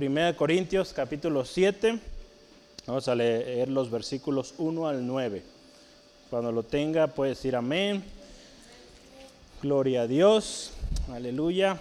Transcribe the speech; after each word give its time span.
1 0.00 0.36
Corintios 0.36 0.92
capítulo 0.92 1.44
7. 1.44 1.98
Vamos 2.86 3.08
a 3.08 3.16
leer 3.16 3.68
los 3.68 3.90
versículos 3.90 4.54
1 4.56 4.86
al 4.86 5.04
9. 5.04 5.42
Cuando 6.30 6.52
lo 6.52 6.62
tenga 6.62 7.08
puede 7.08 7.30
decir 7.30 7.56
amén. 7.56 8.04
Gloria 9.60 10.02
a 10.02 10.06
Dios. 10.06 10.70
Aleluya. 11.12 11.80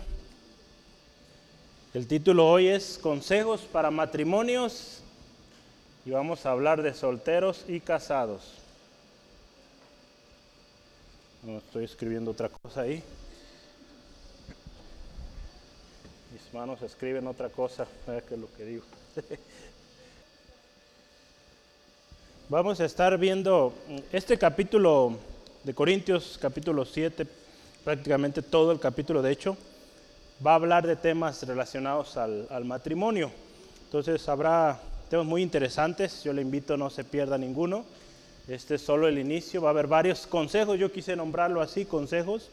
El 1.93 2.07
título 2.07 2.49
hoy 2.49 2.69
es 2.69 2.97
Consejos 2.97 3.61
para 3.61 3.91
matrimonios 3.91 5.01
y 6.03 6.09
vamos 6.09 6.47
a 6.47 6.51
hablar 6.53 6.81
de 6.81 6.95
solteros 6.95 7.65
y 7.67 7.81
casados. 7.81 8.41
No 11.43 11.59
estoy 11.59 11.83
escribiendo 11.83 12.31
otra 12.31 12.49
cosa 12.49 12.81
ahí. 12.81 13.03
Mis 16.37 16.53
manos 16.53 16.79
escriben 16.83 17.25
otra 17.25 17.49
cosa, 17.49 17.87
que 18.05 18.35
es 18.35 18.39
lo 18.39 18.47
que 18.53 18.63
digo. 18.63 18.83
Vamos 22.49 22.79
a 22.79 22.85
estar 22.85 23.17
viendo 23.17 23.73
este 24.11 24.37
capítulo 24.37 25.17
de 25.63 25.73
Corintios, 25.73 26.37
capítulo 26.39 26.85
7, 26.85 27.25
prácticamente 27.83 28.43
todo 28.43 28.71
el 28.71 28.79
capítulo, 28.79 29.23
de 29.23 29.31
hecho, 29.31 29.57
va 30.45 30.51
a 30.51 30.55
hablar 30.55 30.85
de 30.85 30.95
temas 30.95 31.41
relacionados 31.41 32.17
al, 32.17 32.45
al 32.51 32.65
matrimonio. 32.65 33.31
Entonces 33.85 34.29
habrá 34.29 34.79
temas 35.09 35.25
muy 35.25 35.41
interesantes, 35.41 36.23
yo 36.23 36.33
le 36.33 36.43
invito 36.43 36.77
no 36.77 36.91
se 36.91 37.03
pierda 37.03 37.39
ninguno. 37.39 37.83
Este 38.47 38.75
es 38.75 38.81
solo 38.83 39.07
el 39.07 39.17
inicio, 39.17 39.63
va 39.63 39.69
a 39.69 39.71
haber 39.71 39.87
varios 39.87 40.27
consejos, 40.27 40.77
yo 40.77 40.91
quise 40.91 41.15
nombrarlo 41.15 41.61
así, 41.61 41.85
consejos. 41.85 42.49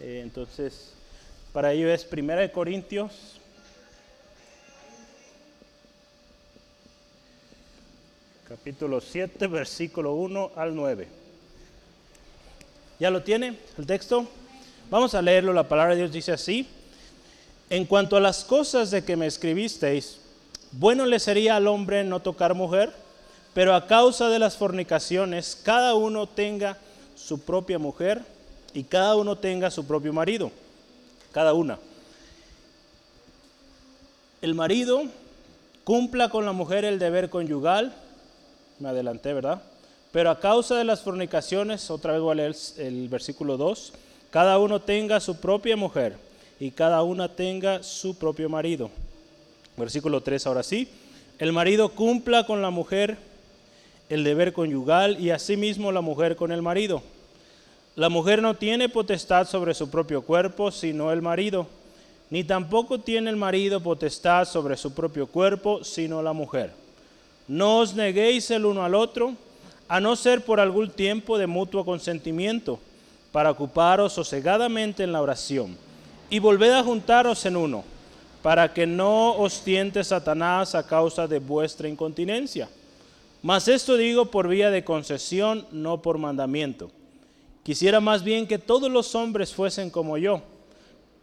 Eh, 0.00 0.20
entonces, 0.22 0.95
para 1.56 1.72
ello 1.72 1.90
es 1.90 2.04
Primera 2.04 2.42
de 2.42 2.52
Corintios. 2.52 3.12
Capítulo 8.46 9.00
7, 9.00 9.46
versículo 9.46 10.12
1 10.12 10.50
al 10.54 10.76
9. 10.76 11.08
¿Ya 13.00 13.10
lo 13.10 13.22
tiene 13.22 13.56
el 13.78 13.86
texto? 13.86 14.28
Vamos 14.90 15.14
a 15.14 15.22
leerlo, 15.22 15.54
la 15.54 15.66
palabra 15.66 15.94
de 15.94 16.00
Dios 16.02 16.12
dice 16.12 16.32
así. 16.32 16.68
En 17.70 17.86
cuanto 17.86 18.18
a 18.18 18.20
las 18.20 18.44
cosas 18.44 18.90
de 18.90 19.02
que 19.02 19.16
me 19.16 19.26
escribisteis, 19.26 20.18
bueno 20.72 21.06
le 21.06 21.18
sería 21.18 21.56
al 21.56 21.68
hombre 21.68 22.04
no 22.04 22.20
tocar 22.20 22.52
mujer, 22.52 22.92
pero 23.54 23.74
a 23.74 23.86
causa 23.86 24.28
de 24.28 24.38
las 24.38 24.58
fornicaciones, 24.58 25.58
cada 25.62 25.94
uno 25.94 26.26
tenga 26.26 26.76
su 27.14 27.40
propia 27.40 27.78
mujer 27.78 28.20
y 28.74 28.84
cada 28.84 29.16
uno 29.16 29.38
tenga 29.38 29.70
su 29.70 29.86
propio 29.86 30.12
marido, 30.12 30.52
cada 31.36 31.52
una. 31.52 31.78
El 34.40 34.54
marido 34.54 35.02
cumpla 35.84 36.30
con 36.30 36.46
la 36.46 36.52
mujer 36.52 36.86
el 36.86 36.98
deber 36.98 37.28
conyugal, 37.28 37.92
me 38.78 38.88
adelanté, 38.88 39.34
¿verdad? 39.34 39.60
Pero 40.12 40.30
a 40.30 40.40
causa 40.40 40.76
de 40.76 40.84
las 40.84 41.02
fornicaciones, 41.02 41.90
otra 41.90 42.14
vez 42.14 42.22
voy 42.22 42.32
a 42.32 42.34
leer 42.36 42.56
el 42.78 43.10
versículo 43.10 43.58
2, 43.58 43.92
cada 44.30 44.58
uno 44.58 44.80
tenga 44.80 45.20
su 45.20 45.36
propia 45.36 45.76
mujer 45.76 46.16
y 46.58 46.70
cada 46.70 47.02
una 47.02 47.28
tenga 47.28 47.82
su 47.82 48.16
propio 48.16 48.48
marido. 48.48 48.88
Versículo 49.76 50.22
3 50.22 50.46
ahora 50.46 50.62
sí. 50.62 50.88
El 51.38 51.52
marido 51.52 51.90
cumpla 51.90 52.46
con 52.46 52.62
la 52.62 52.70
mujer 52.70 53.18
el 54.08 54.24
deber 54.24 54.54
conyugal 54.54 55.20
y 55.20 55.32
asimismo 55.32 55.92
la 55.92 56.00
mujer 56.00 56.34
con 56.34 56.50
el 56.50 56.62
marido. 56.62 57.02
La 57.96 58.10
mujer 58.10 58.42
no 58.42 58.54
tiene 58.54 58.88
potestad 58.88 59.48
sobre 59.48 59.74
su 59.74 59.90
propio 59.90 60.22
cuerpo, 60.22 60.70
sino 60.70 61.10
el 61.10 61.22
marido, 61.22 61.66
ni 62.28 62.44
tampoco 62.44 63.00
tiene 63.00 63.30
el 63.30 63.36
marido 63.36 63.80
potestad 63.80 64.44
sobre 64.44 64.76
su 64.76 64.92
propio 64.92 65.26
cuerpo, 65.26 65.82
sino 65.82 66.22
la 66.22 66.34
mujer. 66.34 66.72
No 67.48 67.78
os 67.78 67.94
neguéis 67.94 68.50
el 68.50 68.66
uno 68.66 68.84
al 68.84 68.94
otro, 68.94 69.32
a 69.88 69.98
no 69.98 70.14
ser 70.14 70.44
por 70.44 70.60
algún 70.60 70.90
tiempo 70.90 71.38
de 71.38 71.46
mutuo 71.46 71.84
consentimiento, 71.84 72.78
para 73.32 73.50
ocuparos 73.50 74.12
sosegadamente 74.12 75.02
en 75.02 75.12
la 75.12 75.22
oración, 75.22 75.76
y 76.28 76.38
volved 76.38 76.72
a 76.72 76.84
juntaros 76.84 77.46
en 77.46 77.56
uno 77.56 77.84
para 78.46 78.72
que 78.72 78.86
no 78.86 79.32
os 79.32 79.62
tiente 79.62 80.04
Satanás 80.04 80.76
a 80.76 80.86
causa 80.86 81.26
de 81.26 81.40
vuestra 81.40 81.88
incontinencia. 81.88 82.68
Mas 83.42 83.66
esto 83.66 83.96
digo 83.96 84.26
por 84.26 84.46
vía 84.46 84.70
de 84.70 84.84
concesión, 84.84 85.66
no 85.72 86.00
por 86.00 86.18
mandamiento. 86.18 86.92
Quisiera 87.66 87.98
más 87.98 88.22
bien 88.22 88.46
que 88.46 88.60
todos 88.60 88.88
los 88.88 89.16
hombres 89.16 89.52
fuesen 89.52 89.90
como 89.90 90.16
yo, 90.18 90.40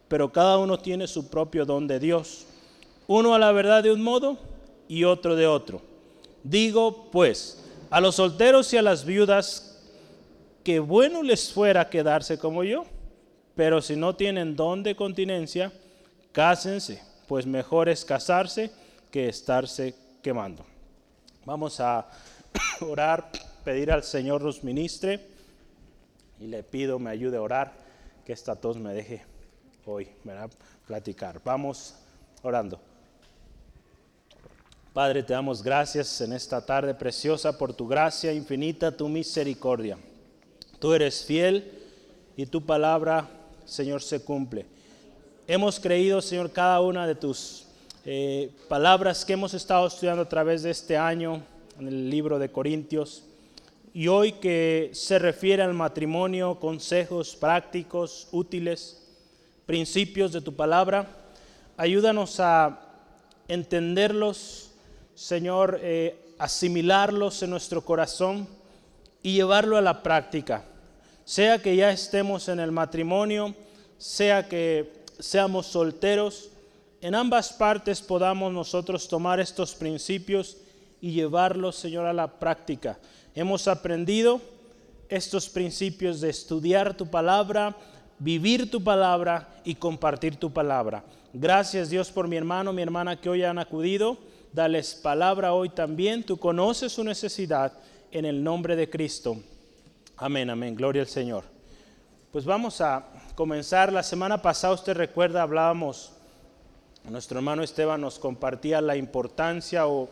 pero 0.08 0.30
cada 0.30 0.58
uno 0.58 0.78
tiene 0.78 1.06
su 1.06 1.30
propio 1.30 1.64
don 1.64 1.86
de 1.86 1.98
Dios, 1.98 2.44
uno 3.06 3.34
a 3.34 3.38
la 3.38 3.50
verdad 3.50 3.82
de 3.82 3.90
un 3.90 4.02
modo 4.02 4.36
y 4.86 5.04
otro 5.04 5.36
de 5.36 5.46
otro. 5.46 5.80
Digo, 6.42 7.08
pues, 7.10 7.64
a 7.88 7.98
los 7.98 8.16
solteros 8.16 8.70
y 8.74 8.76
a 8.76 8.82
las 8.82 9.06
viudas, 9.06 9.82
que 10.62 10.80
bueno 10.80 11.22
les 11.22 11.50
fuera 11.50 11.88
quedarse 11.88 12.36
como 12.36 12.62
yo, 12.62 12.84
pero 13.54 13.80
si 13.80 13.96
no 13.96 14.14
tienen 14.14 14.54
don 14.54 14.82
de 14.82 14.94
continencia, 14.94 15.72
cásense 16.30 17.00
pues 17.26 17.46
mejor 17.46 17.88
es 17.88 18.04
casarse 18.04 18.70
que 19.10 19.30
estarse 19.30 19.94
quemando. 20.20 20.62
Vamos 21.46 21.80
a 21.80 22.06
orar, 22.82 23.30
pedir 23.64 23.90
al 23.90 24.02
Señor 24.02 24.42
nos 24.42 24.62
ministre 24.62 25.32
y 26.44 26.46
le 26.46 26.62
pido 26.62 26.98
me 26.98 27.08
ayude 27.08 27.38
a 27.38 27.42
orar, 27.42 27.72
que 28.26 28.34
esta 28.34 28.54
tos 28.54 28.76
me 28.76 28.92
deje 28.92 29.22
hoy 29.86 30.08
¿verdad? 30.24 30.50
platicar. 30.86 31.40
Vamos 31.42 31.94
orando. 32.42 32.78
Padre, 34.92 35.22
te 35.22 35.32
damos 35.32 35.62
gracias 35.62 36.20
en 36.20 36.34
esta 36.34 36.64
tarde 36.64 36.94
preciosa 36.94 37.56
por 37.56 37.72
tu 37.72 37.88
gracia 37.88 38.30
infinita, 38.30 38.94
tu 38.94 39.08
misericordia. 39.08 39.96
Tú 40.78 40.92
eres 40.92 41.24
fiel 41.24 41.82
y 42.36 42.44
tu 42.44 42.60
palabra, 42.60 43.26
Señor, 43.64 44.02
se 44.02 44.22
cumple. 44.22 44.66
Hemos 45.46 45.80
creído, 45.80 46.20
Señor, 46.20 46.52
cada 46.52 46.82
una 46.82 47.06
de 47.06 47.14
tus 47.14 47.68
eh, 48.04 48.50
palabras 48.68 49.24
que 49.24 49.32
hemos 49.32 49.54
estado 49.54 49.86
estudiando 49.86 50.22
a 50.22 50.28
través 50.28 50.62
de 50.62 50.70
este 50.72 50.98
año 50.98 51.42
en 51.78 51.88
el 51.88 52.10
libro 52.10 52.38
de 52.38 52.52
Corintios. 52.52 53.24
Y 53.96 54.08
hoy 54.08 54.32
que 54.32 54.90
se 54.92 55.20
refiere 55.20 55.62
al 55.62 55.72
matrimonio, 55.72 56.58
consejos 56.58 57.36
prácticos, 57.36 58.26
útiles, 58.32 59.06
principios 59.66 60.32
de 60.32 60.40
tu 60.40 60.56
palabra, 60.56 61.06
ayúdanos 61.76 62.40
a 62.40 62.80
entenderlos, 63.46 64.72
Señor, 65.14 65.78
eh, 65.80 66.34
asimilarlos 66.40 67.40
en 67.44 67.50
nuestro 67.50 67.84
corazón 67.84 68.48
y 69.22 69.34
llevarlo 69.34 69.76
a 69.76 69.80
la 69.80 70.02
práctica. 70.02 70.64
Sea 71.24 71.60
que 71.60 71.76
ya 71.76 71.92
estemos 71.92 72.48
en 72.48 72.58
el 72.58 72.72
matrimonio, 72.72 73.54
sea 73.96 74.48
que 74.48 75.04
seamos 75.20 75.66
solteros, 75.66 76.50
en 77.00 77.14
ambas 77.14 77.52
partes 77.52 78.02
podamos 78.02 78.52
nosotros 78.52 79.06
tomar 79.06 79.38
estos 79.38 79.72
principios 79.76 80.56
y 81.00 81.12
llevarlos, 81.12 81.76
Señor, 81.76 82.06
a 82.06 82.12
la 82.12 82.26
práctica. 82.26 82.98
Hemos 83.34 83.66
aprendido 83.66 84.40
estos 85.08 85.48
principios 85.48 86.20
de 86.20 86.30
estudiar 86.30 86.96
tu 86.96 87.08
palabra, 87.08 87.76
vivir 88.20 88.70
tu 88.70 88.82
palabra 88.82 89.48
y 89.64 89.74
compartir 89.74 90.36
tu 90.36 90.52
palabra. 90.52 91.02
Gracias 91.32 91.90
Dios 91.90 92.12
por 92.12 92.28
mi 92.28 92.36
hermano, 92.36 92.72
mi 92.72 92.82
hermana 92.82 93.20
que 93.20 93.28
hoy 93.28 93.42
han 93.42 93.58
acudido. 93.58 94.18
Dales 94.52 94.94
palabra 94.94 95.52
hoy 95.52 95.68
también. 95.68 96.22
Tú 96.22 96.36
conoces 96.36 96.92
su 96.92 97.02
necesidad 97.02 97.72
en 98.12 98.24
el 98.24 98.44
nombre 98.44 98.76
de 98.76 98.88
Cristo. 98.88 99.36
Amén, 100.16 100.48
amén. 100.48 100.76
Gloria 100.76 101.02
al 101.02 101.08
Señor. 101.08 101.42
Pues 102.30 102.44
vamos 102.44 102.80
a 102.80 103.04
comenzar. 103.34 103.92
La 103.92 104.04
semana 104.04 104.40
pasada, 104.40 104.74
usted 104.74 104.94
recuerda, 104.94 105.42
hablábamos, 105.42 106.12
nuestro 107.10 107.38
hermano 107.38 107.64
Esteban 107.64 108.00
nos 108.00 108.20
compartía 108.20 108.80
la 108.80 108.96
importancia 108.96 109.88
o 109.88 110.08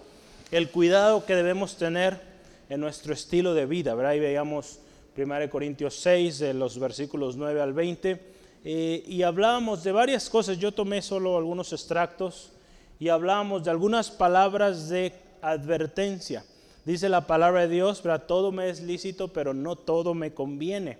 el 0.50 0.70
cuidado 0.70 1.24
que 1.24 1.36
debemos 1.36 1.76
tener 1.76 2.31
en 2.72 2.80
nuestro 2.80 3.12
estilo 3.12 3.52
de 3.52 3.66
vida, 3.66 3.94
¿verdad? 3.94 4.14
Y 4.14 4.20
veíamos 4.20 4.78
1 5.14 5.50
Corintios 5.50 5.94
6, 5.96 6.38
de 6.38 6.54
los 6.54 6.78
versículos 6.78 7.36
9 7.36 7.60
al 7.60 7.74
20, 7.74 8.18
eh, 8.64 9.04
y 9.06 9.22
hablábamos 9.24 9.84
de 9.84 9.92
varias 9.92 10.30
cosas. 10.30 10.56
Yo 10.56 10.72
tomé 10.72 11.02
solo 11.02 11.36
algunos 11.36 11.74
extractos 11.74 12.50
y 12.98 13.10
hablábamos 13.10 13.64
de 13.64 13.70
algunas 13.70 14.10
palabras 14.10 14.88
de 14.88 15.12
advertencia. 15.42 16.46
Dice 16.86 17.10
la 17.10 17.26
palabra 17.26 17.60
de 17.60 17.74
Dios, 17.74 18.02
¿verdad? 18.02 18.24
todo 18.26 18.52
me 18.52 18.70
es 18.70 18.80
lícito, 18.80 19.28
pero 19.28 19.52
no 19.52 19.76
todo 19.76 20.14
me 20.14 20.32
conviene. 20.32 20.96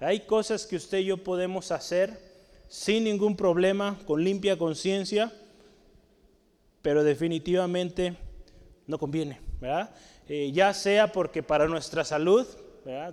Hay 0.00 0.26
cosas 0.26 0.66
que 0.66 0.76
usted 0.76 0.98
y 0.98 1.06
yo 1.06 1.16
podemos 1.16 1.72
hacer 1.72 2.20
sin 2.68 3.04
ningún 3.04 3.34
problema, 3.34 3.98
con 4.06 4.22
limpia 4.22 4.58
conciencia, 4.58 5.32
pero 6.82 7.02
definitivamente 7.02 8.14
no 8.86 8.98
conviene, 8.98 9.40
Eh, 10.28 10.50
ya 10.52 10.72
sea 10.74 11.12
porque 11.12 11.42
para 11.42 11.68
nuestra 11.68 12.04
salud, 12.04 12.46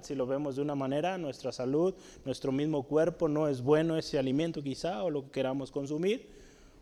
si 0.02 0.16
lo 0.16 0.26
vemos 0.26 0.58
de 0.58 0.62
una 0.62 0.76
manera, 0.76 1.18
nuestra 1.18 1.52
salud, 1.52 1.94
nuestro 2.26 2.52
mismo 2.52 2.84
cuerpo 2.84 3.30
no 3.30 3.48
es 3.48 3.62
bueno 3.62 3.98
ese 3.98 4.20
alimento 4.20 4.62
quizá 4.62 5.04
o 5.04 5.10
lo 5.10 5.24
que 5.24 5.32
queramos 5.32 5.72
consumir, 5.72 6.28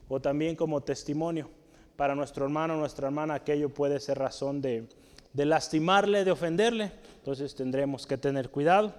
o 0.07 0.19
también 0.19 0.55
como 0.55 0.81
testimonio. 0.81 1.49
para 1.95 2.15
nuestro 2.15 2.45
hermano 2.45 2.75
o 2.75 2.77
nuestra 2.77 3.07
hermana 3.07 3.33
aquello 3.33 3.67
puede 3.69 3.99
ser 3.99 4.17
razón 4.17 4.61
de, 4.61 4.87
lastimarle, 5.33 6.23
de 6.23 6.31
ofenderle. 6.31 6.93
Entonces 7.17 7.53
tendremos 7.53 8.07
que 8.07 8.17
tener 8.17 8.49
cuidado. 8.49 8.93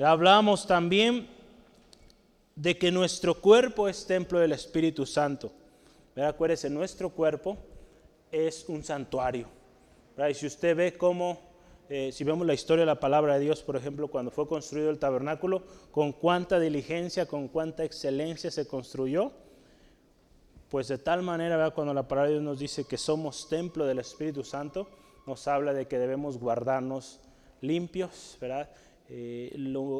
Hablamos 0.00 0.66
también 0.66 1.28
de 2.56 2.76
que 2.76 2.90
nuestro 2.90 3.40
cuerpo 3.40 3.88
es 3.88 4.04
templo 4.04 4.40
del 4.40 4.50
Espíritu 4.50 5.06
Santo. 5.06 5.52
Acuérdese, 6.16 6.68
nuestro 6.68 7.10
cuerpo 7.10 7.56
es 8.32 8.64
un 8.68 8.82
santuario. 8.82 9.59
Y 10.28 10.34
si 10.34 10.46
usted 10.46 10.76
ve 10.76 10.98
cómo, 10.98 11.40
eh, 11.88 12.10
si 12.12 12.24
vemos 12.24 12.46
la 12.46 12.52
historia 12.52 12.82
de 12.82 12.86
la 12.86 13.00
palabra 13.00 13.34
de 13.34 13.40
Dios, 13.40 13.62
por 13.62 13.76
ejemplo, 13.76 14.08
cuando 14.08 14.30
fue 14.30 14.46
construido 14.46 14.90
el 14.90 14.98
tabernáculo, 14.98 15.62
con 15.90 16.12
cuánta 16.12 16.60
diligencia, 16.60 17.26
con 17.26 17.48
cuánta 17.48 17.84
excelencia 17.84 18.50
se 18.50 18.66
construyó, 18.66 19.32
pues 20.68 20.88
de 20.88 20.98
tal 20.98 21.22
manera, 21.22 21.70
cuando 21.70 21.94
la 21.94 22.06
palabra 22.06 22.28
de 22.28 22.34
Dios 22.34 22.44
nos 22.44 22.58
dice 22.58 22.84
que 22.84 22.98
somos 22.98 23.48
templo 23.48 23.86
del 23.86 23.98
Espíritu 24.00 24.44
Santo, 24.44 24.88
nos 25.26 25.48
habla 25.48 25.72
de 25.72 25.86
que 25.86 25.98
debemos 25.98 26.38
guardarnos 26.38 27.20
limpios, 27.60 28.36
¿verdad? 28.40 28.68
Eh, 29.08 29.56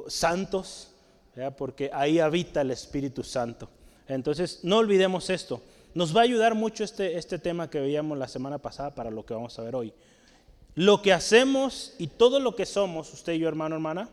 santos, 0.09 0.95
porque 1.57 1.91
ahí 1.93 2.19
habita 2.19 2.61
el 2.61 2.71
Espíritu 2.71 3.25
Santo. 3.25 3.69
Entonces, 4.07 4.61
no 4.65 4.79
olvidemos 4.79 5.31
esto. 5.31 5.61
Nos 5.93 6.15
va 6.15 6.21
a 6.21 6.25
ayudar 6.25 6.55
mucho 6.55 6.85
este, 6.85 7.19
este 7.19 7.39
tema 7.39 7.69
que 7.69 7.81
veíamos 7.81 8.17
la 8.17 8.29
semana 8.29 8.59
pasada 8.59 8.95
para 8.95 9.11
lo 9.11 9.27
que 9.27 9.35
vamos 9.35 9.59
a 9.59 9.63
ver 9.63 9.75
hoy. 9.75 9.93
Lo 10.77 11.03
que 11.03 11.13
hacemos 11.13 11.95
y 11.99 12.07
todo 12.07 12.39
lo 12.39 12.55
que 12.55 12.65
somos, 12.65 13.13
usted 13.13 13.33
y 13.33 13.41
yo, 13.41 13.49
hermano, 13.49 13.75
hermana, 13.75 14.09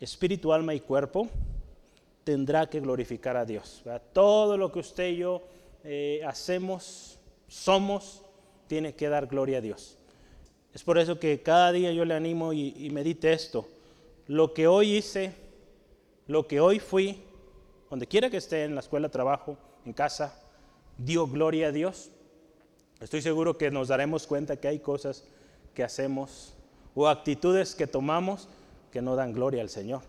espíritu, 0.00 0.50
alma 0.52 0.74
y 0.74 0.80
cuerpo, 0.80 1.28
tendrá 2.24 2.70
que 2.70 2.80
glorificar 2.80 3.36
a 3.36 3.44
Dios. 3.44 3.82
Todo 4.14 4.56
lo 4.56 4.72
que 4.72 4.78
usted 4.78 5.10
y 5.10 5.16
yo 5.18 5.42
eh, 5.84 6.22
hacemos, 6.26 7.18
somos, 7.48 8.22
tiene 8.66 8.94
que 8.94 9.10
dar 9.10 9.26
gloria 9.26 9.58
a 9.58 9.60
Dios. 9.60 9.98
Es 10.72 10.82
por 10.82 10.96
eso 10.96 11.18
que 11.18 11.42
cada 11.42 11.70
día 11.70 11.92
yo 11.92 12.06
le 12.06 12.14
animo 12.14 12.54
y, 12.54 12.74
y 12.78 12.88
medite 12.88 13.34
esto. 13.34 13.68
Lo 14.26 14.54
que 14.54 14.66
hoy 14.66 14.96
hice, 14.96 15.34
lo 16.26 16.46
que 16.46 16.60
hoy 16.60 16.78
fui, 16.78 17.22
donde 17.90 18.06
quiera 18.06 18.30
que 18.30 18.38
esté, 18.38 18.64
en 18.64 18.74
la 18.74 18.80
escuela, 18.80 19.10
trabajo, 19.10 19.58
en 19.84 19.92
casa, 19.92 20.34
dio 20.98 21.26
gloria 21.26 21.68
a 21.68 21.72
Dios. 21.72 22.10
Estoy 23.00 23.22
seguro 23.22 23.56
que 23.56 23.70
nos 23.70 23.88
daremos 23.88 24.26
cuenta 24.26 24.56
que 24.56 24.68
hay 24.68 24.80
cosas 24.80 25.24
que 25.74 25.84
hacemos 25.84 26.54
o 26.94 27.08
actitudes 27.08 27.74
que 27.74 27.86
tomamos 27.86 28.48
que 28.90 29.00
no 29.00 29.16
dan 29.16 29.32
gloria 29.32 29.62
al 29.62 29.68
Señor. 29.68 30.02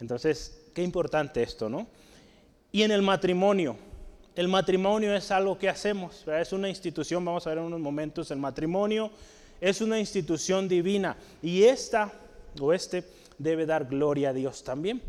Entonces, 0.00 0.62
qué 0.74 0.82
importante 0.82 1.42
esto, 1.42 1.68
¿no? 1.68 1.86
Y 2.72 2.82
en 2.82 2.90
el 2.90 3.02
matrimonio, 3.02 3.76
el 4.34 4.48
matrimonio 4.48 5.14
es 5.14 5.30
algo 5.30 5.58
que 5.58 5.68
hacemos, 5.68 6.24
es 6.26 6.52
una 6.52 6.68
institución, 6.68 7.24
vamos 7.24 7.46
a 7.46 7.50
ver 7.50 7.58
en 7.58 7.64
unos 7.64 7.80
momentos, 7.80 8.30
el 8.30 8.38
matrimonio 8.38 9.10
es 9.60 9.80
una 9.80 9.98
institución 9.98 10.68
divina 10.68 11.16
y 11.42 11.64
esta 11.64 12.12
o 12.58 12.72
este 12.72 13.04
debe 13.38 13.66
dar 13.66 13.86
gloria 13.86 14.30
a 14.30 14.32
Dios 14.32 14.64
también. 14.64 15.02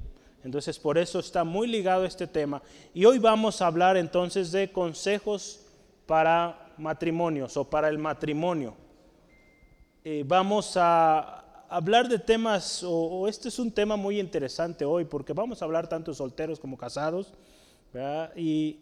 Entonces 0.44 0.80
por 0.80 0.98
eso 0.98 1.20
está 1.20 1.44
muy 1.44 1.68
ligado 1.68 2.06
este 2.06 2.28
tema. 2.28 2.62
Y 2.94 3.06
hoy 3.06 3.20
vamos 3.20 3.62
a 3.62 3.68
hablar 3.68 3.98
entonces 3.98 4.52
de 4.52 4.72
consejos 4.72 5.66
para 6.06 6.74
matrimonios 6.78 7.56
o 7.58 7.70
para 7.70 7.90
el 7.90 7.98
matrimonio. 7.98 8.74
Eh, 10.04 10.24
vamos 10.26 10.76
a 10.78 11.66
hablar 11.70 12.10
de 12.10 12.20
temas, 12.20 12.84
o, 12.84 13.28
este 13.28 13.48
es 13.48 13.60
un 13.60 13.72
tema 13.72 13.96
muy 13.96 14.20
interesante 14.20 14.84
hoy, 14.84 15.06
porque 15.06 15.32
vamos 15.32 15.62
a 15.62 15.66
hablar 15.66 15.88
tanto 15.88 16.14
solteros 16.14 16.60
como 16.60 16.78
casados. 16.78 17.34
Y, 18.36 18.80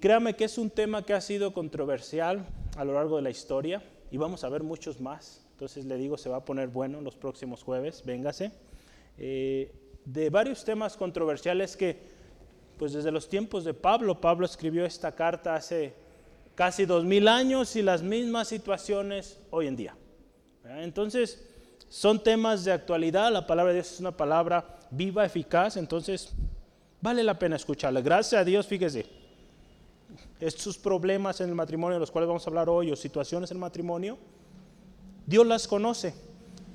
créame 0.00 0.34
que 0.34 0.44
es 0.44 0.58
un 0.58 0.68
tema 0.68 1.04
que 1.04 1.14
ha 1.14 1.20
sido 1.20 1.54
controversial 1.54 2.44
a 2.76 2.84
lo 2.84 2.94
largo 2.94 3.16
de 3.16 3.22
la 3.22 3.30
historia 3.30 3.82
y 4.10 4.16
vamos 4.16 4.44
a 4.44 4.48
ver 4.48 4.62
muchos 4.62 5.00
más. 5.00 5.46
Entonces 5.52 5.84
le 5.84 5.96
digo, 5.96 6.18
se 6.18 6.28
va 6.28 6.38
a 6.38 6.44
poner 6.44 6.68
bueno 6.68 7.00
los 7.00 7.16
próximos 7.16 7.62
jueves, 7.62 8.02
véngase. 8.04 8.52
Eh, 9.16 9.72
de 10.12 10.28
varios 10.28 10.64
temas 10.64 10.96
controversiales 10.96 11.76
que, 11.76 11.96
pues 12.78 12.92
desde 12.92 13.12
los 13.12 13.28
tiempos 13.28 13.64
de 13.64 13.74
Pablo, 13.74 14.20
Pablo 14.20 14.44
escribió 14.44 14.84
esta 14.84 15.14
carta 15.14 15.54
hace 15.54 15.94
casi 16.56 16.84
dos 16.84 17.04
mil 17.04 17.28
años 17.28 17.76
y 17.76 17.82
las 17.82 18.02
mismas 18.02 18.48
situaciones 18.48 19.38
hoy 19.50 19.68
en 19.68 19.76
día. 19.76 19.96
Entonces, 20.64 21.46
son 21.88 22.22
temas 22.22 22.64
de 22.64 22.72
actualidad, 22.72 23.32
la 23.32 23.46
palabra 23.46 23.72
de 23.72 23.78
Dios 23.78 23.92
es 23.92 24.00
una 24.00 24.16
palabra 24.16 24.78
viva, 24.90 25.24
eficaz, 25.24 25.76
entonces 25.76 26.32
vale 27.00 27.22
la 27.22 27.38
pena 27.38 27.56
escucharla. 27.56 28.00
Gracias 28.00 28.40
a 28.40 28.44
Dios, 28.44 28.66
fíjese, 28.66 29.06
estos 30.40 30.76
problemas 30.76 31.40
en 31.40 31.50
el 31.50 31.54
matrimonio 31.54 31.94
de 31.94 32.00
los 32.00 32.10
cuales 32.10 32.26
vamos 32.26 32.44
a 32.46 32.50
hablar 32.50 32.68
hoy 32.68 32.90
o 32.90 32.96
situaciones 32.96 33.50
en 33.50 33.58
el 33.58 33.60
matrimonio, 33.60 34.18
Dios 35.26 35.46
las 35.46 35.68
conoce 35.68 36.14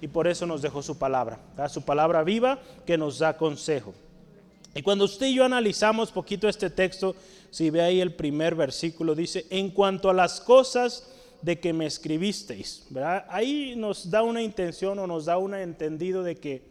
y 0.01 0.07
por 0.07 0.27
eso 0.27 0.45
nos 0.45 0.61
dejó 0.61 0.81
su 0.81 0.97
palabra, 0.97 1.39
su 1.69 1.81
palabra 1.83 2.23
viva 2.23 2.59
que 2.85 2.97
nos 2.97 3.19
da 3.19 3.37
consejo. 3.37 3.93
Y 4.73 4.81
cuando 4.81 5.05
usted 5.05 5.27
y 5.27 5.35
yo 5.35 5.45
analizamos 5.45 6.11
poquito 6.11 6.49
este 6.49 6.69
texto, 6.69 7.15
si 7.49 7.69
ve 7.69 7.81
ahí 7.81 8.01
el 8.01 8.13
primer 8.13 8.55
versículo, 8.55 9.15
dice, 9.15 9.45
en 9.49 9.69
cuanto 9.69 10.09
a 10.09 10.13
las 10.13 10.41
cosas 10.41 11.07
de 11.41 11.59
que 11.59 11.71
me 11.71 11.85
escribisteis, 11.85 12.85
ahí 13.29 13.75
nos 13.77 14.09
da 14.09 14.21
una 14.21 14.41
intención 14.41 14.99
o 14.99 15.07
nos 15.07 15.25
da 15.25 15.37
un 15.37 15.53
entendido 15.53 16.23
de 16.23 16.35
que 16.35 16.61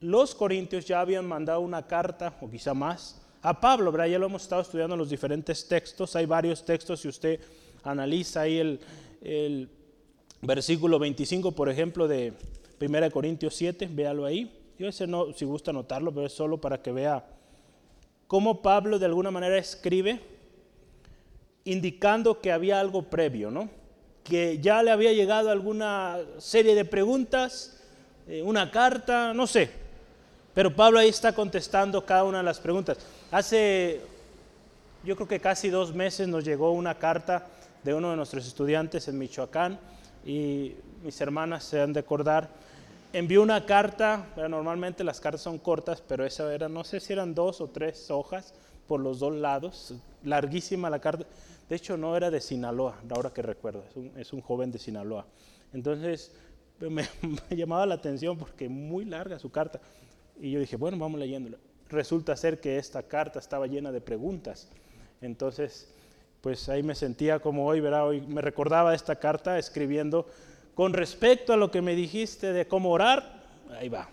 los 0.00 0.34
corintios 0.34 0.84
ya 0.84 1.00
habían 1.00 1.26
mandado 1.26 1.60
una 1.60 1.86
carta, 1.86 2.34
o 2.40 2.50
quizá 2.50 2.74
más, 2.74 3.20
a 3.42 3.58
Pablo, 3.58 3.90
ya 4.06 4.18
lo 4.18 4.26
hemos 4.26 4.42
estado 4.42 4.60
estudiando 4.60 4.94
en 4.94 4.98
los 4.98 5.08
diferentes 5.08 5.66
textos, 5.66 6.14
hay 6.16 6.26
varios 6.26 6.62
textos, 6.64 7.00
si 7.00 7.08
usted 7.08 7.40
analiza 7.82 8.42
ahí 8.42 8.58
el, 8.58 8.80
el 9.22 9.70
versículo 10.42 10.98
25, 10.98 11.52
por 11.52 11.68
ejemplo, 11.68 12.08
de 12.08 12.32
1 12.80 13.10
Corintios 13.10 13.54
7, 13.54 13.88
véalo 13.90 14.24
ahí. 14.24 14.50
Yo 14.78 14.88
ese 14.88 15.06
no, 15.06 15.32
si 15.34 15.44
gusta 15.44 15.70
anotarlo, 15.70 16.12
pero 16.12 16.26
es 16.26 16.32
solo 16.32 16.58
para 16.58 16.80
que 16.80 16.92
vea 16.92 17.24
cómo 18.26 18.62
Pablo 18.62 18.98
de 18.98 19.06
alguna 19.06 19.30
manera 19.30 19.58
escribe, 19.58 20.20
indicando 21.64 22.40
que 22.40 22.52
había 22.52 22.80
algo 22.80 23.02
previo, 23.02 23.50
¿no? 23.50 23.68
Que 24.24 24.58
ya 24.58 24.82
le 24.82 24.90
había 24.90 25.12
llegado 25.12 25.50
alguna 25.50 26.18
serie 26.38 26.74
de 26.74 26.84
preguntas, 26.84 27.78
eh, 28.26 28.42
una 28.42 28.70
carta, 28.70 29.34
no 29.34 29.46
sé. 29.46 29.70
Pero 30.54 30.74
Pablo 30.74 30.98
ahí 30.98 31.08
está 31.08 31.34
contestando 31.34 32.04
cada 32.06 32.24
una 32.24 32.38
de 32.38 32.44
las 32.44 32.60
preguntas. 32.60 32.98
Hace, 33.30 34.00
yo 35.04 35.14
creo 35.16 35.28
que 35.28 35.40
casi 35.40 35.68
dos 35.68 35.94
meses 35.94 36.26
nos 36.26 36.44
llegó 36.44 36.72
una 36.72 36.98
carta 36.98 37.46
de 37.84 37.94
uno 37.94 38.10
de 38.10 38.16
nuestros 38.16 38.46
estudiantes 38.46 39.08
en 39.08 39.18
Michoacán 39.18 39.78
y 40.24 40.74
mis 41.02 41.20
hermanas 41.20 41.64
se 41.64 41.80
han 41.80 41.92
de 41.92 42.00
acordar, 42.00 42.50
envió 43.12 43.42
una 43.42 43.66
carta, 43.66 44.26
normalmente 44.48 45.04
las 45.04 45.20
cartas 45.20 45.42
son 45.42 45.58
cortas, 45.58 46.02
pero 46.06 46.24
esa 46.24 46.52
era, 46.54 46.68
no 46.68 46.84
sé 46.84 47.00
si 47.00 47.12
eran 47.12 47.34
dos 47.34 47.60
o 47.60 47.68
tres 47.68 48.10
hojas 48.10 48.54
por 48.86 49.00
los 49.00 49.20
dos 49.20 49.34
lados, 49.34 49.94
larguísima 50.24 50.90
la 50.90 51.00
carta. 51.00 51.24
De 51.68 51.76
hecho, 51.76 51.96
no 51.96 52.16
era 52.16 52.30
de 52.30 52.40
Sinaloa, 52.40 52.96
ahora 53.10 53.30
que 53.30 53.42
recuerdo, 53.42 53.84
es 54.16 54.32
un, 54.32 54.40
joven 54.40 54.72
de 54.72 54.78
Sinaloa. 54.78 55.26
Entonces, 55.72 56.32
me, 56.80 56.88
me, 57.50 57.56
llamaba 57.56 57.86
la 57.86 57.94
atención 57.94 58.36
porque 58.36 58.68
muy 58.68 59.04
larga 59.04 59.38
su 59.38 59.50
carta. 59.50 59.80
Y 60.40 60.50
yo 60.50 60.60
dije, 60.60 60.76
bueno, 60.76 60.98
vamos 60.98 61.20
leyéndola. 61.20 61.58
Resulta 61.88 62.36
ser 62.36 62.60
que 62.60 62.78
esta 62.78 63.02
carta 63.02 63.38
estaba 63.38 63.66
llena 63.66 63.92
de 63.92 64.00
preguntas. 64.00 64.68
Entonces, 65.20 65.92
pues 66.40 66.68
ahí 66.68 66.82
me 66.82 66.94
sentía 66.94 67.38
como 67.38 67.66
hoy, 67.66 67.80
¿verdad? 67.80 68.06
Hoy 68.06 68.20
me 68.22 68.40
recordaba 68.40 68.94
esta 68.94 69.16
carta 69.16 69.58
escribiendo 69.58 70.26
con 70.74 70.92
respecto 70.92 71.52
a 71.52 71.56
lo 71.56 71.70
que 71.70 71.82
me 71.82 71.94
dijiste 71.94 72.52
de 72.52 72.66
cómo 72.66 72.90
orar, 72.90 73.42
ahí 73.78 73.88
va. 73.88 74.08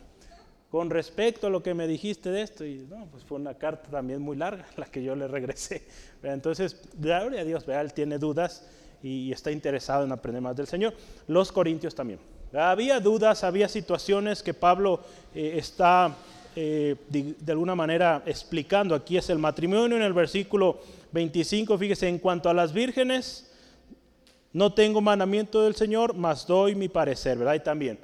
Con 0.69 0.89
respecto 0.89 1.47
a 1.47 1.49
lo 1.49 1.63
que 1.63 1.73
me 1.73 1.87
dijiste 1.87 2.29
de 2.29 2.41
esto, 2.41 2.65
y 2.65 2.85
no, 2.89 3.05
pues 3.09 3.23
fue 3.23 3.39
una 3.39 3.53
carta 3.53 3.89
también 3.89 4.21
muy 4.21 4.35
larga 4.35 4.65
la 4.75 4.85
que 4.85 5.01
yo 5.01 5.15
le 5.15 5.27
regresé. 5.27 5.87
Entonces, 6.21 6.81
gloria 6.95 7.41
a 7.41 7.45
Dios, 7.45 7.65
¿verdad? 7.65 7.83
Él 7.83 7.93
tiene 7.93 8.17
dudas 8.17 8.67
y 9.01 9.31
está 9.31 9.51
interesado 9.51 10.03
en 10.03 10.11
aprender 10.11 10.41
más 10.41 10.55
del 10.55 10.67
Señor. 10.67 10.93
Los 11.27 11.51
corintios 11.51 11.95
también. 11.95 12.19
Había 12.53 12.99
dudas, 12.99 13.43
había 13.43 13.69
situaciones 13.69 14.41
que 14.41 14.53
Pablo 14.53 15.01
eh, 15.33 15.53
está 15.57 16.15
eh, 16.59 16.95
de, 17.09 17.51
alguna 17.51 17.75
manera 17.75 18.23
explicando. 18.25 18.95
Aquí 18.95 19.15
es 19.15 19.29
el 19.29 19.37
matrimonio 19.37 19.95
en 19.95 20.01
el 20.01 20.13
versículo 20.13 20.79
25, 21.11 21.77
fíjese, 21.77 22.07
en 22.07 22.17
cuanto 22.17 22.49
a 22.49 22.53
las 22.55 22.73
vírgenes, 22.73 23.51
no 24.53 24.73
tengo 24.73 24.99
mandamiento 24.99 25.61
del 25.61 25.75
Señor, 25.75 26.15
mas 26.15 26.47
doy 26.47 26.73
mi 26.73 26.89
parecer, 26.89 27.37
¿verdad? 27.37 27.53
Y 27.53 27.59
también, 27.59 27.99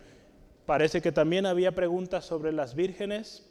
parece 0.68 1.02
que 1.02 1.12
también 1.12 1.48
había 1.48 1.72
preguntas 1.72 2.26
sobre 2.26 2.52
las 2.52 2.76
vírgenes, 2.76 3.44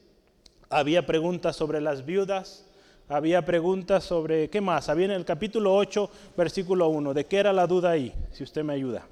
había 0.71 1.04
preguntas 1.04 1.56
sobre 1.56 1.80
las 1.80 2.06
viudas, 2.06 2.64
había 3.09 3.44
preguntas 3.44 4.04
sobre, 4.04 4.50
¿qué 4.50 4.61
más? 4.61 4.88
Había 4.88 5.06
en 5.06 5.11
el 5.11 5.25
capítulo 5.25 5.75
8, 5.75 6.11
versículo 6.37 6.87
1, 6.90 7.12
¿de 7.12 7.26
qué 7.26 7.38
era 7.38 7.52
la 7.52 7.66
duda 7.66 7.90
ahí? 7.90 8.14
Si 8.30 8.44
usted 8.44 8.62
me 8.62 8.75
ayuda. 8.75 9.04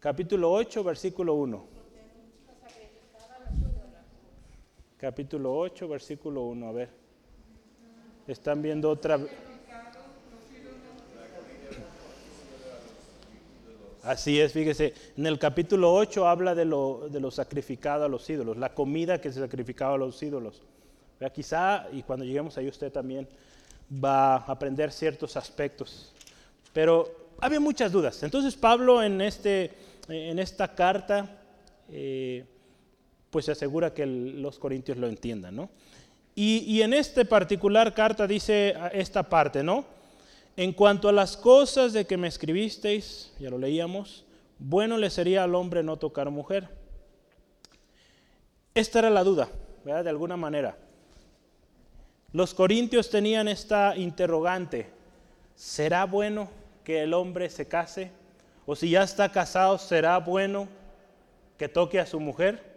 Capítulo 0.00 0.52
8, 0.52 0.84
versículo 0.84 1.32
1. 1.32 1.71
Capítulo 5.02 5.52
8, 5.58 5.88
versículo 5.88 6.42
1, 6.42 6.64
a 6.64 6.70
ver. 6.70 6.88
Están 8.28 8.62
viendo 8.62 8.88
otra... 8.88 9.18
Así 14.04 14.40
es, 14.40 14.52
fíjese, 14.52 14.94
en 15.16 15.26
el 15.26 15.40
capítulo 15.40 15.92
8 15.92 16.28
habla 16.28 16.54
de 16.54 16.64
lo, 16.64 17.08
de 17.10 17.18
lo 17.18 17.32
sacrificado 17.32 18.04
a 18.04 18.08
los 18.08 18.30
ídolos, 18.30 18.56
la 18.56 18.74
comida 18.74 19.20
que 19.20 19.32
se 19.32 19.40
sacrificaba 19.40 19.94
a 19.94 19.98
los 19.98 20.22
ídolos. 20.22 20.62
Quizá, 21.34 21.88
y 21.90 22.04
cuando 22.04 22.24
lleguemos 22.24 22.56
ahí 22.56 22.68
usted 22.68 22.92
también 22.92 23.26
va 23.92 24.36
a 24.36 24.52
aprender 24.52 24.92
ciertos 24.92 25.36
aspectos. 25.36 26.14
Pero 26.72 27.32
había 27.40 27.58
muchas 27.58 27.90
dudas. 27.90 28.22
Entonces 28.22 28.54
Pablo 28.54 29.02
en, 29.02 29.20
este, 29.20 29.72
en 30.06 30.38
esta 30.38 30.72
carta, 30.76 31.42
eh, 31.90 32.44
pues 33.32 33.46
se 33.46 33.52
asegura 33.52 33.94
que 33.94 34.04
los 34.04 34.58
corintios 34.58 34.98
lo 34.98 35.08
entiendan, 35.08 35.56
¿no? 35.56 35.70
Y, 36.34 36.82
en 36.82 36.92
esta 36.92 37.24
particular 37.24 37.94
carta 37.94 38.26
dice 38.26 38.74
esta 38.92 39.22
parte, 39.22 39.62
¿no? 39.62 39.86
En 40.54 40.72
cuanto 40.72 41.08
a 41.08 41.12
las 41.12 41.36
cosas 41.36 41.94
de 41.94 42.06
que 42.06 42.18
me 42.18 42.28
escribisteis, 42.28 43.32
ya 43.38 43.48
lo 43.48 43.56
leíamos, 43.56 44.26
bueno 44.58 44.98
le 44.98 45.08
sería 45.08 45.44
al 45.44 45.54
hombre 45.54 45.82
no 45.82 45.96
tocar 45.96 46.28
mujer. 46.28 46.68
Esta 48.74 48.98
era 48.98 49.08
la 49.08 49.24
duda, 49.24 49.48
¿verdad? 49.82 50.04
De 50.04 50.10
alguna 50.10 50.36
manera. 50.36 50.76
Los 52.32 52.52
corintios 52.52 53.08
tenían 53.08 53.48
esta 53.48 53.96
interrogante, 53.96 54.90
¿será 55.54 56.04
bueno 56.04 56.50
que 56.84 57.02
el 57.02 57.14
hombre 57.14 57.48
se 57.48 57.66
case? 57.66 58.10
O 58.66 58.76
si 58.76 58.90
ya 58.90 59.02
está 59.02 59.30
casado, 59.32 59.78
¿será 59.78 60.18
bueno 60.18 60.68
que 61.56 61.68
toque 61.68 61.98
a 61.98 62.06
su 62.06 62.20
mujer? 62.20 62.71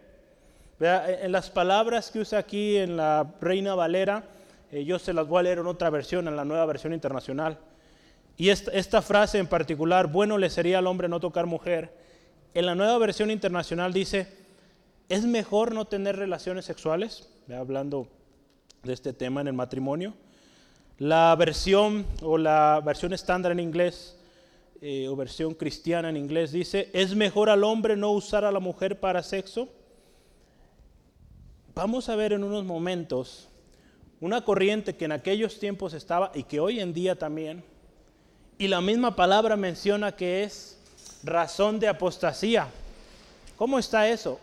En 0.78 1.32
las 1.32 1.48
palabras 1.48 2.10
que 2.10 2.20
usa 2.20 2.38
aquí 2.38 2.76
en 2.76 2.96
la 2.96 3.26
Reina 3.40 3.74
Valera, 3.74 4.24
eh, 4.70 4.84
yo 4.84 4.98
se 4.98 5.14
las 5.14 5.26
voy 5.26 5.40
a 5.40 5.42
leer 5.44 5.58
en 5.58 5.66
otra 5.66 5.88
versión, 5.88 6.28
en 6.28 6.36
la 6.36 6.44
nueva 6.44 6.66
versión 6.66 6.92
internacional. 6.92 7.58
Y 8.36 8.50
esta, 8.50 8.70
esta, 8.72 9.00
frase 9.00 9.38
en 9.38 9.46
particular, 9.46 10.08
bueno 10.08 10.36
le 10.36 10.50
sería 10.50 10.78
al 10.78 10.86
hombre 10.86 11.08
no 11.08 11.20
tocar 11.20 11.46
mujer, 11.46 11.92
en 12.52 12.66
la 12.66 12.74
nueva 12.74 12.96
versión 12.98 13.30
internacional 13.30 13.92
dice, 13.92 14.28
es 15.08 15.24
mejor 15.24 15.74
no 15.74 15.84
tener 15.84 16.16
relaciones 16.16 16.64
sexuales, 16.64 17.28
hablando 17.54 18.08
de 18.82 18.92
este 18.92 19.12
tema 19.12 19.40
en 19.40 19.48
el 19.48 19.52
matrimonio. 19.52 20.14
La 20.98 21.36
versión 21.36 22.06
o 22.22 22.38
la 22.38 22.80
versión 22.84 23.12
estándar 23.12 23.52
en 23.52 23.60
inglés 23.60 24.16
eh, 24.80 25.06
o 25.08 25.16
versión 25.16 25.52
cristiana 25.52 26.08
en 26.08 26.16
inglés 26.16 26.52
dice, 26.52 26.88
es 26.94 27.14
mejor 27.14 27.50
al 27.50 27.64
hombre 27.64 27.96
no 27.96 28.10
usar 28.12 28.44
a 28.44 28.52
la 28.52 28.60
mujer 28.60 29.00
para 29.00 29.22
sexo. 29.22 29.68
Vamos 31.76 32.08
a 32.08 32.16
ver 32.16 32.32
en 32.32 32.42
unos 32.42 32.64
momentos 32.64 33.48
una 34.22 34.42
corriente 34.42 34.96
que 34.96 35.04
en 35.04 35.12
aquellos 35.12 35.58
tiempos 35.58 35.92
estaba 35.92 36.32
y 36.34 36.44
que 36.44 36.58
hoy 36.58 36.80
en 36.80 36.94
día 36.94 37.16
también, 37.16 37.62
y 38.56 38.66
la 38.68 38.80
misma 38.80 39.14
palabra 39.14 39.56
menciona 39.56 40.16
que 40.16 40.42
es 40.42 40.78
razón 41.22 41.78
de 41.78 41.88
apostasía. 41.88 42.68
¿Cómo 43.58 43.78
está 43.78 44.08
eso? 44.08 44.40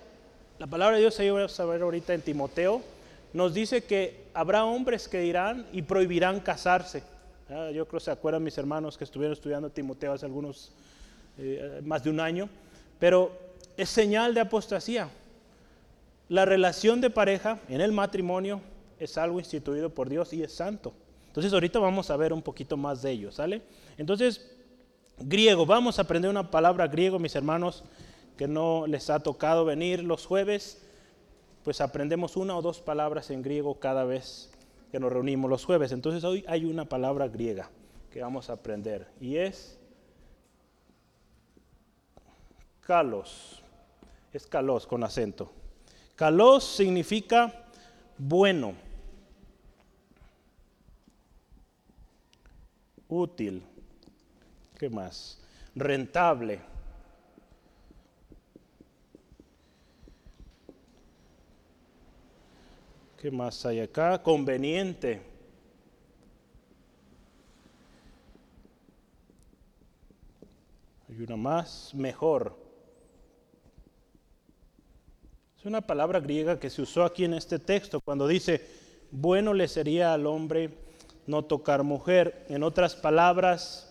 La 0.59 0.67
palabra 0.67 0.97
de 0.97 1.01
Dios 1.01 1.15
se 1.15 1.31
va 1.31 1.43
a 1.43 1.49
saber 1.49 1.81
ahorita 1.81 2.13
en 2.13 2.21
Timoteo, 2.21 2.83
nos 3.33 3.55
dice 3.55 3.83
que 3.83 4.25
habrá 4.35 4.65
hombres 4.65 5.07
que 5.07 5.19
dirán 5.21 5.65
y 5.73 5.81
prohibirán 5.81 6.39
casarse. 6.39 7.01
Ah, 7.49 7.71
yo 7.73 7.87
creo 7.87 7.99
que 7.99 8.05
se 8.05 8.11
acuerdan 8.11 8.43
mis 8.43 8.59
hermanos 8.59 8.95
que 8.95 9.05
estuvieron 9.05 9.33
estudiando 9.33 9.71
Timoteo 9.71 10.13
hace 10.13 10.27
algunos, 10.27 10.71
eh, 11.39 11.81
más 11.83 12.03
de 12.03 12.11
un 12.11 12.19
año, 12.19 12.47
pero 12.99 13.31
es 13.75 13.89
señal 13.89 14.35
de 14.35 14.41
apostasía. 14.41 15.09
La 16.29 16.45
relación 16.45 17.01
de 17.01 17.09
pareja 17.09 17.59
en 17.67 17.81
el 17.81 17.91
matrimonio 17.91 18.61
es 18.99 19.17
algo 19.17 19.39
instituido 19.39 19.89
por 19.89 20.09
Dios 20.09 20.33
y 20.33 20.41
es 20.43 20.53
santo. 20.53 20.93
Entonces 21.27 21.51
ahorita 21.51 21.79
vamos 21.79 22.09
a 22.09 22.17
ver 22.17 22.31
un 22.31 22.41
poquito 22.41 22.77
más 22.77 23.01
de 23.01 23.11
ello, 23.11 23.31
¿sale? 23.31 23.61
Entonces, 23.97 24.55
griego, 25.17 25.65
vamos 25.65 25.99
a 25.99 26.03
aprender 26.03 26.29
una 26.29 26.49
palabra 26.51 26.87
griego, 26.87 27.19
mis 27.19 27.35
hermanos, 27.35 27.83
que 28.37 28.47
no 28.47 28.87
les 28.87 29.09
ha 29.09 29.19
tocado 29.19 29.65
venir 29.65 30.03
los 30.03 30.25
jueves, 30.25 30.81
pues 31.63 31.81
aprendemos 31.81 32.37
una 32.37 32.55
o 32.57 32.61
dos 32.61 32.79
palabras 32.79 33.29
en 33.29 33.41
griego 33.41 33.79
cada 33.79 34.03
vez 34.03 34.51
que 34.91 34.99
nos 34.99 35.11
reunimos 35.11 35.49
los 35.49 35.65
jueves. 35.65 35.91
Entonces 35.91 36.23
hoy 36.23 36.45
hay 36.47 36.65
una 36.65 36.85
palabra 36.85 37.27
griega 37.27 37.69
que 38.11 38.21
vamos 38.21 38.49
a 38.49 38.53
aprender 38.53 39.07
y 39.19 39.37
es 39.37 39.79
kalos. 42.81 43.61
Es 44.31 44.45
kalos 44.45 44.85
con 44.85 45.03
acento. 45.03 45.51
Kalos 46.23 46.63
significa 46.63 47.51
bueno, 48.17 48.75
útil, 53.09 53.61
¿qué 54.79 54.89
más? 54.89 55.37
Rentable. 55.75 56.61
¿Qué 63.21 63.29
más 63.29 63.65
hay 63.65 63.81
acá? 63.81 64.23
Conveniente. 64.23 65.21
Hay 71.09 71.21
una 71.21 71.35
más, 71.35 71.93
mejor. 71.93 72.62
Es 75.63 75.67
una 75.67 75.79
palabra 75.79 76.19
griega 76.19 76.59
que 76.59 76.69
se 76.69 76.81
usó 76.81 77.05
aquí 77.05 77.23
en 77.23 77.35
este 77.35 77.57
texto 77.57 78.01
cuando 78.01 78.27
dice, 78.27 78.67
bueno 79.11 79.53
le 79.53 79.69
sería 79.69 80.13
al 80.13 80.27
hombre 80.27 80.71
no 81.25 81.45
tocar 81.45 81.83
mujer. 81.83 82.45
En 82.49 82.63
otras 82.63 82.97
palabras, 82.97 83.89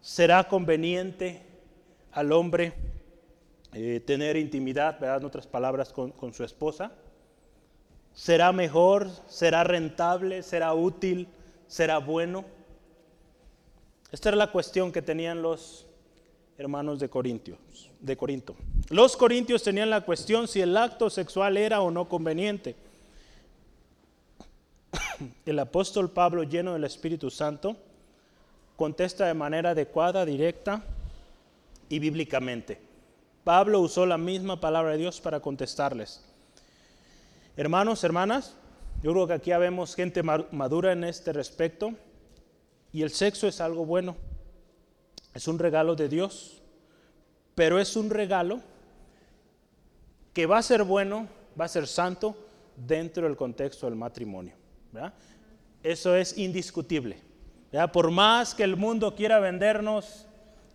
será 0.00 0.48
conveniente 0.48 1.40
al 2.10 2.32
hombre 2.32 2.72
eh, 3.74 4.02
tener 4.04 4.36
intimidad, 4.36 4.98
¿verdad? 4.98 5.18
en 5.18 5.26
otras 5.26 5.46
palabras, 5.46 5.92
con, 5.92 6.10
con 6.10 6.34
su 6.34 6.42
esposa 6.42 6.90
será 8.12 8.50
mejor, 8.50 9.08
será 9.28 9.62
rentable, 9.62 10.42
será 10.42 10.74
útil, 10.74 11.28
será 11.68 11.98
bueno. 11.98 12.44
Esta 14.10 14.30
era 14.30 14.36
la 14.36 14.50
cuestión 14.50 14.90
que 14.90 15.02
tenían 15.02 15.42
los 15.42 15.86
hermanos 16.56 16.98
de, 16.98 17.08
Corintios, 17.08 17.87
de 18.00 18.16
Corinto. 18.16 18.56
Los 18.90 19.16
corintios 19.16 19.62
tenían 19.62 19.90
la 19.90 20.02
cuestión 20.02 20.48
si 20.48 20.60
el 20.60 20.76
acto 20.76 21.10
sexual 21.10 21.56
era 21.56 21.80
o 21.80 21.90
no 21.90 22.08
conveniente. 22.08 22.76
El 25.46 25.58
apóstol 25.58 26.10
Pablo, 26.10 26.42
lleno 26.42 26.72
del 26.72 26.84
Espíritu 26.84 27.30
Santo, 27.30 27.76
contesta 28.76 29.26
de 29.26 29.34
manera 29.34 29.70
adecuada, 29.70 30.24
directa 30.24 30.82
y 31.88 31.98
bíblicamente. 31.98 32.80
Pablo 33.44 33.80
usó 33.80 34.06
la 34.06 34.18
misma 34.18 34.60
palabra 34.60 34.92
de 34.92 34.98
Dios 34.98 35.20
para 35.20 35.40
contestarles. 35.40 36.24
Hermanos, 37.56 38.04
hermanas, 38.04 38.54
yo 39.02 39.12
creo 39.12 39.26
que 39.26 39.32
aquí 39.32 39.50
vemos 39.52 39.94
gente 39.94 40.22
madura 40.22 40.92
en 40.92 41.04
este 41.04 41.32
respecto 41.32 41.92
y 42.92 43.02
el 43.02 43.10
sexo 43.10 43.46
es 43.48 43.60
algo 43.60 43.84
bueno, 43.84 44.16
es 45.34 45.48
un 45.48 45.58
regalo 45.58 45.94
de 45.94 46.08
Dios, 46.08 46.57
pero 47.58 47.80
es 47.80 47.96
un 47.96 48.08
regalo 48.08 48.60
que 50.32 50.46
va 50.46 50.58
a 50.58 50.62
ser 50.62 50.84
bueno, 50.84 51.26
va 51.60 51.64
a 51.64 51.68
ser 51.68 51.88
santo 51.88 52.36
dentro 52.76 53.24
del 53.26 53.36
contexto 53.36 53.86
del 53.86 53.96
matrimonio. 53.96 54.54
Eso 55.82 56.14
es 56.14 56.38
indiscutible. 56.38 57.18
Por 57.92 58.12
más 58.12 58.54
que 58.54 58.62
el 58.62 58.76
mundo 58.76 59.12
quiera 59.16 59.40
vendernos 59.40 60.24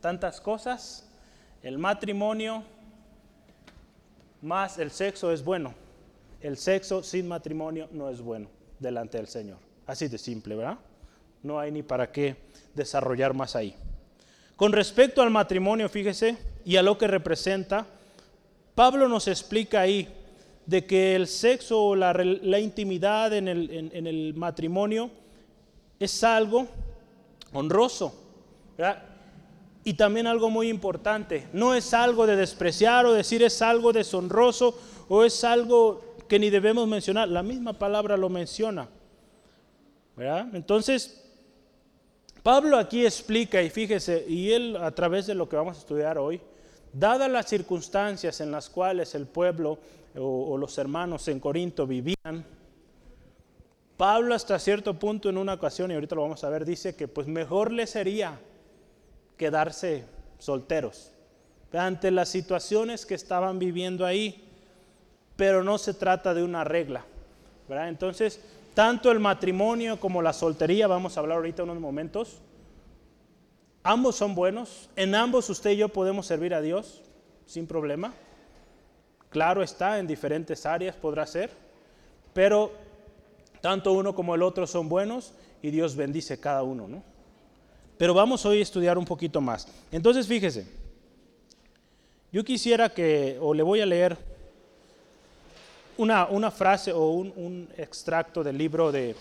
tantas 0.01 0.41
cosas, 0.41 1.09
el 1.61 1.77
matrimonio 1.77 2.63
más 4.41 4.77
el 4.77 4.91
sexo 4.91 5.31
es 5.31 5.41
bueno 5.41 5.73
el 6.41 6.57
sexo 6.57 7.01
sin 7.01 7.29
matrimonio 7.29 7.87
no 7.93 8.09
es 8.09 8.19
bueno 8.19 8.49
delante 8.77 9.17
del 9.17 9.27
Señor. 9.27 9.59
Así 9.87 10.09
de 10.09 10.17
simple, 10.17 10.57
¿verdad? 10.57 10.77
No 11.43 11.57
hay 11.61 11.71
ni 11.71 11.81
para 11.81 12.11
qué 12.11 12.35
desarrollar 12.75 13.33
más 13.33 13.55
ahí. 13.55 13.73
Con 14.57 14.73
respecto 14.73 15.21
al 15.21 15.29
matrimonio, 15.29 15.87
fíjese, 15.87 16.37
y 16.65 16.75
a 16.77 16.83
lo 16.83 16.97
que 16.97 17.07
representa, 17.07 17.85
Pablo 18.75 19.07
nos 19.07 19.27
explica 19.27 19.81
ahí 19.81 20.07
de 20.65 20.85
que 20.85 21.15
el 21.15 21.27
sexo 21.27 21.83
o 21.83 21.95
la, 21.95 22.59
intimidad 22.59 23.33
en 23.33 23.47
el, 23.47 23.91
en 23.93 24.07
el 24.07 24.33
matrimonio 24.33 25.11
es 25.99 26.23
algo 26.23 26.67
honroso, 27.53 28.13
¿verdad? 28.77 29.03
Y 29.85 29.95
también 29.95 30.27
algo 30.27 30.49
muy 30.49 30.69
importante, 30.69 31.47
no 31.51 31.75
es 31.75 31.93
algo 31.93 32.25
de 32.25 32.37
despreciar 32.37 33.05
o 33.05 33.13
decir 33.13 33.43
es 33.43 33.61
algo 33.61 33.91
deshonroso 33.91 34.79
o 35.09 35.23
es 35.23 35.43
algo 35.43 36.15
que 36.29 36.39
ni 36.39 36.49
debemos 36.49 36.87
mencionar, 36.87 37.27
la 37.27 37.43
misma 37.43 37.73
palabra 37.73 38.15
lo 38.15 38.29
menciona. 38.29 38.87
Entonces, 40.53 41.21
Pablo 42.43 42.77
aquí 42.77 43.05
explica, 43.05 43.61
y 43.61 43.69
fíjese, 43.69 44.25
y 44.27 44.51
él 44.51 44.77
a 44.77 44.91
través 44.91 45.27
de 45.27 45.35
lo 45.35 45.49
que 45.49 45.55
vamos 45.55 45.77
a 45.77 45.79
estudiar 45.79 46.17
hoy, 46.17 46.39
dadas 46.93 47.29
las 47.29 47.47
circunstancias 47.47 48.39
en 48.39 48.51
las 48.51 48.69
cuales 48.69 49.15
el 49.15 49.25
pueblo 49.25 49.79
o, 50.15 50.57
los 50.57 50.77
hermanos 50.77 51.27
en 51.27 51.39
Corinto 51.39 51.87
vivían, 51.87 52.45
Pablo 53.97 54.35
hasta 54.35 54.57
cierto 54.59 54.97
punto 54.97 55.29
en 55.29 55.37
una 55.37 55.53
ocasión, 55.53 55.91
y 55.91 55.95
ahorita 55.95 56.15
lo 56.15 56.21
vamos 56.21 56.43
a 56.43 56.49
ver, 56.49 56.65
dice 56.65 56.95
que 56.95 57.07
pues 57.07 57.27
mejor 57.27 57.71
le 57.71 57.87
sería 57.87 58.39
quedarse 59.37 60.05
solteros 60.39 61.11
ante 61.71 62.11
las 62.11 62.29
situaciones 62.29 63.05
que 63.05 63.15
estaban 63.15 63.59
viviendo 63.59 64.05
ahí, 64.05 64.43
pero 65.35 65.63
no 65.63 65.77
se 65.77 65.93
trata 65.93 66.33
de 66.33 66.43
una 66.43 66.63
regla. 66.63 67.03
Entonces, 67.69 68.39
tanto 68.73 69.11
el 69.11 69.19
matrimonio 69.19 69.99
como 69.99 70.21
la 70.21 70.33
soltería, 70.33 70.87
vamos 70.87 71.17
a 71.17 71.21
hablar 71.21 71.37
ahorita 71.37 71.63
unos 71.63 71.79
momentos, 71.79 72.39
ambos 73.83 74.15
son 74.15 74.33
buenos, 74.33 74.89
en 74.95 75.13
ambos 75.13 75.49
usted 75.49 75.71
y 75.71 75.77
yo 75.77 75.89
podemos 75.89 76.25
servir 76.25 76.53
a 76.53 76.61
Dios 76.61 77.01
sin 77.45 77.67
problema. 77.67 78.13
Claro 79.29 79.61
está, 79.61 79.99
en 79.99 80.07
diferentes 80.07 80.65
áreas 80.65 80.95
podrá 80.95 81.25
ser, 81.25 81.51
pero 82.33 82.71
tanto 83.61 83.91
uno 83.93 84.15
como 84.15 84.35
el 84.35 84.41
otro 84.41 84.67
son 84.67 84.89
buenos 84.89 85.33
y 85.61 85.71
Dios 85.71 85.95
bendice 85.95 86.39
cada 86.39 86.63
uno, 86.63 86.87
¿no? 86.87 87.03
Pero 87.97 88.13
vamos 88.13 88.45
hoy 88.45 88.59
a 88.59 88.61
estudiar 88.61 88.97
un 88.97 89.05
poquito 89.05 89.39
más. 89.39 89.67
Entonces, 89.91 90.27
fíjese, 90.27 90.67
yo 92.31 92.43
quisiera 92.43 92.89
que, 92.89 93.37
o 93.39 93.53
le 93.53 93.63
voy 93.63 93.79
a 93.81 93.85
leer 93.85 94.17
una, 95.97 96.25
una 96.25 96.51
frase 96.51 96.91
o 96.91 97.11
un, 97.11 97.69
extracto 97.77 98.43
del 98.43 98.57
libro 98.57 98.91
de, 98.91 99.15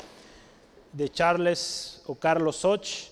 de 0.93 1.09
Charles 1.11 2.03
o 2.07 2.15
Carlos 2.15 2.57
Soch, 2.57 3.12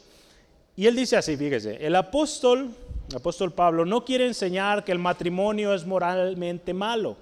y 0.80 0.86
él 0.86 0.96
dice 0.96 1.18
así, 1.18 1.36
fíjese, 1.36 1.76
el 1.84 1.94
apóstol, 1.94 2.70
el 3.10 3.16
apóstol 3.16 3.52
Pablo, 3.52 3.84
no 3.84 4.02
quiere 4.02 4.26
enseñar 4.26 4.82
que 4.82 4.92
el 4.92 4.98
matrimonio 4.98 5.74
es 5.74 5.84
moralmente 5.84 6.72
malo. 6.72 7.18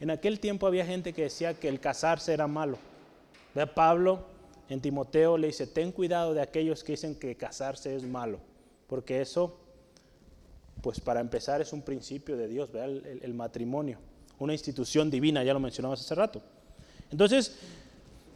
En 0.00 0.10
aquel 0.10 0.40
tiempo 0.40 0.66
había 0.66 0.86
gente 0.86 1.12
que 1.12 1.24
decía 1.24 1.52
que 1.52 1.68
el 1.68 1.78
casarse 1.78 2.32
era 2.32 2.46
malo. 2.46 2.78
¿Ve? 3.54 3.66
Pablo 3.66 4.24
en 4.70 4.80
Timoteo 4.80 5.36
le 5.36 5.48
dice, 5.48 5.66
ten 5.66 5.92
cuidado 5.92 6.32
de 6.32 6.40
aquellos 6.40 6.82
que 6.82 6.92
dicen 6.92 7.16
que 7.16 7.34
casarse 7.34 7.94
es 7.94 8.02
malo, 8.02 8.38
porque 8.86 9.20
eso 9.20 9.58
pues 10.80 11.00
para 11.00 11.20
empezar 11.20 11.60
es 11.60 11.74
un 11.74 11.82
principio 11.82 12.34
de 12.34 12.48
Dios, 12.48 12.70
El, 12.74 13.34
matrimonio, 13.34 13.98
una 14.38 14.54
institución 14.54 15.10
divina, 15.10 15.44
ya 15.44 15.52
lo 15.52 15.60
mencionamos 15.60 16.00
hace 16.00 16.14
rato. 16.14 16.40
Entonces, 17.10 17.58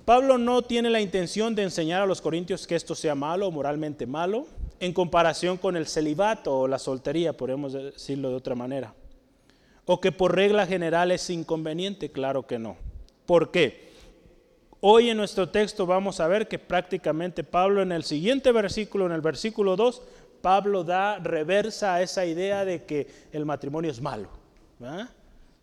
Pablo 0.08 0.38
no 0.38 0.62
tiene 0.62 0.88
la 0.88 1.02
intención 1.02 1.54
de 1.54 1.64
enseñar 1.64 2.00
a 2.00 2.06
los 2.06 2.22
corintios 2.22 2.66
que 2.66 2.74
esto 2.74 2.94
sea 2.94 3.14
malo 3.14 3.46
o 3.46 3.50
moralmente 3.50 4.06
malo, 4.06 4.46
en 4.80 4.94
comparación 4.94 5.58
con 5.58 5.76
el 5.76 5.86
celibato 5.86 6.60
o 6.60 6.66
la 6.66 6.78
soltería, 6.78 7.36
podemos 7.36 7.74
decirlo 7.74 8.30
de 8.30 8.36
otra 8.36 8.54
manera. 8.54 8.94
O 9.84 10.00
que 10.00 10.10
por 10.10 10.34
regla 10.34 10.66
general 10.66 11.10
es 11.10 11.28
inconveniente, 11.28 12.10
claro 12.10 12.46
que 12.46 12.58
no. 12.58 12.78
¿Por 13.26 13.50
qué? 13.50 13.90
Hoy 14.80 15.10
en 15.10 15.18
nuestro 15.18 15.50
texto 15.50 15.84
vamos 15.84 16.20
a 16.20 16.26
ver 16.26 16.48
que 16.48 16.58
prácticamente 16.58 17.44
Pablo 17.44 17.82
en 17.82 17.92
el 17.92 18.02
siguiente 18.02 18.50
versículo, 18.50 19.04
en 19.04 19.12
el 19.12 19.20
versículo 19.20 19.76
2, 19.76 20.00
Pablo 20.40 20.84
da 20.84 21.18
reversa 21.18 21.96
a 21.96 22.00
esa 22.00 22.24
idea 22.24 22.64
de 22.64 22.84
que 22.84 23.08
el 23.30 23.44
matrimonio 23.44 23.90
es 23.90 24.00
malo. 24.00 24.30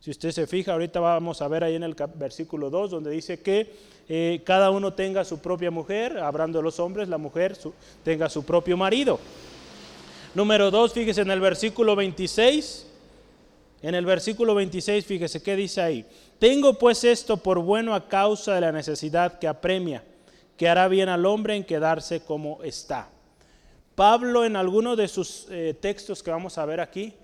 Si 0.06 0.12
usted 0.12 0.30
se 0.30 0.46
fija, 0.46 0.74
ahorita 0.74 1.00
vamos 1.00 1.42
a 1.42 1.48
ver 1.48 1.64
ahí 1.64 1.74
en 1.74 1.82
el 1.82 1.96
versículo 2.14 2.70
2, 2.70 2.92
donde 2.92 3.10
dice 3.10 3.40
que 3.40 3.74
eh, 4.08 4.44
cada 4.46 4.70
uno 4.70 4.94
tenga 4.94 5.26
su 5.26 5.40
propia 5.40 5.72
mujer, 5.72 6.20
hablando 6.20 6.60
de 6.60 6.64
los 6.64 6.80
hombres, 6.80 7.10
la 7.10 7.18
mujer 7.18 7.58
tenga 8.04 8.30
su 8.30 8.46
propio 8.46 8.78
marido. 8.78 9.20
Número 10.36 10.70
2, 10.70 10.94
fíjese 10.94 11.22
en 11.22 11.32
el 11.32 11.40
versículo 11.40 11.96
26. 11.96 12.86
En 13.82 13.96
el 13.96 14.06
versículo 14.06 14.54
26, 14.54 15.04
fíjese 15.04 15.42
qué 15.42 15.56
dice 15.56 15.82
ahí. 15.82 16.06
Tengo 16.38 16.78
pues 16.78 17.04
esto 17.04 17.38
por 17.38 17.58
bueno 17.58 17.96
a 17.96 18.08
causa 18.08 18.54
de 18.54 18.62
la 18.62 18.72
necesidad 18.72 19.40
que 19.40 19.48
apremia, 19.48 20.04
que 20.56 20.70
hará 20.70 20.88
bien 20.88 21.10
al 21.10 21.26
hombre 21.26 21.56
en 21.56 21.64
quedarse 21.64 22.20
como 22.20 22.62
está. 22.62 23.10
Pablo 23.96 24.46
en 24.46 24.56
alguno 24.56 24.96
de 24.96 25.08
sus 25.08 25.48
eh, 25.50 25.76
textos 25.82 26.22
que 26.22 26.30
vamos 26.30 26.60
a 26.60 26.66
ver 26.68 26.80
aquí, 26.80 27.16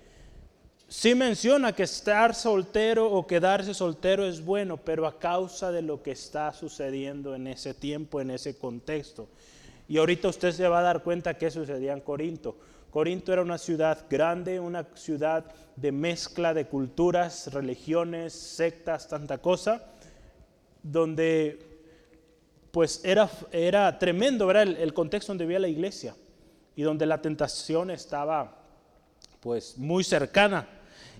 sí 0.92 1.14
menciona 1.14 1.72
que 1.72 1.84
estar 1.84 2.34
soltero 2.34 3.10
o 3.10 3.26
quedarse 3.26 3.72
soltero 3.72 4.26
es 4.26 4.44
bueno, 4.44 4.76
pero 4.76 5.06
a 5.06 5.18
causa 5.18 5.72
de 5.72 5.80
lo 5.80 6.02
que 6.02 6.10
está 6.10 6.52
sucediendo 6.52 7.34
en 7.34 7.46
ese 7.46 7.72
tiempo, 7.72 8.20
en 8.20 8.30
ese 8.30 8.58
contexto. 8.58 9.26
Y 9.88 9.96
ahorita 9.96 10.28
usted 10.28 10.52
se 10.52 10.68
va 10.68 10.80
a 10.80 10.82
dar 10.82 11.02
cuenta 11.02 11.38
que 11.38 11.50
sucedía 11.50 11.94
en 11.94 12.02
Corinto. 12.02 12.56
Corinto 12.90 13.32
era 13.32 13.40
una 13.40 13.56
ciudad 13.56 14.04
grande, 14.10 14.60
una 14.60 14.86
ciudad 14.94 15.46
de 15.76 15.92
mezcla 15.92 16.52
de 16.52 16.66
culturas, 16.66 17.50
religiones, 17.54 18.34
sectas, 18.34 19.08
tanta 19.08 19.38
cosa, 19.38 19.86
donde 20.82 21.58
pues 22.70 23.00
era, 23.02 23.30
era 23.50 23.98
tremendo, 23.98 24.50
el, 24.50 24.76
el 24.76 24.92
contexto 24.92 25.32
donde 25.32 25.46
vivía 25.46 25.58
la 25.58 25.68
iglesia 25.68 26.14
y 26.76 26.82
donde 26.82 27.06
la 27.06 27.22
tentación 27.22 27.90
estaba 27.90 28.58
pues 29.40 29.78
muy 29.78 30.04
cercana. 30.04 30.68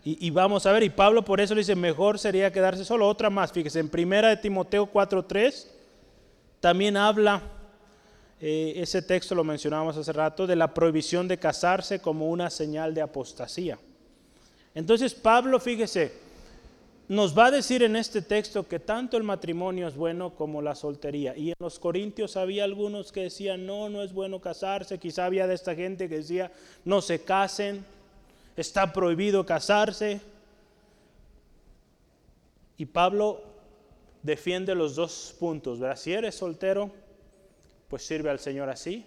Y, 0.04 0.30
vamos 0.30 0.66
a 0.66 0.72
ver, 0.72 0.82
y 0.82 0.90
Pablo 0.90 1.24
por 1.24 1.40
eso 1.40 1.54
le 1.54 1.60
dice, 1.60 1.76
mejor 1.76 2.18
sería 2.18 2.52
quedarse 2.52 2.84
solo. 2.84 3.08
Otra 3.08 3.30
más, 3.30 3.52
fíjese, 3.52 3.78
en 3.78 3.88
primera 3.88 4.30
de 4.30 4.36
Timoteo 4.36 4.90
4.3 4.92 5.68
también 6.58 6.96
habla, 6.96 7.40
eh, 8.40 8.72
ese 8.76 9.02
texto 9.02 9.36
lo 9.36 9.44
mencionábamos 9.44 9.96
hace 9.96 10.12
rato, 10.12 10.44
de 10.44 10.56
la 10.56 10.74
prohibición 10.74 11.28
de 11.28 11.38
casarse 11.38 12.00
como 12.00 12.28
una 12.30 12.50
señal 12.50 12.94
de 12.94 13.02
apostasía. 13.02 13.78
Entonces 14.74 15.14
Pablo, 15.14 15.60
fíjese, 15.60 16.12
nos 17.06 17.38
va 17.38 17.46
a 17.46 17.50
decir 17.52 17.84
en 17.84 17.94
este 17.94 18.22
texto 18.22 18.66
que 18.66 18.80
tanto 18.80 19.16
el 19.16 19.22
matrimonio 19.22 19.86
es 19.86 19.94
bueno 19.94 20.30
como 20.30 20.62
la 20.62 20.74
soltería. 20.74 21.36
Y 21.36 21.50
en 21.50 21.56
los 21.60 21.78
Corintios 21.78 22.36
había 22.36 22.64
algunos 22.64 23.12
que 23.12 23.24
decían, 23.24 23.66
no, 23.66 23.88
no 23.88 24.02
es 24.02 24.12
bueno 24.12 24.40
casarse. 24.40 24.98
Quizá 24.98 25.26
había 25.26 25.46
de 25.46 25.54
esta 25.54 25.74
gente 25.74 26.08
que 26.08 26.16
decía, 26.16 26.50
no 26.84 27.02
se 27.02 27.22
casen, 27.22 27.84
está 28.56 28.92
prohibido 28.92 29.44
casarse. 29.46 30.20
Y 32.76 32.86
Pablo 32.86 33.42
defiende 34.22 34.74
los 34.74 34.94
dos 34.94 35.34
puntos. 35.38 35.78
¿verdad? 35.78 35.96
Si 35.96 36.12
eres 36.12 36.34
soltero, 36.34 36.90
pues 37.88 38.06
sirve 38.06 38.30
al 38.30 38.38
Señor 38.38 38.68
así, 38.68 39.06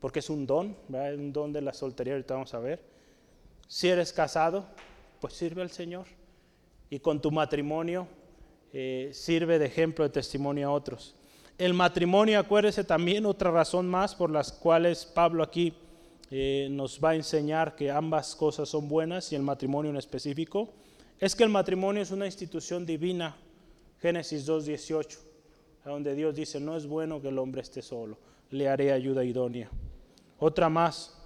porque 0.00 0.20
es 0.20 0.30
un 0.30 0.46
don, 0.46 0.76
¿verdad? 0.88 1.14
un 1.14 1.32
don 1.32 1.52
de 1.52 1.60
la 1.60 1.72
soltería, 1.72 2.14
ahorita 2.14 2.34
vamos 2.34 2.54
a 2.54 2.60
ver. 2.60 2.80
Si 3.66 3.88
eres 3.88 4.12
casado, 4.12 4.66
pues 5.20 5.34
sirve 5.34 5.62
al 5.62 5.70
Señor 5.70 6.06
y 6.90 7.00
con 7.00 7.20
tu 7.20 7.30
matrimonio 7.30 8.06
eh, 8.72 9.10
sirve 9.12 9.58
de 9.58 9.66
ejemplo, 9.66 10.04
de 10.04 10.10
testimonio 10.10 10.68
a 10.68 10.72
otros. 10.72 11.14
El 11.58 11.74
matrimonio, 11.74 12.38
acuérdese 12.38 12.84
también, 12.84 13.26
otra 13.26 13.50
razón 13.50 13.88
más 13.88 14.14
por 14.14 14.30
las 14.30 14.52
cuales 14.52 15.04
Pablo 15.04 15.42
aquí 15.42 15.74
eh, 16.30 16.68
nos 16.70 17.02
va 17.02 17.10
a 17.10 17.14
enseñar 17.14 17.74
que 17.74 17.90
ambas 17.90 18.36
cosas 18.36 18.68
son 18.68 18.88
buenas 18.88 19.32
y 19.32 19.36
el 19.36 19.42
matrimonio 19.42 19.90
en 19.90 19.96
específico, 19.96 20.70
es 21.18 21.34
que 21.34 21.44
el 21.44 21.50
matrimonio 21.50 22.02
es 22.02 22.10
una 22.10 22.26
institución 22.26 22.86
divina, 22.86 23.36
Génesis 24.00 24.46
2.18, 24.46 25.18
donde 25.84 26.14
Dios 26.14 26.34
dice, 26.34 26.60
no 26.60 26.76
es 26.76 26.86
bueno 26.86 27.20
que 27.20 27.28
el 27.28 27.38
hombre 27.38 27.62
esté 27.62 27.82
solo, 27.82 28.18
le 28.50 28.68
haré 28.68 28.92
ayuda 28.92 29.24
idónea. 29.24 29.70
Otra 30.38 30.68
más, 30.68 31.16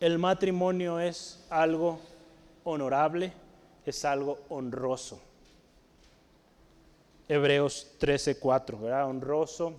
el 0.00 0.18
matrimonio 0.18 0.98
es 0.98 1.44
algo 1.50 1.98
honorable, 2.64 3.32
es 3.84 4.04
algo 4.04 4.38
honroso. 4.48 5.20
Hebreos 7.28 7.96
13:4, 7.98 8.80
¿verdad? 8.80 9.08
Honroso 9.08 9.74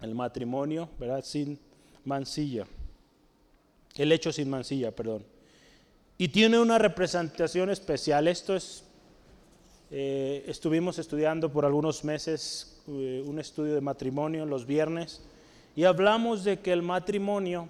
el 0.00 0.14
matrimonio, 0.14 0.88
¿verdad? 0.98 1.22
Sin 1.22 1.58
mancilla. 2.04 2.66
El 3.96 4.12
hecho 4.12 4.32
sin 4.32 4.48
mancilla, 4.48 4.90
perdón. 4.90 5.24
Y 6.18 6.28
tiene 6.28 6.58
una 6.58 6.78
representación 6.78 7.70
especial. 7.70 8.28
Esto 8.28 8.54
es, 8.56 8.84
eh, 9.90 10.44
estuvimos 10.46 10.98
estudiando 10.98 11.52
por 11.52 11.64
algunos 11.64 12.04
meses 12.04 12.80
eh, 12.88 13.22
un 13.26 13.38
estudio 13.38 13.74
de 13.74 13.80
matrimonio 13.80 14.46
los 14.46 14.66
viernes 14.66 15.22
y 15.76 15.84
hablamos 15.84 16.44
de 16.44 16.60
que 16.60 16.72
el 16.72 16.82
matrimonio 16.82 17.68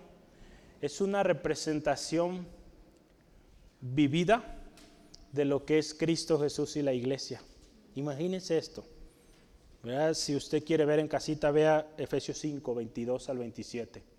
es 0.81 1.01
una 1.01 1.23
representación 1.23 2.47
vivida 3.81 4.59
de 5.33 5.45
lo 5.45 5.65
que 5.65 5.79
es 5.79 5.95
Cristo 5.95 6.39
Jesús 6.41 6.77
y 6.77 6.83
la 6.83 6.93
iglesia. 6.93 7.43
Imagínense 7.95 8.59
esto. 8.59 8.85
Si 10.15 10.37
usted 10.37 10.65
quiere 10.65 10.85
ver 10.85 11.01
en 11.01 11.09
casita, 11.09 11.51
vea 11.51 11.89
Efesios 11.99 12.39
5, 12.39 12.75
22 12.75 13.29
al 13.29 13.39
27. 13.39 14.12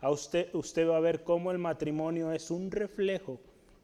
A 0.00 0.10
usted, 0.10 0.54
usted 0.54 0.88
va 0.88 0.96
a 0.96 1.00
ver 1.00 1.24
cómo 1.24 1.50
el 1.50 1.58
matrimonio 1.58 2.32
es 2.32 2.50
un 2.50 2.70
reflejo, 2.70 3.40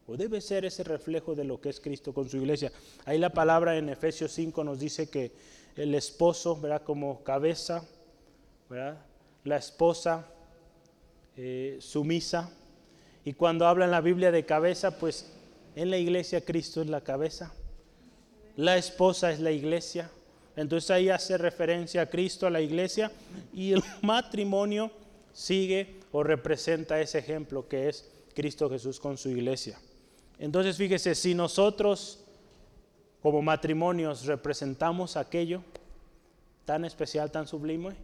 o 0.06 0.16
debe 0.16 0.40
ser 0.40 0.64
ese 0.64 0.84
reflejo 0.84 1.34
de 1.34 1.44
lo 1.44 1.60
que 1.60 1.70
es 1.70 1.80
Cristo 1.80 2.12
con 2.12 2.28
su 2.28 2.36
iglesia. 2.36 2.70
Ahí 3.04 3.18
la 3.18 3.30
palabra 3.30 3.76
en 3.76 3.88
Efesios 3.88 4.32
5 4.32 4.62
nos 4.62 4.78
dice 4.78 5.08
que 5.08 5.32
el 5.76 5.94
esposo, 5.94 6.60
¿verdad? 6.60 6.82
Como 6.82 7.22
cabeza, 7.24 7.84
La 9.44 9.56
esposa 9.56 10.26
eh, 11.36 11.76
sumisa. 11.80 12.50
Y 13.24 13.34
cuando 13.34 13.66
habla 13.66 13.84
en 13.84 13.90
la 13.90 14.00
Biblia 14.00 14.30
de 14.30 14.44
cabeza, 14.44 14.98
pues 14.98 15.32
en 15.76 15.90
la 15.90 15.98
iglesia 15.98 16.44
Cristo 16.44 16.80
es 16.80 16.88
la 16.88 17.00
cabeza. 17.00 17.52
La 18.56 18.76
esposa 18.76 19.32
es 19.32 19.40
la 19.40 19.50
iglesia. 19.50 20.10
Entonces 20.56 20.90
ahí 20.90 21.08
hace 21.08 21.36
referencia 21.36 22.02
a 22.02 22.06
Cristo, 22.06 22.46
a 22.46 22.50
la 22.50 22.60
iglesia, 22.60 23.10
y 23.52 23.72
el 23.72 23.82
matrimonio 24.02 24.90
sigue 25.32 26.03
o 26.16 26.22
representa 26.22 27.00
ese 27.00 27.18
ejemplo 27.18 27.66
que 27.66 27.88
es 27.88 28.08
Cristo 28.36 28.70
Jesús 28.70 29.00
con 29.00 29.16
su 29.16 29.30
iglesia. 29.30 29.80
Entonces 30.38 30.76
fíjese, 30.76 31.12
si 31.16 31.34
nosotros 31.34 32.24
como 33.20 33.42
matrimonios 33.42 34.24
representamos 34.24 35.16
aquello 35.16 35.64
tan 36.64 36.84
especial, 36.84 37.32
tan 37.32 37.48
sublime, 37.48 37.96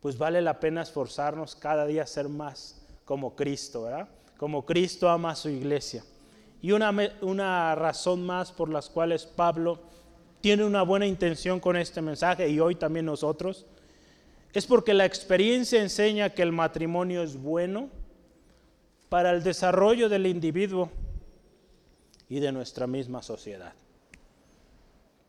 pues 0.00 0.16
vale 0.16 0.40
la 0.40 0.58
pena 0.58 0.80
esforzarnos 0.80 1.54
cada 1.54 1.84
día 1.84 2.04
a 2.04 2.06
ser 2.06 2.30
más 2.30 2.80
como 3.04 3.36
Cristo, 3.36 3.82
¿verdad? 3.82 4.08
Como 4.38 4.64
Cristo 4.64 5.10
ama 5.10 5.32
a 5.32 5.36
su 5.36 5.50
iglesia. 5.50 6.02
Y 6.62 6.72
una, 6.72 6.96
una 7.20 7.74
razón 7.74 8.24
más 8.24 8.52
por 8.52 8.70
las 8.70 8.88
cuales 8.88 9.26
Pablo 9.26 9.80
tiene 10.40 10.64
una 10.64 10.80
buena 10.80 11.06
intención 11.06 11.60
con 11.60 11.76
este 11.76 12.00
mensaje 12.00 12.48
y 12.48 12.58
hoy 12.58 12.74
también 12.74 13.04
nosotros, 13.04 13.66
es 14.52 14.66
porque 14.66 14.94
la 14.94 15.04
experiencia 15.04 15.80
enseña 15.80 16.30
que 16.30 16.42
el 16.42 16.52
matrimonio 16.52 17.22
es 17.22 17.40
bueno 17.40 17.90
para 19.08 19.30
el 19.30 19.42
desarrollo 19.42 20.08
del 20.08 20.26
individuo 20.26 20.90
y 22.28 22.40
de 22.40 22.52
nuestra 22.52 22.86
misma 22.86 23.22
sociedad. 23.22 23.72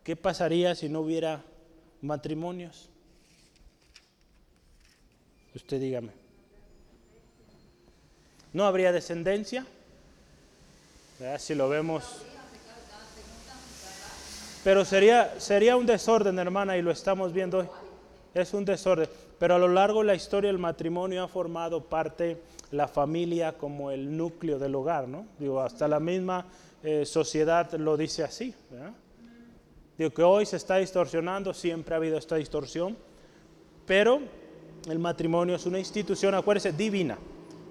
¿Qué 0.04 0.16
pasaría 0.16 0.74
si 0.74 0.88
no 0.88 1.00
hubiera 1.00 1.42
matrimonios? 2.00 2.88
Usted 5.54 5.80
dígame. 5.80 6.12
¿No 8.52 8.64
habría 8.64 8.92
descendencia? 8.92 9.66
Si 11.38 11.54
lo 11.54 11.68
vemos. 11.68 12.22
Pero 14.64 14.84
sería, 14.84 15.38
sería 15.38 15.76
un 15.76 15.86
desorden, 15.86 16.38
hermana, 16.38 16.76
y 16.76 16.82
lo 16.82 16.90
estamos 16.90 17.32
viendo 17.32 17.58
hoy. 17.58 17.68
Es 18.34 18.54
un 18.54 18.64
desorden. 18.64 19.08
Pero 19.38 19.54
a 19.54 19.58
lo 19.58 19.68
largo 19.68 20.00
de 20.00 20.06
la 20.06 20.14
historia 20.14 20.50
el 20.50 20.58
matrimonio 20.58 21.24
ha 21.24 21.28
formado 21.28 21.82
parte, 21.82 22.38
la 22.70 22.86
familia 22.86 23.56
como 23.56 23.90
el 23.90 24.16
núcleo 24.16 24.58
del 24.58 24.74
hogar, 24.74 25.08
¿no? 25.08 25.26
Digo, 25.38 25.60
hasta 25.60 25.88
la 25.88 25.98
misma 25.98 26.46
eh, 26.82 27.04
sociedad 27.04 27.72
lo 27.72 27.96
dice 27.96 28.22
así. 28.22 28.54
Digo 29.98 30.10
que 30.10 30.22
hoy 30.22 30.46
se 30.46 30.56
está 30.56 30.76
distorsionando, 30.76 31.52
siempre 31.52 31.94
ha 31.94 31.98
habido 31.98 32.16
esta 32.16 32.36
distorsión, 32.36 32.96
pero 33.86 34.20
el 34.88 34.98
matrimonio 34.98 35.56
es 35.56 35.66
una 35.66 35.78
institución, 35.78 36.34
acuérdense, 36.34 36.72
divina. 36.72 37.18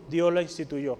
Dios 0.10 0.34
la 0.34 0.42
instituyó. 0.42 0.98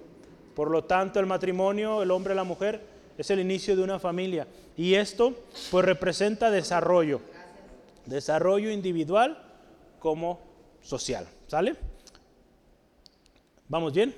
Por 0.54 0.70
lo 0.70 0.84
tanto, 0.84 1.20
el 1.20 1.26
matrimonio, 1.26 2.02
el 2.02 2.10
hombre 2.10 2.32
y 2.32 2.36
la 2.36 2.44
mujer, 2.44 2.80
es 3.18 3.30
el 3.30 3.40
inicio 3.40 3.76
de 3.76 3.82
una 3.82 3.98
familia. 3.98 4.46
Y 4.76 4.94
esto, 4.94 5.34
pues, 5.70 5.84
representa 5.84 6.50
desarrollo. 6.50 7.20
Desarrollo 8.06 8.70
individual 8.70 9.49
como 10.00 10.40
social. 10.82 11.28
¿Sale? 11.46 11.76
¿Vamos 13.68 13.92
bien? 13.92 14.12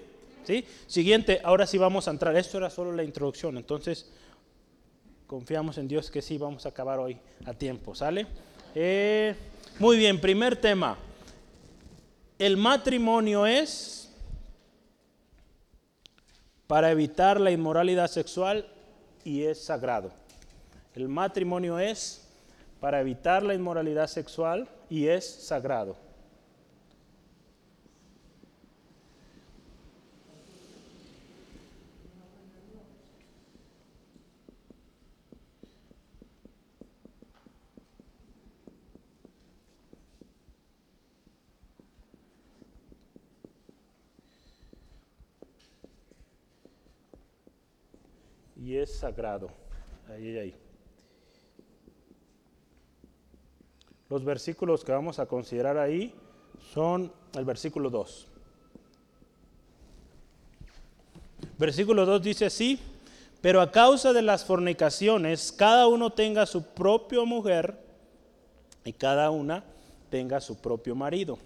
¿Sí? 0.45 0.64
Siguiente, 0.87 1.40
ahora 1.45 1.66
sí 1.66 1.77
vamos 1.77 2.09
a 2.09 2.12
entrar. 2.12 2.35
Esto 2.37 2.57
era 2.57 2.71
solo 2.71 2.92
la 2.92 3.05
introducción. 3.05 3.59
Entonces, 3.59 4.11
confiamos 5.27 5.77
en 5.77 5.88
Dios 5.88 6.11
que 6.11 6.23
sí 6.23 6.38
vamos 6.38 6.64
a 6.64 6.71
acabar 6.71 6.99
hoy 6.99 7.18
a 7.45 7.53
tiempo. 7.53 7.95
¿Sale? 7.95 8.27
Eh, 8.75 9.35
muy 9.79 9.99
bien, 9.99 10.18
primer 10.18 10.57
tema 10.57 10.97
el 12.42 12.57
matrimonio 12.57 13.47
es 13.47 14.11
para 16.66 16.90
evitar 16.90 17.40
la 17.40 17.53
inmoralidad 17.53 18.09
sexual 18.09 18.66
y 19.23 19.45
es 19.45 19.62
sagrado. 19.62 20.11
El 20.97 21.09
matrimonio 21.09 21.79
es 21.79 22.29
para 22.81 23.01
evitar 23.01 23.45
la 23.45 23.55
inmoralidad 23.55 24.09
sexual 24.09 24.68
y 24.92 25.09
es 25.09 25.24
sagrado. 25.24 25.96
y 48.57 48.76
es 48.76 48.94
sagrado. 48.94 49.48
Ahí, 50.09 50.38
ahí. 50.38 50.71
Los 54.12 54.25
versículos 54.25 54.85
que 54.85 54.92
vamos 54.92 55.18
a 55.18 55.25
considerar 55.25 55.79
ahí 55.79 56.14
son 56.75 57.11
el 57.33 57.46
versículo 57.46 57.88
2. 57.88 58.27
Versículo 61.57 62.05
2 62.05 62.22
dice 62.22 62.44
así, 62.44 62.79
pero 63.40 63.62
a 63.62 63.72
causa 63.72 64.12
de 64.12 64.20
las 64.20 64.44
fornicaciones, 64.44 65.51
cada 65.51 65.87
uno 65.87 66.12
tenga 66.12 66.44
su 66.44 66.62
propia 66.62 67.25
mujer 67.25 67.83
y 68.85 68.92
cada 68.92 69.31
una 69.31 69.64
tenga 70.11 70.42
su 70.42 70.61
propio 70.61 70.94
marido. 70.94 71.38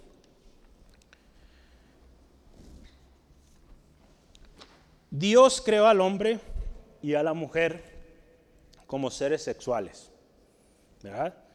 Dios 5.09 5.61
creó 5.61 5.87
al 5.87 6.01
hombre 6.01 6.41
y 7.01 7.13
a 7.13 7.23
la 7.23 7.33
mujer 7.33 7.81
como 8.87 9.09
seres 9.09 9.41
sexuales. 9.41 10.11
¿verdad? 11.01 11.46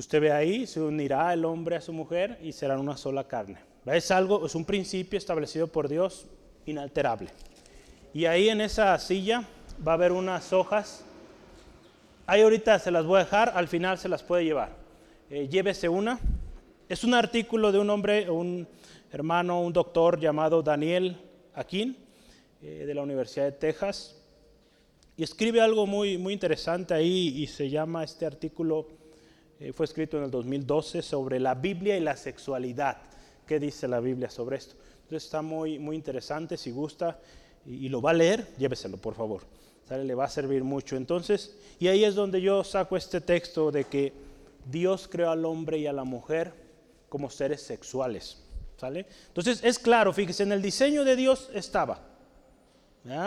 Usted 0.00 0.18
ve 0.18 0.32
ahí, 0.32 0.66
se 0.66 0.80
unirá 0.80 1.30
el 1.34 1.44
hombre 1.44 1.76
a 1.76 1.80
su 1.82 1.92
mujer 1.92 2.38
y 2.42 2.52
serán 2.52 2.80
una 2.80 2.96
sola 2.96 3.28
carne. 3.28 3.58
Es 3.84 4.10
algo, 4.10 4.46
es 4.46 4.54
un 4.54 4.64
principio 4.64 5.18
establecido 5.18 5.66
por 5.66 5.88
Dios 5.90 6.26
inalterable. 6.64 7.28
Y 8.14 8.24
ahí 8.24 8.48
en 8.48 8.62
esa 8.62 8.98
silla 8.98 9.44
va 9.86 9.92
a 9.92 9.94
haber 9.96 10.12
unas 10.12 10.54
hojas. 10.54 11.04
Ahí 12.26 12.40
ahorita 12.40 12.78
se 12.78 12.90
las 12.90 13.04
voy 13.04 13.16
a 13.16 13.24
dejar, 13.24 13.52
al 13.54 13.68
final 13.68 13.98
se 13.98 14.08
las 14.08 14.22
puede 14.22 14.46
llevar. 14.46 14.70
Eh, 15.28 15.48
llévese 15.48 15.86
una. 15.90 16.18
Es 16.88 17.04
un 17.04 17.12
artículo 17.12 17.70
de 17.70 17.78
un 17.78 17.90
hombre, 17.90 18.30
un 18.30 18.66
hermano, 19.12 19.60
un 19.60 19.74
doctor 19.74 20.18
llamado 20.18 20.62
Daniel 20.62 21.20
Aquín, 21.52 21.98
eh, 22.62 22.84
de 22.86 22.94
la 22.94 23.02
Universidad 23.02 23.44
de 23.44 23.52
Texas. 23.52 24.16
Y 25.18 25.24
escribe 25.24 25.60
algo 25.60 25.86
muy, 25.86 26.16
muy 26.16 26.32
interesante 26.32 26.94
ahí 26.94 27.34
y 27.36 27.46
se 27.48 27.68
llama 27.68 28.02
este 28.02 28.24
artículo, 28.24 28.88
eh, 29.60 29.74
fue 29.74 29.84
escrito 29.84 30.16
en 30.16 30.24
el 30.24 30.30
2012 30.30 31.02
sobre 31.02 31.38
la 31.38 31.54
Biblia 31.54 31.96
y 31.96 32.00
la 32.00 32.16
sexualidad. 32.16 32.96
¿Qué 33.46 33.60
dice 33.60 33.86
la 33.86 34.00
Biblia 34.00 34.30
sobre 34.30 34.56
esto? 34.56 34.74
Entonces 35.02 35.24
está 35.24 35.42
muy, 35.42 35.78
muy 35.78 35.96
interesante, 35.96 36.56
si 36.56 36.70
gusta 36.70 37.18
y, 37.66 37.90
lo 37.90 38.00
va 38.00 38.10
a 38.10 38.14
leer, 38.14 38.46
lléveselo 38.56 38.96
por 38.96 39.14
favor. 39.14 39.42
¿Sale? 39.86 40.04
Le 40.04 40.14
va 40.14 40.24
a 40.24 40.30
servir 40.30 40.64
mucho. 40.64 40.96
Entonces, 40.96 41.54
y 41.78 41.88
ahí 41.88 42.04
es 42.04 42.14
donde 42.14 42.40
yo 42.40 42.64
saco 42.64 42.96
este 42.96 43.20
texto 43.20 43.70
de 43.70 43.84
que 43.84 44.14
Dios 44.64 45.08
creó 45.10 45.30
al 45.30 45.44
hombre 45.44 45.78
y 45.78 45.86
a 45.86 45.92
la 45.92 46.04
mujer 46.04 46.52
como 47.08 47.28
seres 47.28 47.60
sexuales. 47.60 48.42
¿Sale? 48.78 49.04
Entonces 49.28 49.62
es 49.62 49.78
claro, 49.78 50.12
fíjese, 50.14 50.44
en 50.44 50.52
el 50.52 50.62
diseño 50.62 51.04
de 51.04 51.16
Dios 51.16 51.50
estaba 51.52 52.09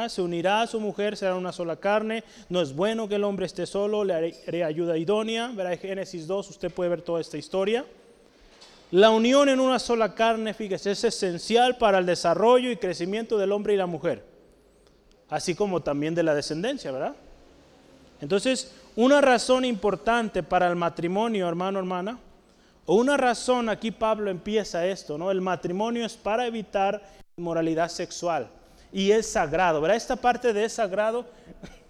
se 0.07 0.21
unirá 0.21 0.61
a 0.61 0.67
su 0.67 0.79
mujer, 0.79 1.17
será 1.17 1.35
una 1.35 1.51
sola 1.51 1.75
carne. 1.75 2.23
No 2.49 2.61
es 2.61 2.75
bueno 2.75 3.07
que 3.07 3.15
el 3.15 3.23
hombre 3.23 3.45
esté 3.45 3.65
solo, 3.65 4.03
le 4.03 4.13
haré, 4.13 4.63
ayuda 4.63 4.97
idónea. 4.97 5.51
Verá 5.55 5.73
en 5.73 5.79
Génesis 5.79 6.27
2, 6.27 6.49
usted 6.51 6.71
puede 6.71 6.91
ver 6.91 7.01
toda 7.01 7.19
esta 7.19 7.37
historia. 7.37 7.85
La 8.91 9.09
unión 9.09 9.49
en 9.49 9.59
una 9.59 9.79
sola 9.79 10.13
carne, 10.13 10.53
fíjese, 10.53 10.91
es 10.91 11.03
esencial 11.03 11.77
para 11.77 11.97
el 11.97 12.05
desarrollo 12.05 12.69
y 12.69 12.77
crecimiento 12.77 13.39
del 13.39 13.51
hombre 13.51 13.73
y 13.73 13.77
la 13.77 13.87
mujer, 13.87 14.23
así 15.29 15.55
como 15.55 15.81
también 15.81 16.13
de 16.13 16.21
la 16.21 16.35
descendencia, 16.35 16.91
¿verdad? 16.91 17.15
Entonces, 18.21 18.71
una 18.95 19.19
razón 19.19 19.65
importante 19.65 20.43
para 20.43 20.67
el 20.67 20.75
matrimonio, 20.75 21.49
hermano, 21.49 21.79
hermana, 21.79 22.19
o 22.85 22.95
una 22.95 23.17
razón, 23.17 23.67
aquí 23.67 23.89
Pablo 23.89 24.29
empieza 24.29 24.85
esto, 24.85 25.17
¿no? 25.17 25.31
El 25.31 25.41
matrimonio 25.41 26.05
es 26.05 26.13
para 26.13 26.45
evitar 26.45 27.01
inmoralidad 27.35 27.89
sexual 27.89 28.47
y 28.93 29.11
es 29.11 29.25
sagrado. 29.25 29.81
¿verdad? 29.81 29.97
Esta 29.97 30.15
parte 30.15 30.53
de 30.53 30.65
es 30.65 30.73
sagrado 30.73 31.25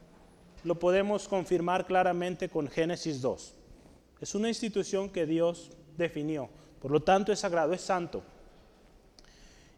lo 0.64 0.80
podemos 0.80 1.28
confirmar 1.28 1.86
claramente 1.86 2.50
con 2.50 2.68
Génesis 2.68 3.22
2. 3.22 3.54
Es 4.22 4.34
una 4.34 4.48
institución 4.48 5.10
que 5.10 5.26
Dios 5.26 5.70
definió. 5.98 6.50
Por 6.82 6.92
lo 6.92 7.02
tanto 7.02 7.32
es 7.34 7.40
sagrado, 7.40 7.74
es 7.74 7.82
santo. 7.82 8.24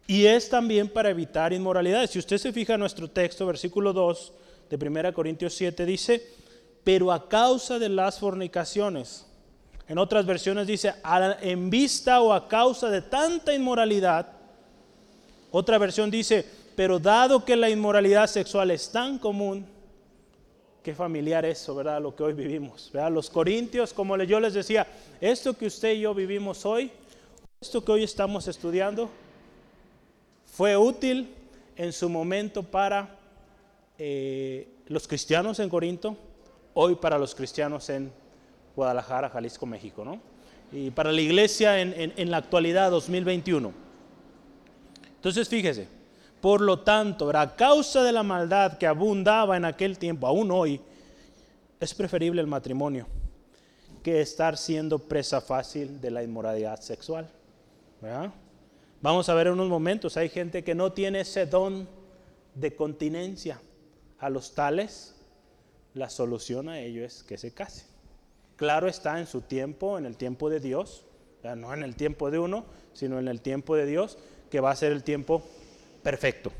Y 0.06 0.26
es 0.26 0.48
también 0.48 0.88
para 0.88 1.10
evitar 1.10 1.52
inmoralidades. 1.52 2.10
Si 2.10 2.20
usted 2.20 2.38
se 2.38 2.52
fija 2.52 2.74
en 2.74 2.80
nuestro 2.80 3.10
texto, 3.10 3.44
versículo 3.44 3.92
2 3.92 4.32
de 4.70 4.88
1 4.88 5.12
Corintios 5.12 5.54
7 5.54 5.84
dice, 5.84 6.22
pero 6.84 7.12
a 7.12 7.28
causa 7.28 7.80
de 7.80 7.88
las 7.88 8.20
fornicaciones. 8.20 9.26
En 9.88 9.98
otras 9.98 10.26
versiones 10.26 10.68
dice, 10.68 10.94
en 11.40 11.70
vista 11.70 12.20
o 12.20 12.32
a 12.32 12.46
causa 12.46 12.88
de 12.88 13.02
tanta 13.02 13.52
inmoralidad. 13.52 14.28
Otra 15.50 15.78
versión 15.78 16.10
dice, 16.10 16.46
pero 16.76 16.98
dado 16.98 17.44
que 17.44 17.56
la 17.56 17.70
inmoralidad 17.70 18.26
sexual 18.26 18.70
es 18.70 18.92
tan 18.92 19.18
común, 19.18 19.66
qué 20.82 20.94
familiar 20.94 21.44
eso, 21.44 21.74
¿verdad? 21.74 22.00
Lo 22.00 22.14
que 22.14 22.22
hoy 22.22 22.34
vivimos, 22.34 22.90
¿verdad? 22.92 23.10
Los 23.10 23.30
corintios, 23.30 23.92
como 23.92 24.16
yo 24.18 24.38
les 24.38 24.54
decía, 24.54 24.86
esto 25.20 25.56
que 25.56 25.66
usted 25.66 25.94
y 25.94 26.00
yo 26.00 26.14
vivimos 26.14 26.64
hoy, 26.66 26.92
esto 27.60 27.82
que 27.82 27.92
hoy 27.92 28.04
estamos 28.04 28.46
estudiando, 28.46 29.10
fue 30.44 30.76
útil 30.76 31.34
en 31.76 31.92
su 31.92 32.08
momento 32.08 32.62
para 32.62 33.18
eh, 33.98 34.68
los 34.86 35.08
cristianos 35.08 35.58
en 35.58 35.70
Corinto, 35.70 36.16
hoy 36.74 36.94
para 36.94 37.18
los 37.18 37.34
cristianos 37.34 37.88
en 37.88 38.12
Guadalajara, 38.76 39.30
Jalisco, 39.30 39.64
México, 39.64 40.04
¿no? 40.04 40.20
Y 40.70 40.90
para 40.90 41.10
la 41.10 41.20
iglesia 41.20 41.80
en, 41.80 42.12
en 42.16 42.30
la 42.30 42.36
actualidad, 42.36 42.90
2021. 42.90 43.72
Entonces, 45.16 45.48
fíjese, 45.48 45.95
por 46.46 46.60
lo 46.60 46.78
tanto, 46.78 47.28
a 47.36 47.56
causa 47.56 48.04
de 48.04 48.12
la 48.12 48.22
maldad 48.22 48.78
que 48.78 48.86
abundaba 48.86 49.56
en 49.56 49.64
aquel 49.64 49.98
tiempo, 49.98 50.28
aún 50.28 50.52
hoy, 50.52 50.80
es 51.80 51.92
preferible 51.92 52.40
el 52.40 52.46
matrimonio 52.46 53.08
que 54.00 54.20
estar 54.20 54.56
siendo 54.56 55.00
presa 55.00 55.40
fácil 55.40 56.00
de 56.00 56.12
la 56.12 56.22
inmoralidad 56.22 56.80
sexual. 56.80 57.28
Vamos 59.02 59.28
a 59.28 59.34
ver 59.34 59.48
en 59.48 59.54
unos 59.54 59.68
momentos, 59.68 60.16
hay 60.16 60.28
gente 60.28 60.62
que 60.62 60.76
no 60.76 60.92
tiene 60.92 61.22
ese 61.22 61.46
don 61.46 61.88
de 62.54 62.76
continencia. 62.76 63.60
A 64.20 64.30
los 64.30 64.54
tales, 64.54 65.16
la 65.94 66.08
solución 66.08 66.68
a 66.68 66.78
ello 66.78 67.04
es 67.04 67.24
que 67.24 67.38
se 67.38 67.50
case. 67.54 67.86
Claro 68.54 68.86
está 68.86 69.18
en 69.18 69.26
su 69.26 69.40
tiempo, 69.40 69.98
en 69.98 70.06
el 70.06 70.16
tiempo 70.16 70.48
de 70.48 70.60
Dios, 70.60 71.06
no 71.42 71.74
en 71.74 71.82
el 71.82 71.96
tiempo 71.96 72.30
de 72.30 72.38
uno, 72.38 72.66
sino 72.92 73.18
en 73.18 73.26
el 73.26 73.40
tiempo 73.40 73.74
de 73.74 73.86
Dios, 73.86 74.16
que 74.48 74.60
va 74.60 74.70
a 74.70 74.76
ser 74.76 74.92
el 74.92 75.02
tiempo 75.02 75.42
perfecto. 76.06 76.52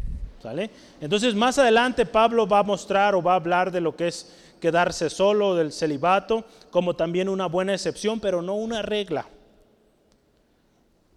¿sale? 0.43 0.69
Entonces 1.01 1.33
más 1.33 1.57
adelante 1.57 2.05
Pablo 2.05 2.49
va 2.49 2.59
a 2.59 2.63
mostrar 2.65 3.15
o 3.15 3.23
va 3.23 3.35
a 3.35 3.37
hablar 3.37 3.71
de 3.71 3.81
lo 3.81 3.95
que 3.95 4.09
es 4.09 4.35
quedarse 4.61 5.09
solo, 5.09 5.55
del 5.55 5.71
celibato, 5.71 6.45
como 6.73 6.97
también 6.97 7.29
una 7.29 7.47
buena 7.47 7.73
excepción, 7.73 8.19
pero 8.19 8.43
no 8.43 8.57
una 8.57 8.83
regla. 8.83 9.25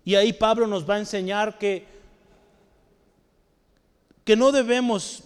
Y 0.05 0.13
ahí 0.13 0.31
Pablo 0.31 0.67
nos 0.67 0.87
va 0.87 0.93
a 0.93 0.99
enseñar 0.99 1.57
que, 1.57 1.87
que 4.23 4.35
no 4.35 4.51
debemos 4.51 5.23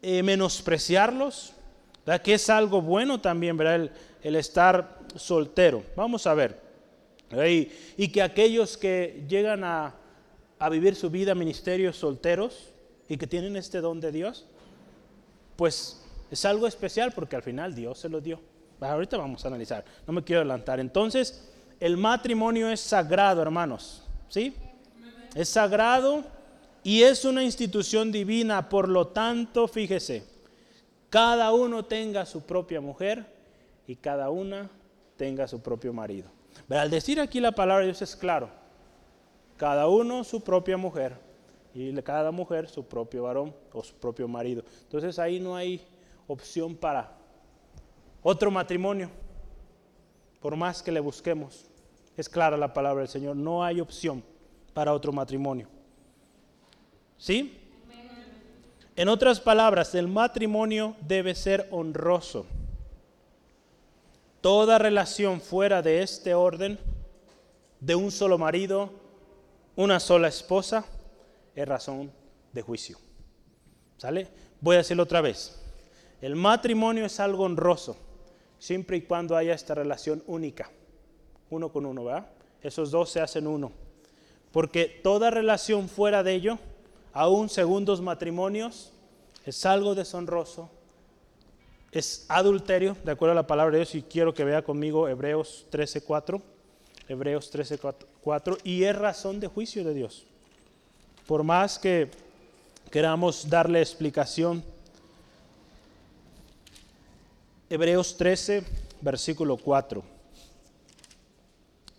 eh, 0.00 0.22
menospreciarlos, 0.22 1.52
que 2.24 2.32
es 2.32 2.48
algo 2.48 2.80
bueno 2.80 3.20
también, 3.20 3.58
¿verdad? 3.58 3.90
El, 4.22 4.36
estar 4.36 5.00
soltero. 5.16 5.82
Vamos 5.94 6.26
a 6.26 6.32
ver. 6.32 6.62
y 7.98 8.08
que 8.08 8.22
aquellos 8.22 8.78
que 8.78 9.26
llegan 9.28 9.64
a, 9.64 9.94
a 10.58 10.68
vivir 10.68 10.94
su 10.94 11.10
vida 11.10 11.34
ministerios 11.34 11.96
solteros 11.96 12.72
y 13.08 13.16
que 13.16 13.26
tienen 13.26 13.56
este 13.56 13.80
don 13.80 14.00
de 14.00 14.12
Dios, 14.12 14.46
pues 15.56 16.02
es 16.30 16.44
algo 16.44 16.66
especial 16.66 17.12
porque 17.12 17.36
al 17.36 17.42
final 17.42 17.74
Dios 17.74 17.98
se 17.98 18.08
lo 18.08 18.20
dio. 18.20 18.40
Ahorita 18.80 19.16
vamos 19.16 19.44
a 19.44 19.48
analizar, 19.48 19.84
no 20.06 20.12
me 20.12 20.22
quiero 20.22 20.40
adelantar. 20.40 20.78
Entonces, 20.78 21.48
el 21.80 21.96
matrimonio 21.96 22.70
es 22.70 22.80
sagrado, 22.80 23.42
hermanos, 23.42 24.04
¿sí? 24.28 24.54
Es 25.34 25.48
sagrado 25.48 26.24
y 26.82 27.02
es 27.02 27.24
una 27.24 27.42
institución 27.42 28.12
divina, 28.12 28.68
por 28.68 28.88
lo 28.88 29.08
tanto, 29.08 29.66
fíjese, 29.68 30.24
cada 31.10 31.52
uno 31.52 31.84
tenga 31.84 32.26
su 32.26 32.42
propia 32.42 32.80
mujer 32.80 33.26
y 33.86 33.96
cada 33.96 34.30
una 34.30 34.70
tenga 35.16 35.48
su 35.48 35.60
propio 35.60 35.92
marido. 35.92 36.30
Pero 36.66 36.80
al 36.80 36.90
decir 36.90 37.20
aquí 37.20 37.40
la 37.40 37.52
palabra 37.52 37.80
de 37.80 37.86
Dios 37.86 38.02
es 38.02 38.14
claro, 38.14 38.50
cada 39.58 39.88
uno 39.88 40.24
su 40.24 40.40
propia 40.40 40.78
mujer 40.78 41.18
y 41.74 41.92
cada 42.02 42.30
mujer 42.30 42.68
su 42.68 42.84
propio 42.84 43.24
varón 43.24 43.54
o 43.72 43.82
su 43.82 43.94
propio 43.94 44.26
marido. 44.26 44.62
Entonces 44.84 45.18
ahí 45.18 45.38
no 45.38 45.54
hay 45.54 45.84
opción 46.26 46.74
para 46.74 47.12
otro 48.22 48.50
matrimonio, 48.50 49.10
por 50.40 50.56
más 50.56 50.82
que 50.82 50.92
le 50.92 51.00
busquemos. 51.00 51.66
Es 52.16 52.28
clara 52.28 52.56
la 52.56 52.72
palabra 52.72 53.02
del 53.02 53.08
Señor, 53.08 53.36
no 53.36 53.62
hay 53.62 53.80
opción 53.80 54.22
para 54.74 54.92
otro 54.92 55.12
matrimonio. 55.12 55.68
¿Sí? 57.16 57.58
En 58.96 59.08
otras 59.08 59.40
palabras, 59.40 59.94
el 59.94 60.08
matrimonio 60.08 60.96
debe 61.00 61.34
ser 61.34 61.68
honroso. 61.70 62.46
Toda 64.40 64.78
relación 64.78 65.40
fuera 65.40 65.82
de 65.82 66.02
este 66.02 66.34
orden, 66.34 66.78
de 67.78 67.94
un 67.94 68.10
solo 68.10 68.38
marido, 68.38 68.90
una 69.78 70.00
sola 70.00 70.26
esposa 70.26 70.84
es 71.54 71.68
razón 71.68 72.10
de 72.52 72.62
juicio. 72.62 72.98
¿Sale? 73.96 74.26
Voy 74.60 74.74
a 74.74 74.78
decirlo 74.78 75.04
otra 75.04 75.20
vez. 75.20 75.56
El 76.20 76.34
matrimonio 76.34 77.04
es 77.04 77.20
algo 77.20 77.44
honroso, 77.44 77.96
siempre 78.58 78.96
y 78.96 79.02
cuando 79.02 79.36
haya 79.36 79.54
esta 79.54 79.76
relación 79.76 80.24
única, 80.26 80.68
uno 81.48 81.70
con 81.70 81.86
uno, 81.86 82.04
¿verdad? 82.04 82.26
Esos 82.60 82.90
dos 82.90 83.10
se 83.10 83.20
hacen 83.20 83.46
uno. 83.46 83.70
Porque 84.50 84.86
toda 84.86 85.30
relación 85.30 85.88
fuera 85.88 86.24
de 86.24 86.34
ello, 86.34 86.58
aún 87.12 87.48
segundos 87.48 88.00
matrimonios, 88.00 88.92
es 89.44 89.64
algo 89.64 89.94
deshonroso, 89.94 90.70
es 91.92 92.26
adulterio, 92.28 92.96
de 93.04 93.12
acuerdo 93.12 93.30
a 93.30 93.36
la 93.36 93.46
palabra 93.46 93.74
de 93.74 93.84
Dios, 93.84 93.94
y 93.94 94.02
quiero 94.02 94.34
que 94.34 94.42
vea 94.42 94.64
conmigo 94.64 95.08
Hebreos 95.08 95.66
13:4. 95.70 96.42
Hebreos 97.08 97.50
13:4, 97.50 98.58
y 98.64 98.84
es 98.84 98.94
razón 98.94 99.40
de 99.40 99.46
juicio 99.46 99.82
de 99.82 99.94
Dios. 99.94 100.24
Por 101.26 101.42
más 101.42 101.78
que 101.78 102.10
queramos 102.90 103.48
darle 103.48 103.80
explicación, 103.80 104.62
Hebreos 107.70 108.16
13, 108.16 108.64
versículo 109.00 109.56
4. 109.56 110.02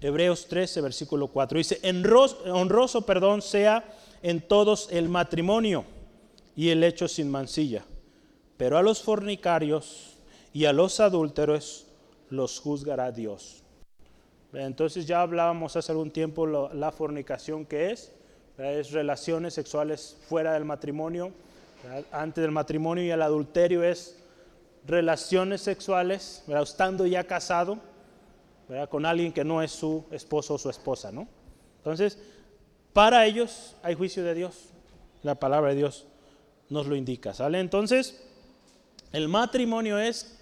Hebreos 0.02 0.48
13, 0.48 0.82
versículo 0.82 1.28
4. 1.28 1.58
Dice, 1.58 1.80
honroso, 2.46 3.02
perdón, 3.02 3.42
sea 3.42 3.84
en 4.24 4.42
todos 4.42 4.88
el 4.92 5.10
matrimonio 5.10 5.86
y 6.56 6.70
el 6.70 6.84
hecho 6.84 7.08
sin 7.08 7.30
mancilla, 7.30 7.84
pero 8.58 8.78
a 8.78 8.82
los 8.82 9.04
fornicarios 9.04 10.18
y 10.54 10.66
a 10.66 10.74
los 10.74 11.00
adúlteros 11.00 11.86
los 12.30 12.60
juzgará 12.60 13.12
Dios. 13.12 13.64
Entonces 14.54 15.06
ya 15.06 15.22
hablábamos 15.22 15.76
hace 15.76 15.92
algún 15.92 16.12
tiempo 16.12 16.48
la 16.48 16.92
fornicación 16.92 17.66
que 17.66 17.92
es, 17.92 18.12
es 18.58 18.92
relaciones 18.92 19.54
sexuales 19.54 20.18
fuera 20.28 20.54
del 20.54 20.66
matrimonio, 20.66 21.32
antes 22.12 22.42
del 22.42 22.52
matrimonio 22.52 23.04
y 23.04 23.12
el 23.12 23.22
adulterio 23.22 23.84
es 23.84 24.18
relaciones 24.86 25.62
sexuales, 25.62 26.44
estando 26.48 27.06
ya 27.06 27.24
casado 27.26 27.80
con 28.90 29.06
alguien 29.06 29.32
que 29.32 29.44
no 29.44 29.62
es 29.62 29.72
su 29.72 30.04
esposo 30.12 30.56
o 30.56 30.58
su 30.58 30.70
esposa. 30.70 31.12
¿no? 31.12 31.28
Entonces, 31.78 32.18
para 32.92 33.26
ellos 33.26 33.76
hay 33.84 33.96
juicio 33.96 34.24
de 34.24 34.34
Dios, 34.34 34.70
la 35.22 35.36
palabra 35.36 35.70
de 35.70 35.76
Dios 35.76 36.08
nos 36.70 36.88
lo 36.88 36.96
indica. 36.96 37.34
¿sale? 37.34 37.60
Entonces, 37.60 38.26
el 39.12 39.28
matrimonio 39.28 40.00
es 40.00 40.39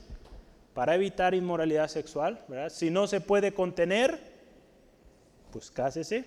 para 0.78 0.94
evitar 0.94 1.34
inmoralidad 1.34 1.88
sexual. 1.88 2.40
¿verdad? 2.48 2.70
Si 2.70 2.92
no 2.92 3.08
se 3.08 3.20
puede 3.20 3.52
contener, 3.52 4.20
pues 5.52 5.72
cásese, 5.72 6.26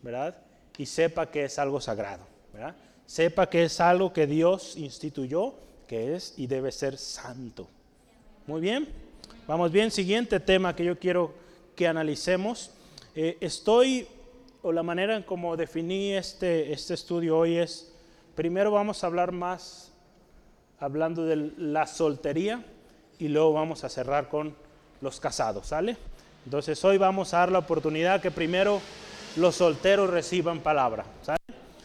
¿verdad? 0.00 0.38
Y 0.78 0.86
sepa 0.86 1.30
que 1.30 1.44
es 1.44 1.58
algo 1.58 1.82
sagrado, 1.82 2.26
¿verdad? 2.50 2.74
Sepa 3.04 3.50
que 3.50 3.64
es 3.64 3.78
algo 3.78 4.14
que 4.14 4.26
Dios 4.26 4.74
instituyó, 4.78 5.52
que 5.86 6.16
es 6.16 6.32
y 6.38 6.46
debe 6.46 6.72
ser 6.72 6.96
santo. 6.96 7.68
Muy 8.46 8.62
bien, 8.62 8.88
vamos 9.46 9.70
bien. 9.70 9.90
Siguiente 9.90 10.40
tema 10.40 10.74
que 10.74 10.86
yo 10.86 10.98
quiero 10.98 11.34
que 11.76 11.86
analicemos. 11.86 12.70
Eh, 13.14 13.36
estoy, 13.42 14.08
o 14.62 14.72
la 14.72 14.82
manera 14.82 15.14
en 15.14 15.24
cómo 15.24 15.58
definí 15.58 16.14
este, 16.14 16.72
este 16.72 16.94
estudio 16.94 17.36
hoy 17.36 17.58
es, 17.58 17.92
primero 18.34 18.70
vamos 18.70 19.04
a 19.04 19.08
hablar 19.08 19.30
más 19.30 19.92
hablando 20.78 21.26
de 21.26 21.52
la 21.58 21.86
soltería 21.86 22.64
y 23.20 23.28
luego 23.28 23.52
vamos 23.52 23.84
a 23.84 23.88
cerrar 23.88 24.28
con 24.28 24.54
los 25.02 25.20
casados, 25.20 25.66
¿sale? 25.68 25.96
Entonces 26.44 26.82
hoy 26.84 26.96
vamos 26.96 27.32
a 27.34 27.38
dar 27.38 27.52
la 27.52 27.58
oportunidad 27.58 28.20
que 28.20 28.30
primero 28.30 28.80
los 29.36 29.56
solteros 29.56 30.08
reciban 30.08 30.60
palabra, 30.60 31.04
¿sale? 31.22 31.38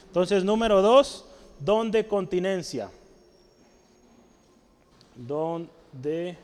Entonces 0.07 0.45
número 0.45 0.81
dos, 0.81 1.25
don 1.59 1.91
de 1.91 2.07
continencia. 2.07 2.89
Don 5.13 5.69
de... 5.91 6.37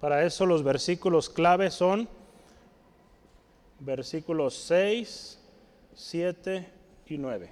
Para 0.00 0.24
eso 0.24 0.46
los 0.46 0.62
versículos 0.62 1.28
clave 1.28 1.70
son 1.70 2.08
versículos 3.80 4.54
6, 4.54 5.38
7 5.94 6.72
y 7.06 7.18
9. 7.18 7.50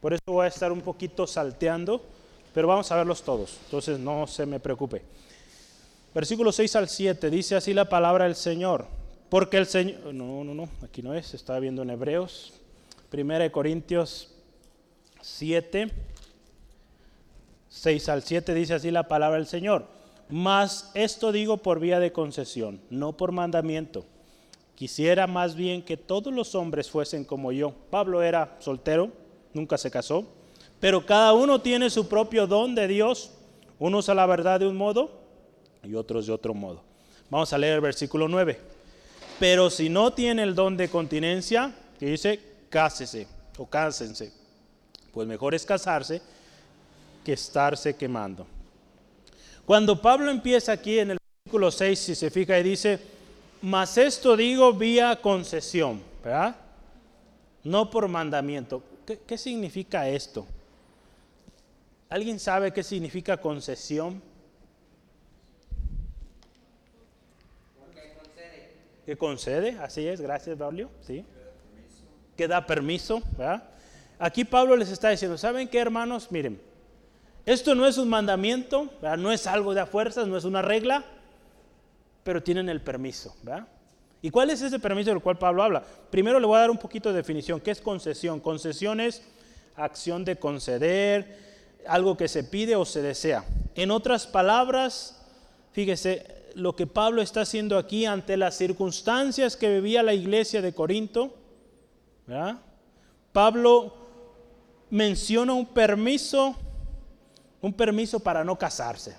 Por 0.00 0.12
eso 0.12 0.22
voy 0.26 0.44
a 0.44 0.48
estar 0.48 0.72
un 0.72 0.80
poquito 0.80 1.26
salteando 1.26 2.04
pero 2.52 2.68
vamos 2.68 2.90
a 2.90 2.96
verlos 2.96 3.22
todos, 3.22 3.58
entonces 3.64 3.98
no 3.98 4.26
se 4.26 4.46
me 4.46 4.60
preocupe. 4.60 5.02
Versículo 6.14 6.52
6 6.52 6.76
al 6.76 6.88
7 6.88 7.30
dice 7.30 7.56
así 7.56 7.74
la 7.74 7.88
palabra 7.88 8.24
del 8.24 8.34
Señor. 8.34 8.86
Porque 9.28 9.58
el 9.58 9.66
Señor, 9.66 10.14
no, 10.14 10.42
no, 10.42 10.54
no, 10.54 10.68
aquí 10.82 11.02
no 11.02 11.12
es, 11.14 11.34
estaba 11.34 11.60
viendo 11.60 11.82
en 11.82 11.90
Hebreos, 11.90 12.54
1 13.12 13.52
Corintios 13.52 14.34
7, 15.20 15.90
6 17.68 18.08
al 18.08 18.22
7 18.22 18.54
dice 18.54 18.74
así 18.74 18.90
la 18.90 19.06
palabra 19.06 19.36
del 19.36 19.46
Señor. 19.46 19.86
Mas 20.30 20.90
esto 20.94 21.30
digo 21.30 21.58
por 21.58 21.78
vía 21.78 22.00
de 22.00 22.12
concesión, 22.12 22.80
no 22.88 23.16
por 23.16 23.32
mandamiento. 23.32 24.06
Quisiera 24.74 25.26
más 25.26 25.54
bien 25.54 25.82
que 25.82 25.96
todos 25.96 26.32
los 26.32 26.54
hombres 26.54 26.90
fuesen 26.90 27.24
como 27.24 27.52
yo. 27.52 27.74
Pablo 27.90 28.22
era 28.22 28.56
soltero, 28.60 29.10
nunca 29.52 29.76
se 29.76 29.90
casó, 29.90 30.26
pero 30.80 31.04
cada 31.04 31.32
uno 31.32 31.60
tiene 31.60 31.90
su 31.90 32.08
propio 32.08 32.46
don 32.46 32.74
de 32.74 32.86
Dios, 32.86 33.32
unos 33.78 34.08
a 34.08 34.14
la 34.14 34.26
verdad 34.26 34.60
de 34.60 34.66
un 34.66 34.76
modo 34.76 35.10
y 35.82 35.94
otros 35.94 36.26
de 36.26 36.32
otro 36.32 36.54
modo. 36.54 36.82
Vamos 37.30 37.52
a 37.52 37.58
leer 37.58 37.74
el 37.74 37.80
versículo 37.80 38.28
9. 38.28 38.58
Pero 39.38 39.70
si 39.70 39.88
no 39.88 40.12
tiene 40.12 40.42
el 40.42 40.54
don 40.54 40.76
de 40.76 40.88
continencia, 40.88 41.72
que 41.98 42.06
dice, 42.06 42.40
cásese 42.68 43.26
o 43.56 43.66
cásense, 43.66 44.32
pues 45.12 45.28
mejor 45.28 45.54
es 45.54 45.64
casarse 45.64 46.20
que 47.24 47.32
estarse 47.32 47.96
quemando. 47.96 48.46
Cuando 49.64 50.00
Pablo 50.00 50.30
empieza 50.30 50.72
aquí 50.72 50.98
en 50.98 51.12
el 51.12 51.18
versículo 51.44 51.70
6, 51.70 51.98
si 51.98 52.14
se 52.14 52.30
fija 52.30 52.58
y 52.58 52.62
dice, 52.62 52.98
mas 53.62 53.98
esto 53.98 54.36
digo 54.36 54.72
vía 54.72 55.20
concesión, 55.20 56.00
¿verdad? 56.24 56.56
No 57.64 57.90
por 57.90 58.08
mandamiento. 58.08 58.82
¿Qué, 59.04 59.20
qué 59.26 59.36
significa 59.36 60.08
esto? 60.08 60.46
¿Alguien 62.08 62.38
sabe 62.38 62.72
qué 62.72 62.82
significa 62.82 63.36
concesión? 63.36 64.22
Que 69.04 69.16
concede, 69.16 69.78
así 69.78 70.06
es, 70.06 70.20
gracias 70.20 70.56
Braulio, 70.58 70.90
sí. 71.00 71.24
Que 72.36 72.46
da 72.46 72.66
permiso, 72.66 73.22
¿verdad? 73.36 73.64
Aquí 74.18 74.44
Pablo 74.44 74.76
les 74.76 74.90
está 74.90 75.10
diciendo, 75.10 75.38
¿saben 75.38 75.68
qué 75.68 75.78
hermanos? 75.78 76.30
Miren, 76.30 76.60
esto 77.46 77.74
no 77.74 77.86
es 77.86 77.96
un 77.96 78.08
mandamiento, 78.08 78.90
no 79.18 79.32
es 79.32 79.46
algo 79.46 79.72
de 79.72 79.80
a 79.80 79.86
fuerzas, 79.86 80.26
no 80.26 80.36
es 80.36 80.44
una 80.44 80.60
regla, 80.60 81.04
pero 82.22 82.42
tienen 82.42 82.68
el 82.68 82.82
permiso. 82.82 83.34
¿Y 84.20 84.30
cuál 84.30 84.50
es 84.50 84.60
ese 84.60 84.78
permiso 84.78 85.10
del 85.10 85.22
cual 85.22 85.38
Pablo 85.38 85.62
habla? 85.62 85.82
Primero 86.10 86.40
le 86.40 86.46
voy 86.46 86.56
a 86.56 86.60
dar 86.60 86.70
un 86.70 86.76
poquito 86.76 87.08
de 87.10 87.16
definición. 87.16 87.60
¿Qué 87.60 87.70
es 87.70 87.80
concesión? 87.80 88.40
Concesión 88.40 89.00
es 89.00 89.22
acción 89.76 90.24
de 90.26 90.36
conceder, 90.36 91.47
algo 91.88 92.16
que 92.16 92.28
se 92.28 92.44
pide 92.44 92.76
o 92.76 92.84
se 92.84 93.02
desea. 93.02 93.44
En 93.74 93.90
otras 93.90 94.26
palabras, 94.26 95.20
fíjese, 95.72 96.50
lo 96.54 96.74
que 96.74 96.86
Pablo 96.86 97.22
está 97.22 97.42
haciendo 97.42 97.78
aquí 97.78 98.06
ante 98.06 98.36
las 98.36 98.56
circunstancias 98.56 99.56
que 99.56 99.74
vivía 99.74 100.02
la 100.02 100.14
iglesia 100.14 100.62
de 100.62 100.72
Corinto, 100.72 101.34
Pablo 103.32 103.94
menciona 104.90 105.52
un 105.52 105.66
permiso 105.66 106.56
un 107.60 107.72
permiso 107.72 108.20
para 108.20 108.44
no 108.44 108.56
casarse. 108.56 109.16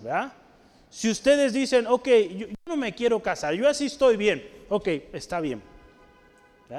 Si 0.89 1.09
ustedes 1.09 1.53
dicen, 1.53 1.87
ok, 1.87 2.07
yo, 2.35 2.47
no 2.65 2.75
me 2.77 2.93
quiero 2.93 3.21
casar, 3.21 3.53
yo 3.53 3.67
así 3.67 3.85
estoy 3.85 4.17
bien, 4.17 4.47
ok, 4.69 4.87
está 5.13 5.39
bien, 5.39 5.61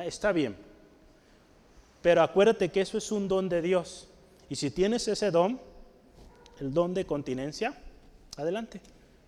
está 0.04 0.32
bien. 0.32 0.56
Pero 2.02 2.22
acuérdate 2.22 2.70
que 2.70 2.80
eso 2.80 2.96
es 2.96 3.12
un 3.12 3.28
don 3.28 3.48
de 3.48 3.60
Dios. 3.60 4.08
Y 4.48 4.56
si 4.56 4.70
tienes 4.70 5.06
ese 5.06 5.30
don, 5.30 5.60
el 6.60 6.72
don 6.72 6.94
de 6.94 7.06
continencia, 7.06 7.74
adelante, 8.36 8.80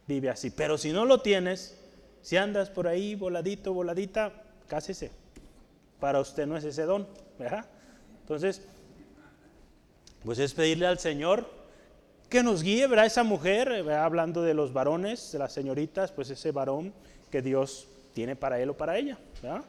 vive 0.06 0.30
así. 0.30 0.50
Pero 0.50 0.78
si 0.78 0.92
no 0.92 1.04
lo 1.04 1.20
tienes, 1.20 1.78
si 2.20 2.36
andas 2.36 2.70
por 2.70 2.86
ahí 2.86 3.14
voladito, 3.14 3.72
voladita, 3.72 4.32
cásese. 4.68 5.10
Para 5.98 6.20
usted 6.20 6.46
no 6.46 6.56
es 6.56 6.64
ese 6.64 6.82
don, 6.82 7.06
¿verdad? 7.38 7.64
Entonces, 8.20 8.62
pues 10.24 10.38
es 10.38 10.54
pedirle 10.54 10.86
al 10.86 10.98
Señor 10.98 11.48
que 12.28 12.42
nos 12.42 12.62
guíe, 12.62 12.86
¿verdad? 12.86 13.06
Esa 13.06 13.24
mujer, 13.24 13.90
hablando 13.90 14.42
de 14.42 14.54
los 14.54 14.72
varones, 14.72 15.32
de 15.32 15.38
las 15.38 15.52
señoritas, 15.52 16.12
pues 16.12 16.30
ese 16.30 16.52
varón 16.52 16.92
que 17.30 17.42
Dios 17.42 17.88
tiene 18.14 18.36
para 18.36 18.60
él 18.60 18.70
o 18.70 18.76
para 18.76 18.98
ella, 18.98 19.18
¿verdad? 19.42 19.64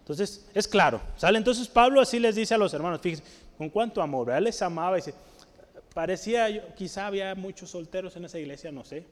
Entonces, 0.00 0.46
es 0.52 0.68
claro, 0.68 1.00
¿sale? 1.16 1.38
Entonces 1.38 1.66
Pablo 1.66 2.00
así 2.00 2.18
les 2.18 2.34
dice 2.34 2.54
a 2.54 2.58
los 2.58 2.74
hermanos, 2.74 3.00
fíjense, 3.00 3.24
con 3.56 3.70
cuánto 3.70 4.02
amor, 4.02 4.26
¿verdad? 4.26 4.42
Les 4.42 4.60
amaba 4.60 4.98
y 4.98 5.00
dice, 5.00 5.14
parecía, 5.94 6.74
quizá 6.74 7.06
había 7.06 7.34
muchos 7.34 7.70
solteros 7.70 8.16
en 8.16 8.24
esa 8.24 8.38
iglesia, 8.38 8.72
no 8.72 8.84
sé, 8.84 9.04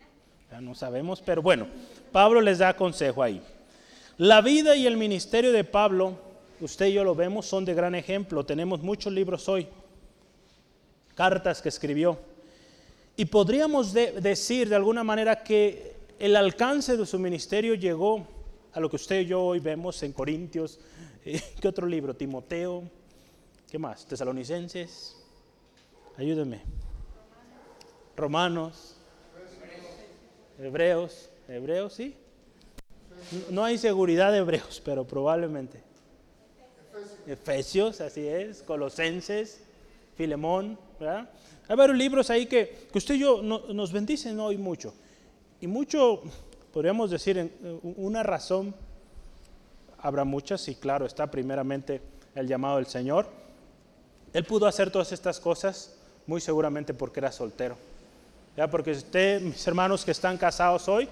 ya 0.51 0.61
no 0.61 0.75
sabemos, 0.75 1.23
pero 1.23 1.41
bueno, 1.41 1.67
Pablo 2.11 2.41
les 2.41 2.59
da 2.59 2.77
consejo 2.77 3.23
ahí. 3.23 3.41
La 4.19 4.43
vida 4.43 4.77
y 4.77 4.87
el 4.87 4.99
ministerio 4.99 5.53
de 5.53 5.65
Pablo, 5.65 6.19
usted 6.61 6.87
y 6.87 6.93
yo 6.93 7.05
lo 7.05 7.15
vemos, 7.15 7.47
son 7.47 7.65
de 7.65 7.73
gran 7.73 7.95
ejemplo. 7.95 8.45
Tenemos 8.45 8.83
muchos 8.83 9.13
libros 9.13 9.49
hoy, 9.49 9.67
cartas 11.15 11.63
que 11.63 11.71
escribió. 11.71 12.19
Y 13.17 13.25
podríamos 13.25 13.95
decir 13.95 14.69
de 14.69 14.77
alguna 14.77 15.05
manera 15.05 15.43
que 15.43 15.97
el 16.19 16.37
alcance 16.37 16.97
de 16.97 17.07
su 17.07 17.19
ministerio 17.19 17.75
llegó 17.75 18.27
a 18.73 18.81
lo 18.81 18.91
que 18.91 18.97
usted 18.97 19.21
y 19.21 19.27
yo 19.27 19.43
hoy 19.43 19.61
vemos 19.61 20.03
en 20.03 20.13
Corintios. 20.13 20.79
¿Qué 21.61 21.69
otro 21.69 21.87
libro? 21.87 22.15
Timoteo. 22.15 22.83
¿Qué 23.71 23.79
más? 23.79 24.05
Tesalonicenses. 24.07 25.22
Ayúdenme. 26.23 26.61
Romanos. 28.17 28.95
Hebreos. 30.57 31.29
Hebreos, 31.49 31.95
sí. 31.95 32.17
No 33.51 33.65
hay 33.65 33.77
seguridad 33.77 34.31
de 34.31 34.39
Hebreos, 34.39 34.81
pero 34.85 35.05
probablemente. 35.05 35.83
Efesios, 37.27 38.01
así 38.01 38.25
es. 38.25 38.63
Colosenses. 38.63 39.65
Filemón. 40.15 40.79
¿verdad? 41.01 41.29
Hay 41.67 41.75
varios 41.75 41.99
libros 41.99 42.31
ahí 42.31 42.47
que, 42.47 42.87
usted 42.95 43.17
y 43.17 43.19
yo 43.19 43.43
nos 43.43 43.91
bendicen 43.91 44.39
hoy 44.39 44.57
mucho. 44.57 44.95
Y 45.61 45.67
mucho, 45.67 46.23
podríamos 46.73 47.11
decir, 47.11 47.37
en, 47.37 47.53
una 47.97 48.23
razón, 48.23 48.77
habrá 49.99 50.23
muchas, 50.23 50.69
y 50.69 50.77
claro, 50.77 51.05
está 51.05 51.29
primeramente 51.29 52.01
el 52.37 52.47
llamado 52.47 52.77
del 52.77 52.87
Señor. 52.87 53.27
Él 54.33 54.45
pudo 54.45 54.69
hacer 54.69 54.93
todas 54.93 55.11
estas 55.11 55.41
cosas 55.41 55.99
muy 56.27 56.41
seguramente 56.41 56.95
porque 56.95 57.21
era 57.21 57.33
soltero. 57.33 57.77
Ya, 58.57 58.69
porque 58.69 58.93
usted, 58.93 59.41
mis 59.41 59.67
hermanos 59.67 60.05
que 60.05 60.11
están 60.11 60.37
casados 60.37 60.89
hoy, 60.89 61.09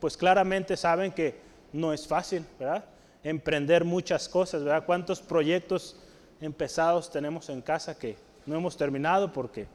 pues 0.00 0.16
claramente 0.16 0.76
saben 0.76 1.12
que 1.12 1.36
no 1.72 1.92
es 1.92 2.06
fácil, 2.06 2.44
¿verdad? 2.58 2.84
Emprender 3.22 3.84
muchas 3.84 4.28
cosas, 4.28 4.64
¿verdad? 4.64 4.84
¿Cuántos 4.84 5.20
proyectos 5.20 5.96
empezados 6.40 7.10
tenemos 7.10 7.48
en 7.48 7.62
casa 7.62 7.96
que 7.96 8.16
no 8.44 8.56
hemos 8.56 8.76
terminado 8.76 9.32
porque 9.32 9.68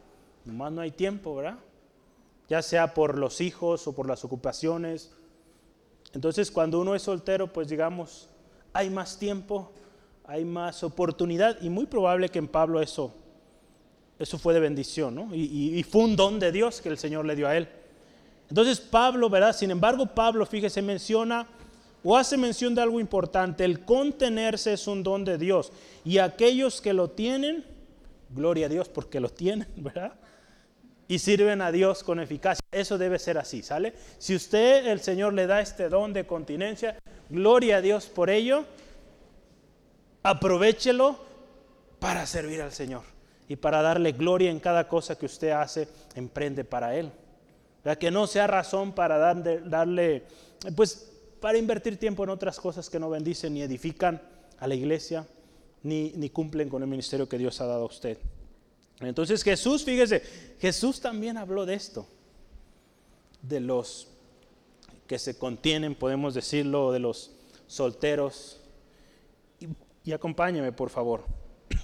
nomás 0.44 0.72
no 0.72 0.82
hay 0.82 0.92
tiempo, 0.92 1.36
¿verdad? 1.36 1.58
Ya 2.50 2.62
sea 2.62 2.94
por 2.94 3.18
los 3.18 3.40
hijos 3.40 3.88
o 3.88 3.96
por 3.96 4.08
las 4.08 4.26
ocupaciones. 4.26 5.12
Entonces, 6.14 6.52
cuando 6.52 6.80
uno 6.80 6.96
es 6.96 7.04
soltero, 7.04 7.52
pues 7.52 7.70
digamos, 7.70 8.30
hay 8.74 8.90
más 8.90 9.18
tiempo, 9.18 9.72
hay 10.26 10.44
más 10.44 10.84
oportunidad 10.84 11.58
y 11.62 11.70
muy 11.70 11.86
probable 11.86 12.30
que 12.30 12.40
en 12.40 12.48
Pablo 12.48 12.82
eso, 12.82 13.14
eso 14.20 14.40
fue 14.40 14.54
de 14.54 14.60
bendición, 14.60 15.14
¿no? 15.14 15.34
Y, 15.34 15.84
fue 15.84 16.04
un 16.04 16.16
don 16.16 16.40
de 16.40 16.52
Dios 16.52 16.82
que 16.82 16.90
el 16.90 16.98
Señor 16.98 17.26
le 17.26 17.36
dio 17.36 17.48
a 17.48 17.56
él. 17.56 17.68
Entonces 18.50 18.80
Pablo, 18.80 19.30
¿verdad? 19.30 19.56
Sin 19.56 19.70
embargo, 19.70 20.08
Pablo, 20.08 20.46
fíjese, 20.46 20.82
menciona 20.82 21.48
o 22.04 22.18
hace 22.18 22.38
mención 22.38 22.74
de 22.74 22.82
algo 22.82 23.00
importante. 23.00 23.64
El 23.64 23.82
contenerse 23.82 24.74
es 24.74 24.88
un 24.88 25.04
don 25.04 25.24
de 25.24 25.38
Dios. 25.38 25.72
Y 26.04 26.18
aquellos 26.18 26.82
que 26.82 26.94
lo 26.94 27.10
tienen, 27.10 27.64
Gloria 28.30 28.66
a 28.66 28.70
Dios 28.70 28.90
porque 28.90 29.20
los 29.20 29.36
tienen, 29.36 29.68
¿verdad? 29.78 30.14
Y 31.08 31.20
sirven 31.20 31.62
a 31.62 31.72
Dios 31.72 32.04
con 32.04 32.20
eficacia. 32.20 32.62
Eso 32.72 32.98
debe 32.98 33.20
ser 33.20 33.38
así, 33.38 33.62
¿sale? 33.62 33.94
Si 34.18 34.36
usted, 34.36 34.88
el 34.88 35.00
Señor, 35.00 35.34
le 35.34 35.48
da 35.48 35.62
este 35.62 35.88
don 35.88 36.12
de 36.12 36.26
continencia, 36.26 36.98
gloria 37.30 37.78
a 37.78 37.82
Dios 37.82 38.08
por 38.08 38.30
ello, 38.30 38.66
aprovechelo 40.24 41.18
para 42.00 42.26
servir 42.26 42.62
al 42.62 42.74
Señor 42.74 43.17
y 43.48 43.56
para 43.56 43.82
darle 43.82 44.12
gloria 44.12 44.52
en 44.52 44.60
cada 44.60 44.88
cosa 44.88 45.18
que 45.18 45.26
usted 45.26 45.52
hace, 45.52 45.88
emprende 46.16 46.64
para 46.64 46.96
Él. 46.96 47.12
¿Verdad? 47.84 47.98
Que 47.98 48.12
no 48.12 48.28
sea 48.28 48.48
razón 48.48 48.92
para 48.92 49.18
darle, 49.18 50.24
pues, 50.76 51.10
para 51.40 51.58
invertir 51.58 51.98
tiempo 51.98 52.24
en 52.24 52.30
otras 52.30 52.60
cosas 52.60 52.90
que 52.90 53.00
no 53.00 53.10
bendicen 53.10 53.54
ni 53.54 53.62
edifican 53.62 54.22
a 54.60 54.68
la 54.68 54.76
iglesia, 54.76 55.26
ni, 55.84 56.30
cumplen 56.30 56.68
con 56.68 56.82
el 56.82 56.90
ministerio 56.90 57.30
que 57.30 57.38
Dios 57.38 57.62
ha 57.62 57.66
dado 57.66 57.84
a 57.84 57.88
usted. 57.88 58.18
Entonces 59.00 59.44
Jesús, 59.44 59.86
fíjese, 59.86 60.22
Jesús 60.60 61.00
también 61.00 61.38
habló 61.38 61.66
de 61.66 61.76
esto, 61.76 62.06
de 63.42 63.62
los 63.62 64.08
que 65.06 65.20
se 65.20 65.38
contienen, 65.38 65.96
podemos 65.96 66.34
decirlo, 66.34 66.92
de 66.92 67.00
los 67.00 67.32
solteros. 67.68 68.60
Y, 69.62 69.68
y 70.04 70.12
acompáñeme, 70.12 70.74
por 70.74 70.90
favor, 70.90 71.24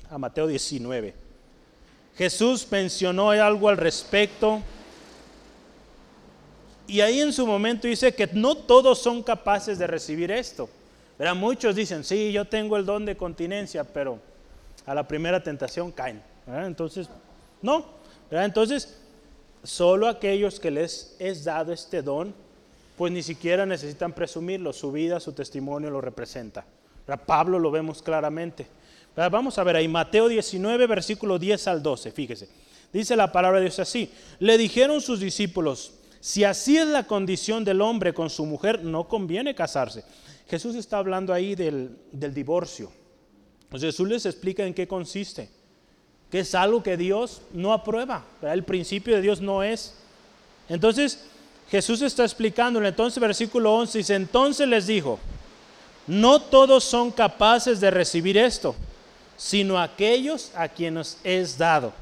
a 0.09 0.17
Mateo 0.17 0.47
19. 0.47 1.22
Jesús 2.17 2.67
mencionó 2.69 3.31
algo 3.31 3.69
al 3.69 3.77
respecto. 3.77 4.61
Y 6.87 7.01
ahí 7.01 7.21
en 7.21 7.33
su 7.33 7.47
momento 7.47 7.87
dice 7.87 8.13
que 8.13 8.27
no 8.27 8.55
todos 8.55 8.99
son 8.99 9.23
capaces 9.23 9.79
de 9.79 9.87
recibir 9.87 10.31
esto. 10.31 10.69
Muchos 11.35 11.75
dicen, 11.75 12.03
sí, 12.03 12.31
yo 12.31 12.45
tengo 12.45 12.75
el 12.75 12.85
don 12.85 13.05
de 13.05 13.15
continencia, 13.15 13.83
pero 13.83 14.19
a 14.85 14.93
la 14.93 15.07
primera 15.07 15.41
tentación 15.41 15.91
caen. 15.91 16.21
Entonces, 16.47 17.07
no. 17.61 17.85
Entonces, 18.29 18.97
solo 19.63 20.07
aquellos 20.07 20.59
que 20.59 20.71
les 20.71 21.15
es 21.19 21.45
dado 21.45 21.71
este 21.71 22.01
don, 22.01 22.33
pues 22.97 23.11
ni 23.11 23.23
siquiera 23.23 23.65
necesitan 23.65 24.11
presumirlo, 24.13 24.73
su 24.73 24.91
vida, 24.91 25.19
su 25.19 25.31
testimonio 25.31 25.89
lo 25.89 26.01
representa. 26.01 26.65
Pablo 27.25 27.57
lo 27.59 27.71
vemos 27.71 28.01
claramente. 28.01 28.67
Vamos 29.15 29.57
a 29.57 29.63
ver 29.63 29.75
ahí, 29.75 29.87
Mateo 29.87 30.27
19, 30.27 30.87
versículo 30.87 31.37
10 31.37 31.67
al 31.67 31.83
12, 31.83 32.11
fíjese. 32.11 32.49
Dice 32.91 33.15
la 33.15 33.31
palabra 33.31 33.59
de 33.59 33.65
Dios 33.65 33.79
así. 33.79 34.11
Le 34.39 34.57
dijeron 34.57 35.01
sus 35.01 35.19
discípulos, 35.19 35.93
si 36.19 36.43
así 36.43 36.77
es 36.77 36.87
la 36.87 37.03
condición 37.03 37.65
del 37.65 37.81
hombre 37.81 38.13
con 38.13 38.29
su 38.29 38.45
mujer, 38.45 38.83
no 38.83 39.07
conviene 39.07 39.53
casarse. 39.53 40.03
Jesús 40.47 40.75
está 40.75 40.97
hablando 40.97 41.33
ahí 41.33 41.55
del, 41.55 41.97
divorcio. 42.11 42.91
Jesús 43.71 44.07
les 44.07 44.25
explica 44.25 44.63
en 44.65 44.73
qué 44.73 44.87
consiste, 44.87 45.49
que 46.29 46.39
es 46.39 46.53
algo 46.55 46.83
que 46.83 46.95
Dios 46.95 47.41
no 47.51 47.73
aprueba. 47.73 48.25
El 48.41 48.63
principio 48.63 49.15
de 49.15 49.21
Dios 49.21 49.41
no 49.41 49.63
es. 49.63 49.95
Entonces, 50.69 51.25
Jesús 51.69 52.01
está 52.01 52.23
explicándole. 52.23 52.89
Entonces, 52.89 53.19
versículo 53.19 53.73
11 53.73 53.97
dice, 53.97 54.15
entonces 54.15 54.67
les 54.67 54.87
dijo, 54.87 55.19
no 56.05 56.39
todos 56.41 56.83
son 56.83 57.11
capaces 57.11 57.79
de 57.79 57.89
recibir 57.89 58.37
esto, 58.37 58.75
sino 59.37 59.79
aquellos 59.79 60.51
a 60.55 60.67
quienes 60.67 61.17
es 61.23 61.57
dado. 61.57 61.93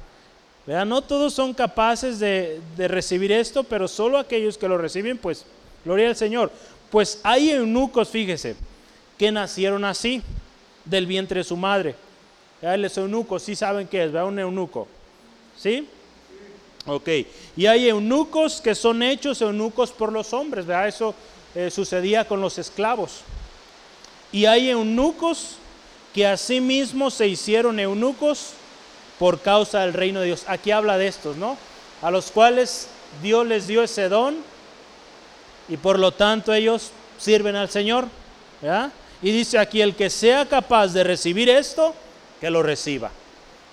No 0.67 1.01
todos 1.01 1.33
son 1.33 1.53
capaces 1.53 2.19
de, 2.19 2.61
de, 2.77 2.87
recibir 2.87 3.31
esto, 3.31 3.63
pero 3.63 3.87
solo 3.87 4.17
aquellos 4.17 4.57
que 4.57 4.67
lo 4.67 4.77
reciben, 4.77 5.17
pues, 5.17 5.45
gloria 5.83 6.07
al 6.07 6.15
Señor. 6.15 6.51
Pues 6.89 7.19
hay 7.23 7.49
eunucos, 7.49 8.09
fíjese, 8.09 8.55
que 9.17 9.31
nacieron 9.31 9.83
así, 9.83 10.21
del 10.85 11.05
vientre 11.05 11.39
de 11.39 11.43
su 11.43 11.57
madre. 11.57 11.95
Los 12.61 12.97
eunucos, 12.97 13.43
sí 13.43 13.55
saben 13.55 13.87
qué 13.87 14.03
es, 14.03 14.11
¿verdad? 14.11 14.27
Un 14.27 14.39
eunuco. 14.39 14.87
¿Sí? 15.57 15.87
Ok. 16.85 17.09
Y 17.57 17.65
hay 17.65 17.89
eunucos 17.89 18.61
que 18.61 18.75
son 18.75 19.01
hechos 19.01 19.41
eunucos 19.41 19.91
por 19.91 20.11
los 20.11 20.31
hombres, 20.33 20.65
¿verdad? 20.65 20.87
Eso 20.87 21.15
eh, 21.55 21.71
sucedía 21.71 22.27
con 22.27 22.39
los 22.39 22.57
esclavos. 22.57 23.21
Y 24.31 24.45
hay 24.45 24.69
eunucos 24.69 25.57
que 26.13 26.27
asimismo 26.27 27.09
se 27.09 27.27
hicieron 27.27 27.79
eunucos 27.79 28.53
por 29.19 29.39
causa 29.39 29.81
del 29.81 29.93
reino 29.93 30.19
de 30.19 30.27
Dios. 30.27 30.43
Aquí 30.47 30.71
habla 30.71 30.97
de 30.97 31.07
estos, 31.07 31.37
¿no? 31.37 31.57
A 32.01 32.11
los 32.11 32.31
cuales 32.31 32.87
Dios 33.21 33.45
les 33.45 33.67
dio 33.67 33.83
ese 33.83 34.09
don 34.09 34.37
y 35.69 35.77
por 35.77 35.99
lo 35.99 36.11
tanto 36.11 36.53
ellos 36.53 36.91
sirven 37.17 37.55
al 37.55 37.69
Señor. 37.69 38.07
Y 39.21 39.31
dice 39.31 39.59
aquí, 39.59 39.81
el 39.81 39.95
que 39.95 40.09
sea 40.09 40.45
capaz 40.45 40.87
de 40.87 41.03
recibir 41.03 41.49
esto, 41.49 41.93
que 42.39 42.49
lo 42.49 42.63
reciba. 42.63 43.11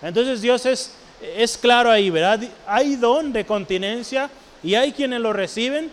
Entonces 0.03 0.43
Dios 0.43 0.66
es, 0.66 0.93
es 1.36 1.57
claro 1.57 1.91
ahí, 1.91 2.11
¿verdad? 2.11 2.41
Hay 2.66 2.97
don 2.97 3.32
de 3.32 3.47
continencia 3.47 4.30
y 4.62 4.74
hay 4.74 4.93
quienes 4.93 5.20
lo 5.20 5.32
reciben 5.32 5.91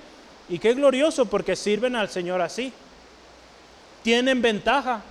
y 0.49 0.59
qué 0.59 0.73
glorioso 0.73 1.25
porque 1.25 1.55
sirven 1.55 1.95
al 1.95 2.09
Señor 2.09 2.41
así. 2.41 2.71
Tienen 4.03 4.41
ventaja, 4.41 5.01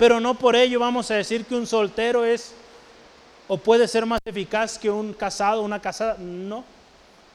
pero 0.00 0.18
no 0.18 0.32
por 0.32 0.56
ello 0.56 0.80
vamos 0.80 1.10
a 1.10 1.16
decir 1.16 1.44
que 1.44 1.54
un 1.54 1.66
soltero 1.66 2.24
es 2.24 2.54
o 3.46 3.58
puede 3.58 3.86
ser 3.86 4.06
más 4.06 4.18
eficaz 4.24 4.78
que 4.78 4.88
un 4.88 5.12
casado, 5.12 5.60
una 5.60 5.78
casada. 5.78 6.16
No. 6.18 6.64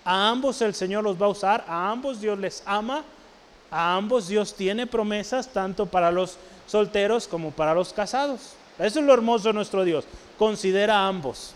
A 0.04 0.30
ambos 0.30 0.60
el 0.64 0.74
Señor 0.74 1.04
los 1.04 1.22
va 1.22 1.28
a 1.28 1.30
usar, 1.30 1.64
a 1.68 1.92
ambos 1.92 2.20
Dios 2.20 2.40
les 2.40 2.64
ama, 2.66 3.04
a 3.70 3.96
ambos 3.96 4.28
Dios 4.28 4.56
tiene 4.56 4.88
promesas, 4.88 5.48
tanto 5.48 5.86
para 5.86 6.12
los 6.12 6.40
solteros 6.66 7.28
como 7.28 7.52
para 7.52 7.76
los 7.76 7.94
casados. 7.94 8.54
Eso 8.80 9.00
es 9.00 9.06
lo 9.06 9.14
hermoso 9.14 9.50
de 9.50 9.54
nuestro 9.54 9.84
Dios. 9.84 10.06
Considera 10.36 11.02
a 11.02 11.08
ambos. 11.08 11.54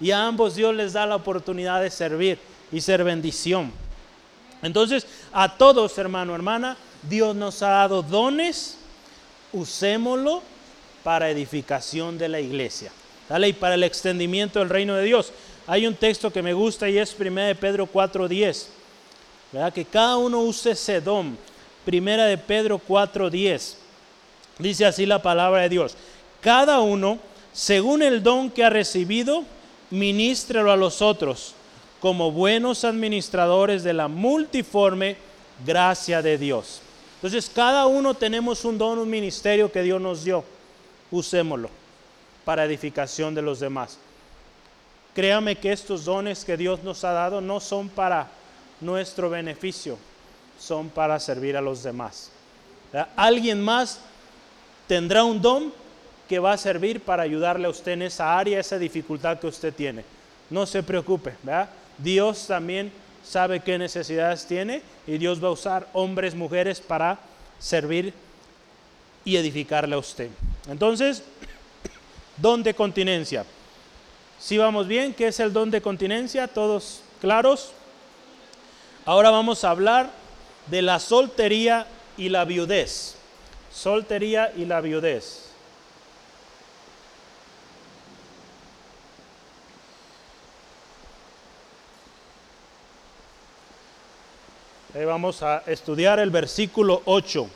Y 0.00 0.10
a 0.10 0.26
ambos 0.26 0.54
Dios 0.54 0.74
les 0.74 0.94
da 0.94 1.04
la 1.04 1.16
oportunidad 1.16 1.82
de 1.82 1.90
servir 1.90 2.38
y 2.72 2.80
ser 2.80 3.04
bendición. 3.04 3.70
Entonces, 4.62 5.06
a 5.34 5.54
todos, 5.54 5.98
hermano, 5.98 6.34
hermana, 6.34 6.78
Dios 7.02 7.36
nos 7.36 7.62
ha 7.62 7.68
dado 7.68 8.02
dones, 8.02 8.78
usémoslo 9.52 10.42
para 11.02 11.30
edificación 11.30 12.18
de 12.18 12.28
la 12.28 12.40
iglesia. 12.40 12.90
¿Dale? 13.28 13.48
Y 13.48 13.52
para 13.52 13.74
el 13.74 13.84
extendimiento 13.84 14.58
del 14.58 14.68
reino 14.68 14.94
de 14.94 15.04
Dios. 15.04 15.32
Hay 15.66 15.86
un 15.86 15.94
texto 15.94 16.32
que 16.32 16.42
me 16.42 16.52
gusta 16.52 16.88
y 16.88 16.98
es 16.98 17.14
1 17.18 17.42
de 17.42 17.54
Pedro 17.54 17.88
4.10. 17.92 18.66
¿Verdad? 19.52 19.72
Que 19.72 19.84
cada 19.84 20.16
uno 20.16 20.40
use 20.40 20.74
Sedom. 20.74 21.36
Primera 21.84 22.26
de 22.26 22.38
Pedro 22.38 22.80
4.10. 22.86 23.74
Dice 24.58 24.86
así 24.86 25.06
la 25.06 25.22
palabra 25.22 25.62
de 25.62 25.68
Dios. 25.68 25.96
Cada 26.40 26.80
uno, 26.80 27.18
según 27.52 28.02
el 28.02 28.22
don 28.22 28.50
que 28.50 28.64
ha 28.64 28.70
recibido, 28.70 29.44
ministrelo 29.90 30.72
a 30.72 30.76
los 30.76 31.02
otros, 31.02 31.54
como 32.00 32.30
buenos 32.30 32.84
administradores 32.84 33.82
de 33.82 33.92
la 33.92 34.08
multiforme 34.08 35.16
gracia 35.64 36.22
de 36.22 36.38
Dios. 36.38 36.80
Entonces, 37.26 37.50
cada 37.52 37.88
uno 37.88 38.14
tenemos 38.14 38.64
un 38.64 38.78
don, 38.78 39.00
un 39.00 39.10
ministerio 39.10 39.72
que 39.72 39.82
Dios 39.82 40.00
nos 40.00 40.22
dio. 40.22 40.44
Usémoslo 41.10 41.70
para 42.44 42.64
edificación 42.64 43.34
de 43.34 43.42
los 43.42 43.58
demás. 43.58 43.98
Créame 45.12 45.56
que 45.56 45.72
estos 45.72 46.04
dones 46.04 46.44
que 46.44 46.56
Dios 46.56 46.84
nos 46.84 47.02
ha 47.02 47.10
dado 47.10 47.40
no 47.40 47.58
son 47.58 47.88
para 47.88 48.28
nuestro 48.80 49.28
beneficio, 49.28 49.98
son 50.56 50.88
para 50.88 51.18
servir 51.18 51.56
a 51.56 51.60
los 51.60 51.82
demás. 51.82 52.30
Alguien 53.16 53.60
más 53.60 53.98
tendrá 54.86 55.24
un 55.24 55.42
don 55.42 55.72
que 56.28 56.38
va 56.38 56.52
a 56.52 56.58
servir 56.58 57.00
para 57.00 57.24
ayudarle 57.24 57.66
a 57.66 57.70
usted 57.70 57.90
en 57.90 58.02
esa 58.02 58.38
área, 58.38 58.60
esa 58.60 58.78
dificultad 58.78 59.40
que 59.40 59.48
usted 59.48 59.74
tiene. 59.74 60.04
No 60.48 60.64
se 60.64 60.80
preocupe, 60.80 61.34
Dios 61.98 62.46
también 62.46 62.92
sabe 63.26 63.60
qué 63.60 63.78
necesidades 63.78 64.46
tiene 64.46 64.82
y 65.06 65.18
Dios 65.18 65.42
va 65.42 65.48
a 65.48 65.52
usar 65.52 65.88
hombres, 65.92 66.34
mujeres 66.34 66.80
para 66.80 67.18
servir 67.58 68.14
y 69.24 69.36
edificarle 69.36 69.94
a 69.94 69.98
usted. 69.98 70.30
Entonces, 70.68 71.22
Don 72.36 72.62
de 72.62 72.74
continencia. 72.74 73.46
Si 74.38 74.58
vamos 74.58 74.86
bien, 74.86 75.14
¿qué 75.14 75.28
es 75.28 75.40
el 75.40 75.52
don 75.52 75.70
de 75.70 75.80
continencia? 75.80 76.46
¿Todos 76.46 77.00
claros? 77.20 77.72
Ahora 79.06 79.30
vamos 79.30 79.64
a 79.64 79.70
hablar 79.70 80.10
de 80.66 80.82
la 80.82 80.98
soltería 80.98 81.86
y 82.18 82.28
la 82.28 82.44
viudez. 82.44 83.14
Soltería 83.72 84.52
y 84.54 84.66
la 84.66 84.82
viudez. 84.82 85.45
Ahí 94.96 95.04
vamos 95.04 95.42
a 95.42 95.62
estudiar 95.66 96.18
el 96.20 96.30
versículo 96.30 97.02
8. 97.04 97.46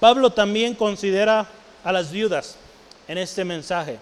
Pablo 0.00 0.30
también 0.30 0.74
considera 0.74 1.46
a 1.84 1.92
las 1.92 2.10
viudas 2.10 2.56
en 3.08 3.18
este 3.18 3.44
mensaje. 3.44 3.98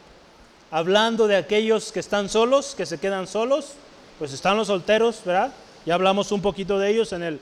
Hablando 0.70 1.26
de 1.26 1.34
aquellos 1.34 1.90
que 1.90 1.98
están 1.98 2.28
solos, 2.28 2.76
que 2.76 2.86
se 2.86 2.98
quedan 2.98 3.26
solos, 3.26 3.72
pues 4.20 4.32
están 4.32 4.56
los 4.56 4.68
solteros, 4.68 5.20
¿verdad? 5.24 5.52
Ya 5.84 5.94
hablamos 5.94 6.30
un 6.30 6.40
poquito 6.40 6.78
de 6.78 6.90
ellos 6.90 7.12
en 7.12 7.24
el 7.24 7.40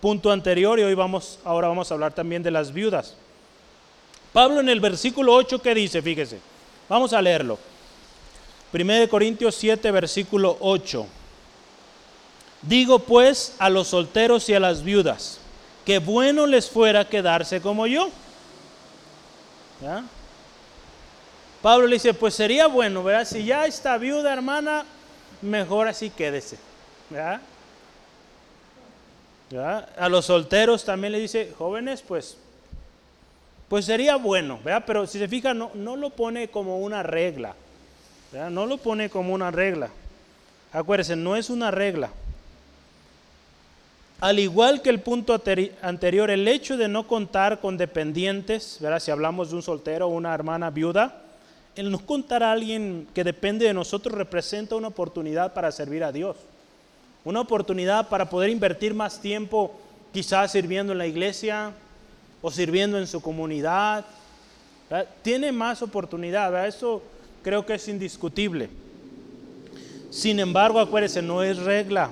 punto 0.00 0.30
anterior 0.30 0.78
y 0.78 0.84
hoy 0.84 0.94
vamos, 0.94 1.40
ahora 1.42 1.66
vamos 1.66 1.90
a 1.90 1.94
hablar 1.94 2.12
también 2.12 2.44
de 2.44 2.52
las 2.52 2.72
viudas. 2.72 3.16
Pablo 4.32 4.60
en 4.60 4.68
el 4.68 4.78
versículo 4.78 5.34
8, 5.34 5.60
¿qué 5.60 5.74
dice? 5.74 6.00
Fíjese, 6.00 6.38
vamos 6.88 7.12
a 7.12 7.20
leerlo. 7.20 7.58
1 8.72 9.08
Corintios 9.08 9.56
7, 9.56 9.90
versículo 9.90 10.56
8. 10.60 11.08
Digo 12.66 12.98
pues 12.98 13.54
a 13.58 13.70
los 13.70 13.88
solteros 13.88 14.48
y 14.48 14.54
a 14.54 14.60
las 14.60 14.82
viudas, 14.82 15.38
que 15.84 15.98
bueno 15.98 16.46
les 16.46 16.68
fuera 16.68 17.08
quedarse 17.08 17.60
como 17.60 17.86
yo 17.86 18.10
Pablo 21.62 21.86
le 21.86 21.94
dice, 21.94 22.14
pues 22.14 22.34
sería 22.34 22.66
bueno, 22.66 23.02
¿verdad? 23.02 23.26
Si 23.26 23.44
ya 23.44 23.66
está 23.66 23.98
viuda, 23.98 24.32
hermana, 24.32 24.84
mejor 25.42 25.88
así 25.88 26.10
quédese. 26.10 26.58
A 29.96 30.08
los 30.08 30.26
solteros 30.26 30.84
también 30.84 31.12
le 31.12 31.18
dice, 31.18 31.52
jóvenes, 31.56 32.02
pues, 32.02 32.36
pues 33.68 33.84
sería 33.84 34.16
bueno, 34.16 34.60
¿verdad? 34.64 34.84
Pero 34.86 35.06
si 35.06 35.18
se 35.18 35.28
fija, 35.28 35.54
no, 35.54 35.70
no 35.74 35.96
lo 35.96 36.10
pone 36.10 36.48
como 36.48 36.78
una 36.78 37.02
regla. 37.02 37.54
No 38.50 38.66
lo 38.66 38.76
pone 38.76 39.08
como 39.10 39.32
una 39.34 39.50
regla. 39.50 39.88
Acuérdense, 40.72 41.16
no 41.16 41.36
es 41.36 41.50
una 41.50 41.70
regla. 41.70 42.10
Al 44.20 44.38
igual 44.38 44.80
que 44.80 44.88
el 44.88 45.00
punto 45.00 45.40
anterior, 45.82 46.30
el 46.30 46.48
hecho 46.48 46.78
de 46.78 46.88
no 46.88 47.06
contar 47.06 47.60
con 47.60 47.76
dependientes, 47.76 48.78
¿verdad? 48.80 48.98
si 48.98 49.10
hablamos 49.10 49.50
de 49.50 49.56
un 49.56 49.62
soltero 49.62 50.06
o 50.06 50.10
una 50.10 50.32
hermana 50.32 50.70
viuda, 50.70 51.22
el 51.74 51.90
no 51.90 51.98
contar 51.98 52.42
a 52.42 52.52
alguien 52.52 53.06
que 53.12 53.24
depende 53.24 53.66
de 53.66 53.74
nosotros 53.74 54.14
representa 54.14 54.74
una 54.74 54.88
oportunidad 54.88 55.52
para 55.52 55.70
servir 55.70 56.02
a 56.02 56.12
Dios. 56.12 56.36
Una 57.24 57.40
oportunidad 57.40 58.08
para 58.08 58.30
poder 58.30 58.48
invertir 58.48 58.94
más 58.94 59.20
tiempo 59.20 59.78
quizás 60.14 60.52
sirviendo 60.52 60.92
en 60.92 60.98
la 60.98 61.06
iglesia 61.06 61.72
o 62.40 62.50
sirviendo 62.50 62.98
en 62.98 63.06
su 63.06 63.20
comunidad. 63.20 64.06
Tiene 65.20 65.52
más 65.52 65.82
oportunidad, 65.82 66.66
eso 66.66 67.02
creo 67.42 67.66
que 67.66 67.74
es 67.74 67.86
indiscutible. 67.88 68.70
Sin 70.10 70.40
embargo, 70.40 70.80
acuérdense, 70.80 71.20
no 71.20 71.42
es 71.42 71.58
regla. 71.58 72.10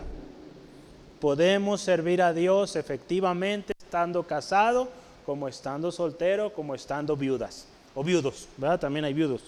Podemos 1.25 1.81
servir 1.81 2.21
a 2.21 2.35
Dios 2.35 2.77
efectivamente 2.77 3.73
estando 3.79 4.25
casado, 4.25 4.91
como 5.25 5.49
estando 5.49 5.91
soltero, 5.91 6.53
como 6.53 6.75
estando 6.75 7.17
viudas 7.17 7.65
o 7.95 8.05
viudos, 8.05 8.47
¿verdad? 8.59 8.79
También 8.79 9.07
hay 9.07 9.15
viudos. 9.15 9.41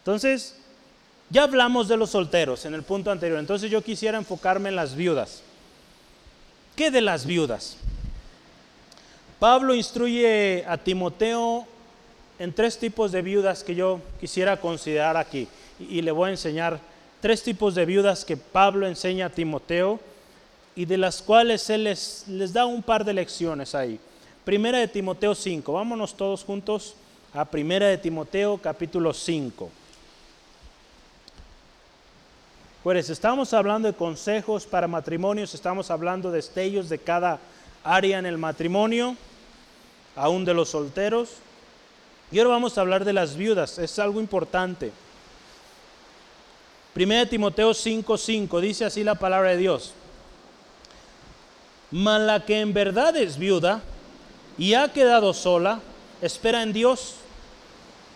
Entonces, 0.00 0.56
ya 1.30 1.44
hablamos 1.44 1.88
de 1.88 1.96
los 1.96 2.10
solteros 2.10 2.66
en 2.66 2.74
el 2.74 2.82
punto 2.82 3.10
anterior, 3.10 3.38
entonces 3.38 3.70
yo 3.70 3.80
quisiera 3.80 4.18
enfocarme 4.18 4.68
en 4.68 4.76
las 4.76 4.94
viudas. 4.94 5.40
¿Qué 6.76 6.90
de 6.90 7.00
las 7.00 7.24
viudas? 7.24 7.78
Pablo 9.38 9.74
instruye 9.74 10.66
a 10.68 10.76
Timoteo 10.76 11.66
en 12.38 12.52
tres 12.52 12.78
tipos 12.78 13.10
de 13.10 13.22
viudas 13.22 13.64
que 13.64 13.74
yo 13.74 14.02
quisiera 14.20 14.60
considerar 14.60 15.16
aquí 15.16 15.48
y, 15.80 16.02
le 16.02 16.12
voy 16.12 16.28
a 16.28 16.32
enseñar 16.32 16.78
tres 17.24 17.42
tipos 17.42 17.74
de 17.74 17.86
viudas 17.86 18.22
que 18.22 18.36
Pablo 18.36 18.86
enseña 18.86 19.24
a 19.24 19.30
Timoteo 19.30 19.98
y 20.76 20.84
de 20.84 20.98
las 20.98 21.22
cuales 21.22 21.70
él 21.70 21.84
les, 21.84 22.26
da 22.52 22.66
un 22.66 22.82
par 22.82 23.02
de 23.02 23.14
lecciones 23.14 23.74
ahí. 23.74 23.98
Primera 24.44 24.76
de 24.76 24.88
Timoteo 24.88 25.34
5, 25.34 25.72
vámonos 25.72 26.14
todos 26.14 26.44
juntos 26.44 26.96
a 27.32 27.46
Primera 27.46 27.86
de 27.86 27.96
Timoteo 27.96 28.58
capítulo 28.58 29.14
5. 29.14 29.70
Pues 32.82 33.08
estamos 33.08 33.54
hablando 33.54 33.88
de 33.88 33.94
consejos 33.94 34.66
para 34.66 34.86
matrimonios, 34.86 35.54
estamos 35.54 35.90
hablando 35.90 36.30
de 36.30 36.36
destellos 36.36 36.90
de 36.90 36.98
cada 36.98 37.38
área 37.84 38.18
en 38.18 38.26
el 38.26 38.36
matrimonio, 38.36 39.16
aún 40.14 40.44
de 40.44 40.52
los 40.52 40.68
solteros. 40.68 41.36
Y 42.30 42.38
ahora 42.38 42.50
vamos 42.50 42.76
a 42.76 42.82
hablar 42.82 43.06
de 43.06 43.14
las 43.14 43.34
viudas, 43.34 43.78
es 43.78 43.98
algo 43.98 44.20
importante. 44.20 44.92
1 46.94 47.28
Timoteo 47.28 47.72
5:5 47.74 48.60
dice 48.60 48.84
así 48.84 49.02
la 49.02 49.16
palabra 49.16 49.50
de 49.50 49.56
Dios. 49.56 49.92
Mas 51.90 52.20
la 52.20 52.44
que 52.44 52.60
en 52.60 52.72
verdad 52.72 53.16
es 53.16 53.36
viuda 53.36 53.82
y 54.56 54.74
ha 54.74 54.92
quedado 54.92 55.34
sola, 55.34 55.80
espera 56.22 56.62
en 56.62 56.72
Dios 56.72 57.16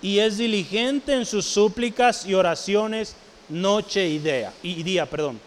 y 0.01 0.21
es 0.21 0.39
diligente 0.39 1.13
en 1.13 1.27
sus 1.27 1.45
súplicas 1.45 2.25
y 2.25 2.35
oraciones 2.35 3.17
noche 3.49 4.07
y 4.09 4.19
día, 4.19 4.53
y 4.63 4.83
día, 4.83 5.07
perdón. 5.07 5.41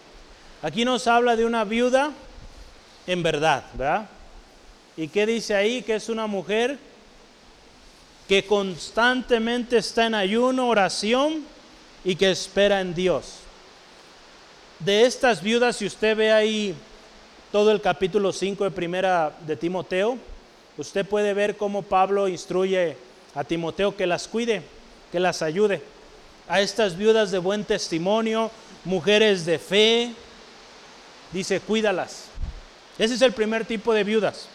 Aquí 0.61 0.83
nos 0.83 1.07
habla 1.07 1.35
de 1.35 1.45
una 1.45 1.63
viuda 1.63 2.11
en 3.07 3.23
verdad, 3.23 3.63
¿verdad? 3.73 4.09
¿Y 4.97 5.07
qué 5.07 5.25
dice 5.25 5.55
ahí? 5.55 5.81
Que 5.81 5.95
es 5.95 6.09
una 6.09 6.27
mujer 6.27 6.77
que 8.27 8.45
constantemente 8.45 9.77
está 9.77 10.05
en 10.05 10.15
ayuno, 10.15 10.67
oración 10.67 11.45
y 12.03 12.15
que 12.15 12.31
espera 12.31 12.81
en 12.81 12.93
Dios. 12.93 13.39
De 14.79 15.05
estas 15.05 15.41
viudas, 15.41 15.77
si 15.77 15.85
usted 15.85 16.17
ve 16.17 16.31
ahí 16.31 16.75
todo 17.51 17.71
el 17.71 17.81
capítulo 17.81 18.33
5 18.33 18.63
de 18.63 18.71
primera 18.71 19.31
de 19.45 19.55
Timoteo, 19.55 20.17
usted 20.77 21.05
puede 21.05 21.33
ver 21.33 21.57
cómo 21.57 21.83
Pablo 21.83 22.27
instruye 22.27 22.97
a 23.35 23.43
Timoteo 23.43 23.95
que 23.95 24.07
las 24.07 24.27
cuide, 24.27 24.63
que 25.11 25.19
las 25.19 25.41
ayude. 25.41 25.81
A 26.47 26.61
estas 26.61 26.97
viudas 26.97 27.31
de 27.31 27.37
buen 27.37 27.63
testimonio, 27.63 28.49
mujeres 28.83 29.45
de 29.45 29.59
fe, 29.59 30.11
dice, 31.31 31.59
cuídalas. 31.59 32.25
Ese 32.97 33.13
es 33.13 33.21
el 33.21 33.33
primer 33.33 33.65
tipo 33.65 33.93
de 33.93 34.03
viudas, 34.03 34.47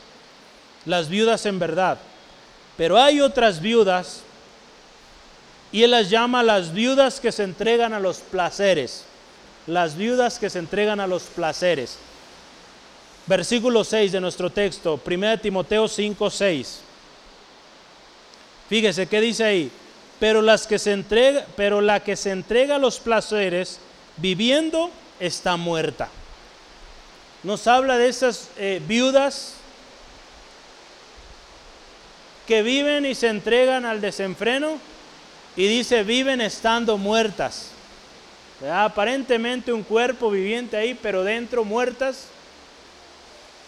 las 0.85 1.09
viudas 1.09 1.47
en 1.47 1.59
verdad. 1.59 1.99
Pero 2.77 2.99
hay 2.99 3.21
otras 3.21 3.61
viudas 3.61 4.23
y 5.73 5.83
él 5.83 5.91
las 5.91 6.11
llama 6.11 6.43
las 6.43 6.73
viudas 6.73 7.21
que 7.21 7.33
se 7.33 7.43
entregan 7.43 7.93
a 7.93 8.01
los 8.01 8.19
placeres. 8.19 9.05
Las 9.67 9.97
viudas 9.97 10.39
que 10.39 10.49
se 10.49 10.61
entregan 10.61 11.01
a 11.01 11.07
los 11.07 11.25
placeres. 11.25 11.99
Versículo 13.27 13.83
6 13.83 14.13
de 14.13 14.21
nuestro 14.21 14.51
texto, 14.51 15.01
1 15.05 15.39
Timoteo 15.41 15.89
5, 15.89 16.31
6. 16.31 16.81
Fíjese 18.69 19.07
qué 19.07 19.21
dice 19.21 19.45
ahí. 19.45 19.71
Pero, 20.19 20.41
las 20.41 20.67
que 20.67 20.79
se 20.79 20.93
entrega, 20.93 21.45
pero 21.57 21.81
la 21.81 22.01
que 22.01 22.17
se 22.17 22.31
entrega 22.31 22.77
a 22.77 22.79
los 22.79 23.01
placeres 23.01 23.81
viviendo 24.17 24.91
está 25.21 25.57
muerta. 25.57 26.09
Nos 27.43 27.67
habla 27.67 27.99
de 27.99 28.09
esas 28.09 28.49
eh, 28.57 28.81
viudas 28.87 29.55
que 32.47 32.63
viven 32.63 33.05
y 33.05 33.15
se 33.15 33.29
entregan 33.29 33.85
al 33.85 34.01
desenfreno 34.01 34.79
y 35.57 35.67
dice 35.67 36.03
viven 36.03 36.41
estando 36.41 36.99
muertas. 36.99 37.71
Aparentemente 38.71 39.73
un 39.73 39.83
cuerpo 39.83 40.31
viviente 40.31 40.77
ahí, 40.77 40.99
pero 41.01 41.25
dentro 41.25 41.65
muertas, 41.65 42.29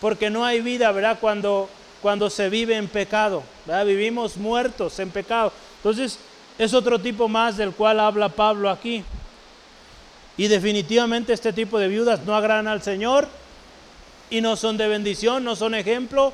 porque 0.00 0.30
no 0.30 0.44
hay 0.44 0.60
vida, 0.60 0.90
¿verdad? 0.92 1.18
Cuando, 1.20 1.68
cuando 2.00 2.30
se 2.30 2.48
vive 2.48 2.76
en 2.76 2.88
pecado, 2.88 3.42
Vivimos 3.84 4.36
muertos 4.36 4.98
en 4.98 5.10
pecado. 5.10 5.52
Entonces, 5.76 6.18
es 6.58 6.72
otro 6.72 6.98
tipo 6.98 7.28
más 7.28 7.56
del 7.56 7.72
cual 7.72 8.00
habla 8.00 8.28
Pablo 8.28 8.70
aquí. 8.70 9.04
Y 10.38 10.48
definitivamente 10.48 11.32
este 11.32 11.52
tipo 11.52 11.78
de 11.78 11.88
viudas 11.88 12.20
no 12.24 12.34
agradan 12.34 12.68
al 12.68 12.82
Señor 12.82 13.28
y 14.30 14.40
no 14.40 14.56
son 14.56 14.76
de 14.76 14.88
bendición, 14.88 15.44
no 15.44 15.56
son 15.56 15.74
ejemplo, 15.74 16.32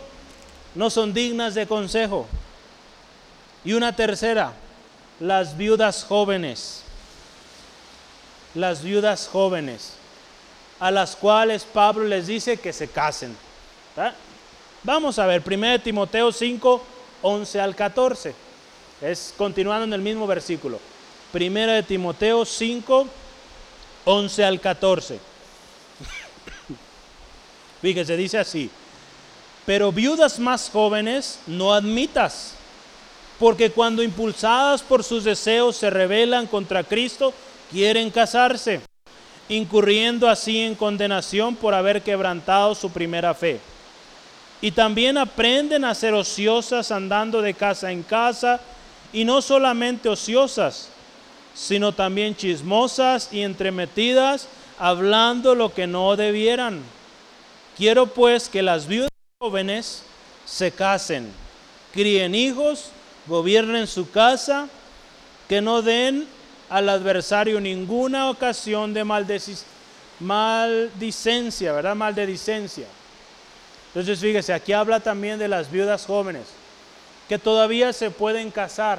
no 0.74 0.90
son 0.90 1.12
dignas 1.12 1.55
de 1.55 1.66
consejo. 1.66 2.26
Y 3.64 3.72
una 3.72 3.96
tercera, 3.96 4.52
las 5.21 5.57
viudas 5.57 6.05
jóvenes. 6.05 6.83
Las 8.55 8.83
viudas 8.83 9.29
jóvenes, 9.31 9.95
a 10.79 10.91
las 10.91 11.17
cuales 11.17 11.65
Pablo 11.65 12.05
les 12.05 12.29
dice 12.29 12.57
que 12.57 12.73
se 12.73 12.89
casen. 12.89 13.37
Vamos 14.85 15.19
a 15.19 15.27
ver, 15.27 15.43
1 15.45 15.81
Timoteo 15.81 16.31
5, 16.31 16.83
11 17.23 17.61
al 17.61 17.75
14. 17.75 18.35
Es 19.01 19.35
continuando 19.37 19.85
en 19.85 19.93
el 19.93 20.01
mismo 20.01 20.27
versículo. 20.27 20.79
1 21.33 21.83
Timoteo 21.85 22.45
5, 22.45 23.09
11 24.05 24.45
al 24.45 24.61
14. 24.61 25.19
Fíjese, 27.83 28.17
dice 28.17 28.39
así. 28.39 28.71
Pero 29.67 29.91
viudas 29.91 30.39
más 30.39 30.71
jóvenes 30.71 31.41
no 31.47 31.73
admitas 31.73 32.55
porque 33.39 33.70
cuando 33.70 34.03
impulsadas 34.03 34.82
por 34.82 35.03
sus 35.03 35.24
deseos 35.24 35.76
se 35.76 35.91
rebelan 35.91 36.47
contra 36.47 36.85
Cristo, 36.85 37.32
quieren 37.70 38.11
casarse, 38.11 38.80
incurriendo 39.49 40.28
así 40.28 40.61
en 40.61 40.74
condenación 40.74 41.57
por 41.57 41.74
haber 41.74 42.03
quebrantado 42.03 42.74
su 42.74 42.91
primera 42.91 43.35
fe. 43.35 43.61
Y 44.61 44.70
también 44.70 45.18
aprenden 45.18 45.85
a 45.85 45.95
ser 45.95 46.14
ociosas 46.14 46.91
andando 46.91 47.43
de 47.43 47.55
casa 47.55 47.91
en 47.91 48.03
casa, 48.03 48.61
y 49.12 49.24
no 49.24 49.43
solamente 49.43 50.09
ociosas, 50.09 50.89
sino 51.55 51.93
también 51.93 52.35
chismosas 52.35 53.32
y 53.32 53.43
entremetidas, 53.43 54.49
hablando 54.78 55.55
lo 55.55 55.72
que 55.72 55.87
no 55.87 56.16
debieran. 56.16 56.82
Quiero 57.76 58.07
pues 58.07 58.49
que 58.49 58.62
las 58.62 58.87
viudas 58.87 59.11
jóvenes 59.41 60.03
se 60.47 60.72
casen, 60.72 61.30
críen 61.93 62.35
hijos, 62.35 62.91
gobiernen 63.27 63.87
su 63.87 64.11
casa, 64.11 64.68
que 65.49 65.61
no 65.61 65.83
den 65.83 66.27
al 66.68 66.89
adversario 66.89 67.61
ninguna 67.61 68.31
ocasión 68.31 68.95
de 68.95 69.05
maldicencia, 69.05 71.72
¿verdad? 71.72 71.95
Maldicencia. 71.95 72.87
Entonces 73.89 74.18
fíjese, 74.18 74.53
aquí 74.53 74.72
habla 74.72 75.01
también 75.01 75.39
de 75.39 75.49
las 75.49 75.70
viudas 75.70 76.07
jóvenes, 76.07 76.47
que 77.29 77.39
todavía 77.39 77.93
se 77.93 78.11
pueden 78.11 78.51
casar. 78.51 78.99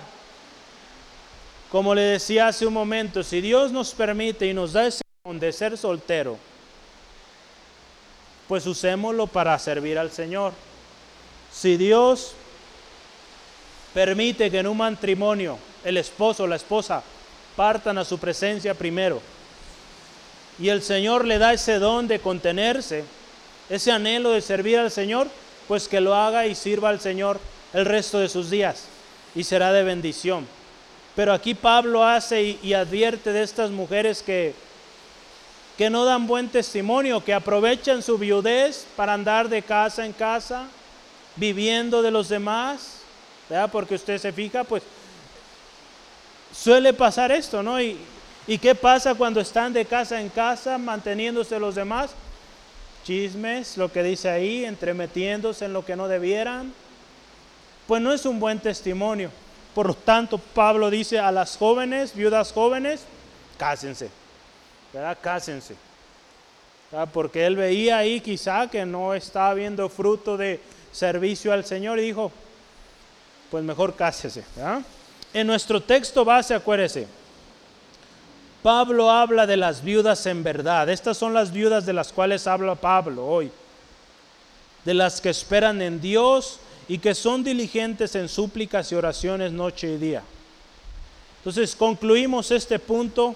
Como 1.72 1.94
le 1.94 2.02
decía 2.02 2.48
hace 2.48 2.66
un 2.66 2.74
momento, 2.74 3.24
si 3.24 3.42
Dios 3.42 3.72
nos 3.72 3.94
permite 3.94 4.48
y 4.48 4.54
nos 4.54 4.74
da 4.74 4.88
ese 4.88 5.02
don 5.26 5.40
de 5.40 5.52
ser 5.52 5.78
soltero, 5.78 6.38
pues 8.48 8.66
usémoslo 8.68 9.28
para 9.28 9.58
servir 9.60 9.98
al 9.98 10.12
Señor. 10.12 10.54
Si 11.52 11.78
Dios 11.78 12.34
permite 13.96 14.52
que 14.52 14.60
en 14.60 14.68
un 14.68 14.76
matrimonio 14.76 15.58
el 15.86 15.96
esposo 15.96 16.44
o 16.44 16.48
la 16.48 16.58
esposa 16.58 17.02
partan 17.56 17.98
a 17.98 18.04
su 18.04 18.20
presencia 18.20 18.74
primero. 18.74 19.22
Y 20.60 20.68
el 20.68 20.82
Señor 20.82 21.24
le 21.24 21.38
da 21.38 21.54
ese 21.54 21.80
don 21.80 22.06
de 22.06 22.20
contenerse, 22.20 23.06
ese 23.70 23.94
anhelo 23.94 24.32
de 24.32 24.42
servir 24.42 24.80
al 24.80 24.92
Señor, 24.92 25.30
pues 25.70 25.88
que 25.88 26.02
lo 26.02 26.14
haga 26.14 26.46
y 26.46 26.56
sirva 26.56 26.90
al 26.90 27.00
Señor 27.00 27.40
el 27.74 27.86
resto 27.86 28.20
de 28.20 28.28
sus 28.28 28.50
días 28.50 28.84
y 29.34 29.46
será 29.46 29.72
de 29.72 29.84
bendición. 29.84 30.46
Pero 31.16 31.32
aquí 31.32 31.54
Pablo 31.54 32.04
hace 32.04 32.58
y, 32.62 32.74
advierte 32.74 33.32
de 33.32 33.44
estas 33.44 33.72
mujeres 33.72 34.22
que, 34.22 34.54
que 35.78 35.90
no 35.90 36.04
dan 36.04 36.28
buen 36.28 36.50
testimonio, 36.50 37.24
que 37.24 37.34
aprovechan 37.34 38.02
su 38.02 38.18
viudez 38.18 38.86
para 38.98 39.14
andar 39.14 39.48
de 39.48 39.62
casa 39.62 40.06
en 40.06 40.12
casa, 40.12 40.68
viviendo 41.38 42.02
de 42.02 42.12
los 42.12 42.28
demás 42.28 43.05
porque 43.72 43.96
usted 43.96 44.18
se 44.18 44.32
fija, 44.32 44.64
pues 44.64 44.84
suele 46.54 46.94
pasar 46.94 47.32
esto, 47.32 47.62
¿no? 47.62 47.82
Y, 47.82 47.98
¿Y 48.48 48.60
qué 48.60 48.76
pasa 48.76 49.16
cuando 49.16 49.42
están 49.42 49.74
de 49.74 49.86
casa 49.86 50.22
en 50.22 50.30
casa 50.30 50.78
manteniéndose 50.78 51.60
los 51.60 51.74
demás? 51.74 52.12
Chismes, 53.04 53.78
lo 53.78 53.92
que 53.92 54.04
dice 54.04 54.30
ahí, 54.30 54.66
entremetiéndose 54.66 55.66
en 55.66 55.74
lo 55.74 55.84
que 55.84 55.96
no 55.96 56.08
debieran. 56.08 56.72
Pues 57.88 58.02
no 58.02 58.14
es 58.14 58.26
un 58.26 58.40
buen 58.40 58.60
testimonio. 58.60 59.32
Por 59.74 59.88
lo 59.88 59.94
tanto, 59.96 60.38
Pablo 60.38 60.90
dice 60.90 61.20
a 61.20 61.32
las 61.32 61.58
jóvenes, 61.58 62.16
viudas 62.16 62.52
jóvenes, 62.52 63.04
cásense. 63.58 64.10
¿Verdad? 64.94 65.18
Cásense. 65.20 65.76
Porque 67.12 67.46
él 67.46 67.56
veía 67.56 67.98
ahí 67.98 68.22
quizá 68.22 68.70
que 68.70 68.86
no 68.86 69.16
estaba 69.16 69.54
viendo 69.56 69.90
fruto 69.90 70.38
de 70.38 70.62
servicio 70.92 71.52
al 71.52 71.66
Señor 71.66 72.00
y 72.00 72.04
dijo, 72.04 72.32
pues 73.50 73.64
mejor 73.64 73.96
cásese. 73.96 74.44
En 75.34 75.48
nuestro 75.48 75.82
texto 75.82 76.24
base, 76.24 76.54
acuérdese, 76.54 77.08
Pablo 78.62 79.12
habla 79.12 79.46
de 79.46 79.58
las 79.58 79.84
viudas 79.84 80.26
en 80.26 80.44
verdad. 80.44 80.90
Estas 80.90 81.18
son 81.18 81.34
las 81.34 81.52
viudas 81.52 81.86
de 81.86 81.94
las 81.94 82.12
cuales 82.12 82.48
habla 82.48 82.74
Pablo 82.76 83.26
hoy. 83.26 83.52
De 84.84 84.94
las 84.94 85.22
que 85.22 85.30
esperan 85.30 85.82
en 85.82 86.02
Dios 86.02 86.60
y 86.88 86.98
que 86.98 87.14
son 87.14 87.44
diligentes 87.44 88.16
en 88.16 88.30
súplicas 88.30 88.92
y 88.92 88.96
oraciones 88.96 89.52
noche 89.52 89.94
y 89.94 89.98
día. 89.98 90.24
Entonces 91.38 91.76
concluimos 91.76 92.50
este 92.50 92.80
punto 92.80 93.36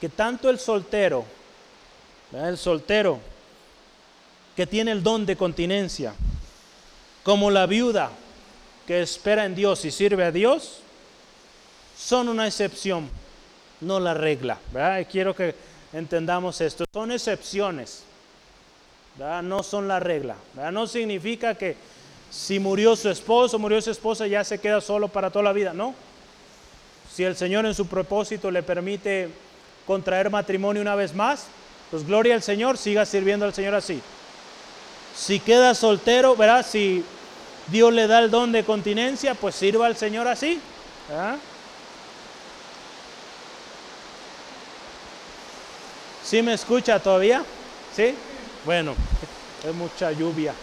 que 0.00 0.08
tanto 0.08 0.50
el 0.50 0.58
soltero, 0.58 1.24
el 2.32 2.58
soltero 2.58 3.20
que 4.56 4.66
tiene 4.66 4.90
el 4.90 5.02
don 5.02 5.24
de 5.24 5.36
continencia, 5.36 6.12
como 7.22 7.52
la 7.52 7.66
viuda 7.66 8.10
espera 9.00 9.44
en 9.44 9.54
Dios 9.54 9.84
y 9.84 9.90
sirve 9.90 10.24
a 10.24 10.32
Dios, 10.32 10.80
son 11.96 12.28
una 12.28 12.46
excepción 12.46 13.08
no 13.82 14.00
la 14.00 14.14
regla. 14.14 14.58
quiero 15.10 15.34
que 15.34 15.54
entendamos 15.92 16.60
esto. 16.60 16.84
Son 16.92 17.10
excepciones, 17.12 18.04
no 19.42 19.62
son 19.62 19.88
la 19.88 20.00
regla. 20.00 20.36
No 20.72 20.86
significa 20.86 21.54
que 21.54 21.76
si 22.30 22.58
murió 22.58 22.96
su 22.96 23.10
esposo, 23.10 23.58
murió 23.58 23.80
su 23.82 23.90
esposa, 23.90 24.26
ya 24.26 24.42
se 24.42 24.58
queda 24.58 24.80
solo 24.80 25.08
para 25.08 25.30
toda 25.30 25.42
la 25.44 25.52
vida. 25.52 25.72
No. 25.74 25.94
Si 27.12 27.24
el 27.24 27.36
Señor 27.36 27.66
en 27.66 27.74
su 27.74 27.86
propósito 27.86 28.50
le 28.50 28.62
permite 28.62 29.28
contraer 29.86 30.30
matrimonio 30.30 30.80
una 30.80 30.94
vez 30.94 31.14
más, 31.14 31.46
pues 31.90 32.06
gloria 32.06 32.34
al 32.34 32.42
Señor, 32.42 32.78
siga 32.78 33.04
sirviendo 33.04 33.44
al 33.44 33.52
Señor 33.52 33.74
así. 33.74 34.00
Si 35.14 35.38
queda 35.40 35.74
soltero, 35.74 36.34
¿verdad? 36.34 36.64
Si 36.66 37.04
Dios 37.68 37.92
le 37.92 38.06
da 38.06 38.18
el 38.18 38.30
don 38.30 38.52
de 38.52 38.64
continencia, 38.64 39.34
pues 39.34 39.54
sirva 39.54 39.86
al 39.86 39.96
Señor 39.96 40.28
así. 40.28 40.60
¿verdad? 41.08 41.36
¿Sí 46.24 46.42
me 46.42 46.54
escucha 46.54 46.98
todavía? 46.98 47.44
¿Sí? 47.94 48.14
Bueno, 48.64 48.94
es 49.68 49.74
mucha 49.74 50.12
lluvia. 50.12 50.54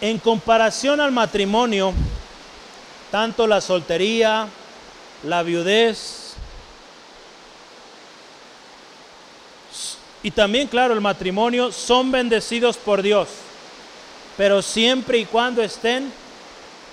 En 0.00 0.18
comparación 0.18 1.00
al 1.00 1.12
matrimonio, 1.12 1.94
tanto 3.10 3.46
la 3.46 3.60
soltería, 3.60 4.48
la 5.22 5.42
viudez, 5.44 6.22
y 10.24 10.30
también, 10.30 10.68
claro, 10.68 10.94
el 10.94 11.00
matrimonio 11.00 11.72
son 11.72 12.12
bendecidos 12.12 12.76
por 12.76 13.02
Dios, 13.02 13.28
pero 14.36 14.62
siempre 14.62 15.18
y 15.18 15.24
cuando 15.24 15.62
estén 15.62 16.12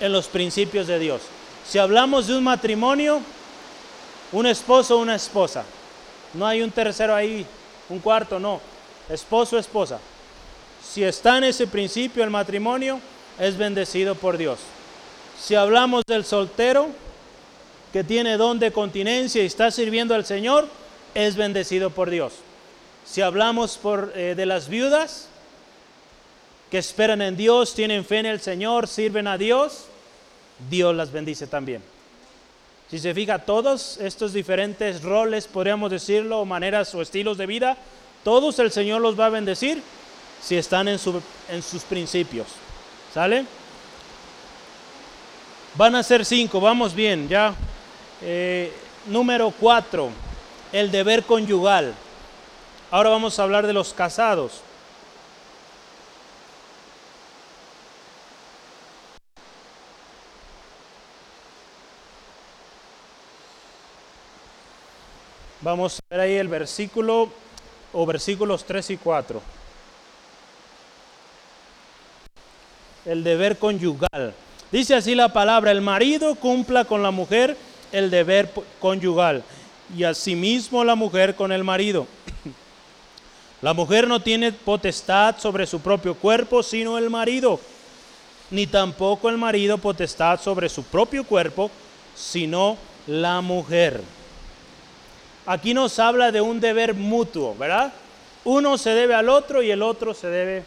en 0.00 0.12
los 0.12 0.26
principios 0.26 0.86
de 0.86 0.98
Dios. 0.98 1.22
Si 1.66 1.78
hablamos 1.78 2.26
de 2.26 2.36
un 2.36 2.44
matrimonio, 2.44 3.20
un 4.32 4.46
esposo 4.46 4.98
una 4.98 5.14
esposa, 5.14 5.64
no 6.34 6.46
hay 6.46 6.62
un 6.62 6.70
tercero 6.70 7.14
ahí, 7.14 7.44
un 7.88 7.98
cuarto, 7.98 8.38
no. 8.38 8.60
Esposo, 9.08 9.58
esposa. 9.58 9.98
Si 10.82 11.02
está 11.02 11.38
en 11.38 11.44
ese 11.44 11.66
principio 11.66 12.22
el 12.24 12.30
matrimonio, 12.30 13.00
es 13.38 13.56
bendecido 13.56 14.14
por 14.14 14.36
Dios. 14.36 14.58
Si 15.40 15.54
hablamos 15.54 16.04
del 16.06 16.24
soltero 16.24 16.88
que 17.92 18.04
tiene 18.04 18.36
don 18.36 18.58
de 18.58 18.70
continencia 18.70 19.42
y 19.42 19.46
está 19.46 19.70
sirviendo 19.70 20.14
al 20.14 20.24
Señor, 20.24 20.68
es 21.14 21.36
bendecido 21.36 21.90
por 21.90 22.10
Dios. 22.10 22.34
Si 23.04 23.22
hablamos 23.22 23.80
eh, 24.14 24.34
de 24.36 24.46
las 24.46 24.68
viudas 24.68 25.29
que 26.70 26.78
esperan 26.78 27.20
en 27.22 27.36
Dios, 27.36 27.74
tienen 27.74 28.04
fe 28.04 28.18
en 28.18 28.26
el 28.26 28.40
Señor, 28.40 28.86
sirven 28.86 29.26
a 29.26 29.36
Dios, 29.36 29.86
Dios 30.68 30.94
las 30.94 31.10
bendice 31.10 31.46
también. 31.46 31.82
Si 32.90 32.98
se 32.98 33.14
fija, 33.14 33.38
todos 33.40 33.98
estos 33.98 34.32
diferentes 34.32 35.02
roles, 35.02 35.46
podríamos 35.46 35.90
decirlo, 35.90 36.44
maneras 36.44 36.94
o 36.94 37.02
estilos 37.02 37.38
de 37.38 37.46
vida, 37.46 37.76
todos 38.24 38.58
el 38.58 38.70
Señor 38.70 39.00
los 39.00 39.18
va 39.18 39.26
a 39.26 39.30
bendecir 39.30 39.82
si 40.42 40.56
están 40.56 40.88
en, 40.88 40.98
en 41.48 41.62
sus 41.62 41.82
principios. 41.82 42.46
¿Sale? 43.12 43.44
Van 45.74 45.94
a 45.94 46.02
ser 46.02 46.24
cinco, 46.24 46.60
vamos 46.60 46.94
bien, 46.94 47.28
ya. 47.28 47.54
Eh, 48.22 48.72
número 49.06 49.52
cuatro, 49.58 50.10
el 50.72 50.90
deber 50.90 51.24
conyugal. 51.24 51.94
Ahora 52.90 53.10
vamos 53.10 53.38
a 53.38 53.44
hablar 53.44 53.66
de 53.66 53.72
los 53.72 53.94
casados. 53.94 54.62
Vamos 65.62 65.98
a 65.98 66.14
ver 66.14 66.20
ahí 66.20 66.36
el 66.36 66.48
versículo 66.48 67.28
o 67.92 68.06
versículos 68.06 68.64
3 68.64 68.90
y 68.90 68.96
4. 68.96 69.42
El 73.04 73.22
deber 73.22 73.58
conyugal. 73.58 74.32
Dice 74.72 74.94
así 74.94 75.14
la 75.14 75.30
palabra, 75.30 75.70
el 75.70 75.82
marido 75.82 76.34
cumpla 76.36 76.86
con 76.86 77.02
la 77.02 77.10
mujer 77.10 77.58
el 77.92 78.10
deber 78.10 78.50
conyugal 78.80 79.42
y 79.94 80.04
asimismo 80.04 80.82
la 80.82 80.94
mujer 80.94 81.34
con 81.34 81.52
el 81.52 81.62
marido. 81.62 82.06
La 83.60 83.74
mujer 83.74 84.08
no 84.08 84.20
tiene 84.20 84.52
potestad 84.52 85.36
sobre 85.38 85.66
su 85.66 85.80
propio 85.82 86.14
cuerpo, 86.14 86.62
sino 86.62 86.96
el 86.96 87.10
marido, 87.10 87.60
ni 88.50 88.66
tampoco 88.66 89.28
el 89.28 89.36
marido 89.36 89.76
potestad 89.76 90.40
sobre 90.40 90.70
su 90.70 90.82
propio 90.82 91.24
cuerpo, 91.24 91.70
sino 92.14 92.78
la 93.06 93.42
mujer 93.42 94.00
aquí 95.50 95.74
nos 95.74 95.98
habla 95.98 96.30
de 96.30 96.40
un 96.40 96.60
deber 96.60 96.94
mutuo, 96.94 97.56
¿verdad? 97.58 97.92
Uno 98.44 98.78
se 98.78 98.90
debe 98.90 99.14
al 99.14 99.28
otro 99.28 99.64
y 99.64 99.70
el 99.72 99.82
otro 99.82 100.14
se 100.14 100.28
debe 100.28 100.62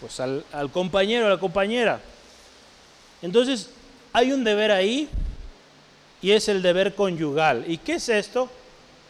pues 0.00 0.18
al, 0.20 0.42
al 0.52 0.70
compañero, 0.70 1.26
a 1.26 1.28
la 1.28 1.38
compañera. 1.38 2.00
Entonces, 3.20 3.68
hay 4.14 4.32
un 4.32 4.42
deber 4.42 4.70
ahí 4.70 5.06
y 6.22 6.30
es 6.30 6.48
el 6.48 6.62
deber 6.62 6.94
conyugal. 6.94 7.64
¿Y 7.66 7.76
qué 7.76 7.94
es 7.94 8.08
esto? 8.08 8.48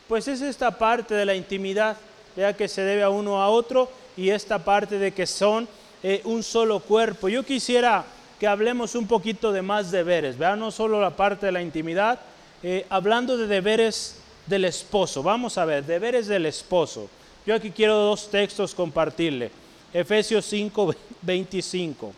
Pues 0.08 0.26
es 0.26 0.40
esta 0.40 0.72
parte 0.76 1.14
de 1.14 1.24
la 1.24 1.36
intimidad, 1.36 1.96
ya 2.36 2.52
que 2.52 2.66
se 2.66 2.82
debe 2.82 3.04
a 3.04 3.10
uno 3.10 3.40
a 3.40 3.50
otro 3.50 3.88
y 4.16 4.30
esta 4.30 4.58
parte 4.58 4.98
de 4.98 5.12
que 5.12 5.26
son 5.26 5.68
eh, 6.02 6.20
un 6.24 6.42
solo 6.42 6.80
cuerpo. 6.80 7.28
Yo 7.28 7.44
quisiera 7.44 8.04
que 8.40 8.48
hablemos 8.48 8.96
un 8.96 9.06
poquito 9.06 9.52
de 9.52 9.62
más 9.62 9.92
deberes, 9.92 10.36
¿verdad? 10.36 10.56
No 10.56 10.72
solo 10.72 11.00
la 11.00 11.10
parte 11.10 11.46
de 11.46 11.52
la 11.52 11.62
intimidad, 11.62 12.18
eh, 12.64 12.86
hablando 12.88 13.36
de 13.36 13.46
deberes 13.46 14.17
del 14.48 14.64
esposo. 14.64 15.22
Vamos 15.22 15.58
a 15.58 15.64
ver, 15.64 15.84
deberes 15.84 16.26
del 16.26 16.46
esposo. 16.46 17.08
Yo 17.46 17.54
aquí 17.54 17.70
quiero 17.70 17.96
dos 17.96 18.30
textos 18.30 18.74
compartirle. 18.74 19.50
Efesios 19.92 20.44
5, 20.46 20.94
25. 21.22 22.12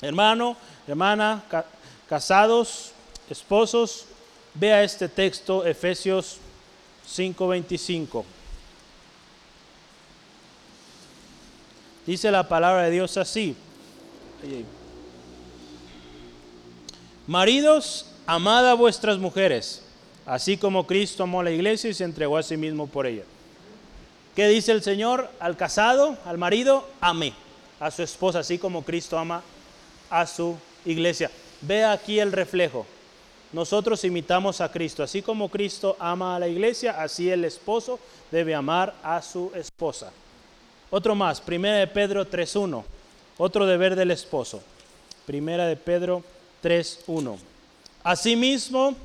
Hermano, 0.00 0.56
hermana, 0.86 1.42
casados, 2.08 2.92
esposos, 3.30 4.06
vea 4.54 4.82
este 4.82 5.08
texto, 5.08 5.64
Efesios 5.64 6.38
5, 7.06 7.48
25. 7.48 8.24
Dice 12.06 12.30
la 12.30 12.46
palabra 12.46 12.82
de 12.82 12.90
Dios 12.90 13.16
así. 13.16 13.56
Maridos, 17.26 18.06
amad 18.26 18.68
a 18.68 18.74
vuestras 18.74 19.18
mujeres 19.18 19.84
así 20.26 20.56
como 20.56 20.86
Cristo 20.86 21.22
amó 21.22 21.40
a 21.40 21.44
la 21.44 21.50
iglesia 21.50 21.90
y 21.90 21.94
se 21.94 22.04
entregó 22.04 22.36
a 22.36 22.42
sí 22.42 22.56
mismo 22.56 22.86
por 22.86 23.06
ella. 23.06 23.22
¿Qué 24.34 24.48
dice 24.48 24.72
el 24.72 24.82
Señor 24.82 25.30
al 25.38 25.56
casado, 25.56 26.16
al 26.24 26.38
marido? 26.38 26.88
Ame 27.00 27.32
a 27.78 27.90
su 27.90 28.02
esposa, 28.02 28.40
así 28.40 28.58
como 28.58 28.82
Cristo 28.82 29.18
ama 29.18 29.42
a 30.10 30.26
su 30.26 30.56
iglesia. 30.84 31.30
Ve 31.60 31.84
aquí 31.84 32.18
el 32.18 32.32
reflejo. 32.32 32.86
Nosotros 33.52 34.02
imitamos 34.04 34.60
a 34.60 34.72
Cristo, 34.72 35.04
así 35.04 35.22
como 35.22 35.48
Cristo 35.48 35.96
ama 36.00 36.34
a 36.34 36.40
la 36.40 36.48
iglesia, 36.48 37.00
así 37.00 37.30
el 37.30 37.44
esposo 37.44 38.00
debe 38.32 38.54
amar 38.54 38.94
a 39.02 39.22
su 39.22 39.52
esposa. 39.54 40.10
Otro 40.90 41.14
más, 41.14 41.40
Primera 41.40 41.76
de 41.76 41.86
Pedro 41.86 42.28
3.1, 42.28 42.82
otro 43.38 43.66
deber 43.66 43.94
del 43.94 44.10
esposo. 44.10 44.60
Primera 45.26 45.66
de 45.66 45.76
Pedro 45.76 46.24
3.1. 46.62 47.36
Asimismo, 48.02 48.96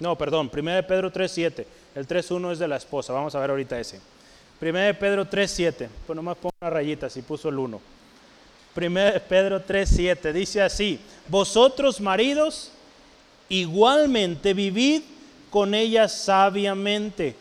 No, 0.00 0.16
perdón, 0.16 0.50
1 0.52 0.86
Pedro 0.86 1.12
3.7. 1.12 1.64
El 1.94 2.06
3.1 2.06 2.52
es 2.52 2.58
de 2.58 2.68
la 2.68 2.76
esposa. 2.76 3.12
Vamos 3.12 3.34
a 3.34 3.40
ver 3.40 3.50
ahorita 3.50 3.78
ese. 3.78 4.00
1 4.60 4.70
Pedro 4.98 5.24
3.7. 5.24 5.88
Pues 6.06 6.16
nomás 6.16 6.36
pongo 6.36 6.54
una 6.60 6.70
rayita 6.70 7.10
si 7.10 7.22
puso 7.22 7.48
el 7.48 7.58
1. 7.58 7.80
1 8.76 9.00
Pedro 9.28 9.64
3.7 9.64 10.32
dice 10.32 10.62
así. 10.62 11.00
Vosotros 11.28 12.00
maridos 12.00 12.70
igualmente 13.48 14.54
vivid 14.54 15.02
con 15.50 15.74
ella 15.74 16.08
sabiamente, 16.08 17.34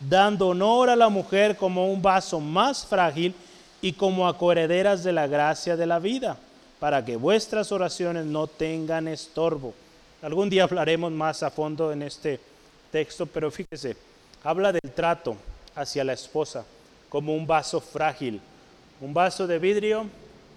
dando 0.00 0.48
honor 0.48 0.90
a 0.90 0.96
la 0.96 1.08
mujer 1.08 1.56
como 1.56 1.92
un 1.92 2.00
vaso 2.00 2.40
más 2.40 2.86
frágil 2.86 3.34
y 3.82 3.92
como 3.92 4.26
a 4.26 4.36
coherederas 4.36 5.04
de 5.04 5.12
la 5.12 5.26
gracia 5.26 5.76
de 5.76 5.86
la 5.86 5.98
vida, 5.98 6.38
para 6.78 7.04
que 7.04 7.16
vuestras 7.16 7.70
oraciones 7.70 8.24
no 8.24 8.46
tengan 8.46 9.08
estorbo. 9.08 9.74
Algún 10.22 10.50
día 10.50 10.64
hablaremos 10.64 11.10
más 11.12 11.42
a 11.42 11.50
fondo 11.50 11.92
en 11.92 12.02
este 12.02 12.38
texto, 12.92 13.24
pero 13.24 13.50
fíjese, 13.50 13.96
habla 14.44 14.70
del 14.70 14.92
trato 14.94 15.34
hacia 15.74 16.04
la 16.04 16.12
esposa 16.12 16.64
como 17.08 17.34
un 17.34 17.46
vaso 17.46 17.80
frágil. 17.80 18.38
Un 19.00 19.14
vaso 19.14 19.46
de 19.46 19.58
vidrio 19.58 20.04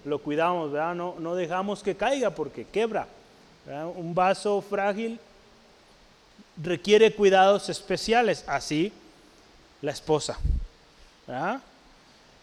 lo 0.04 0.18
cuidamos, 0.18 0.70
No, 0.94 1.34
dejamos 1.34 1.82
que 1.82 1.96
caiga 1.96 2.28
porque 2.28 2.66
quebra. 2.66 3.08
Un 3.96 4.14
vaso 4.14 4.60
frágil 4.60 5.18
requiere 6.62 7.14
cuidados 7.14 7.70
especiales, 7.70 8.44
así 8.46 8.92
la 9.80 9.92
esposa. 9.92 10.38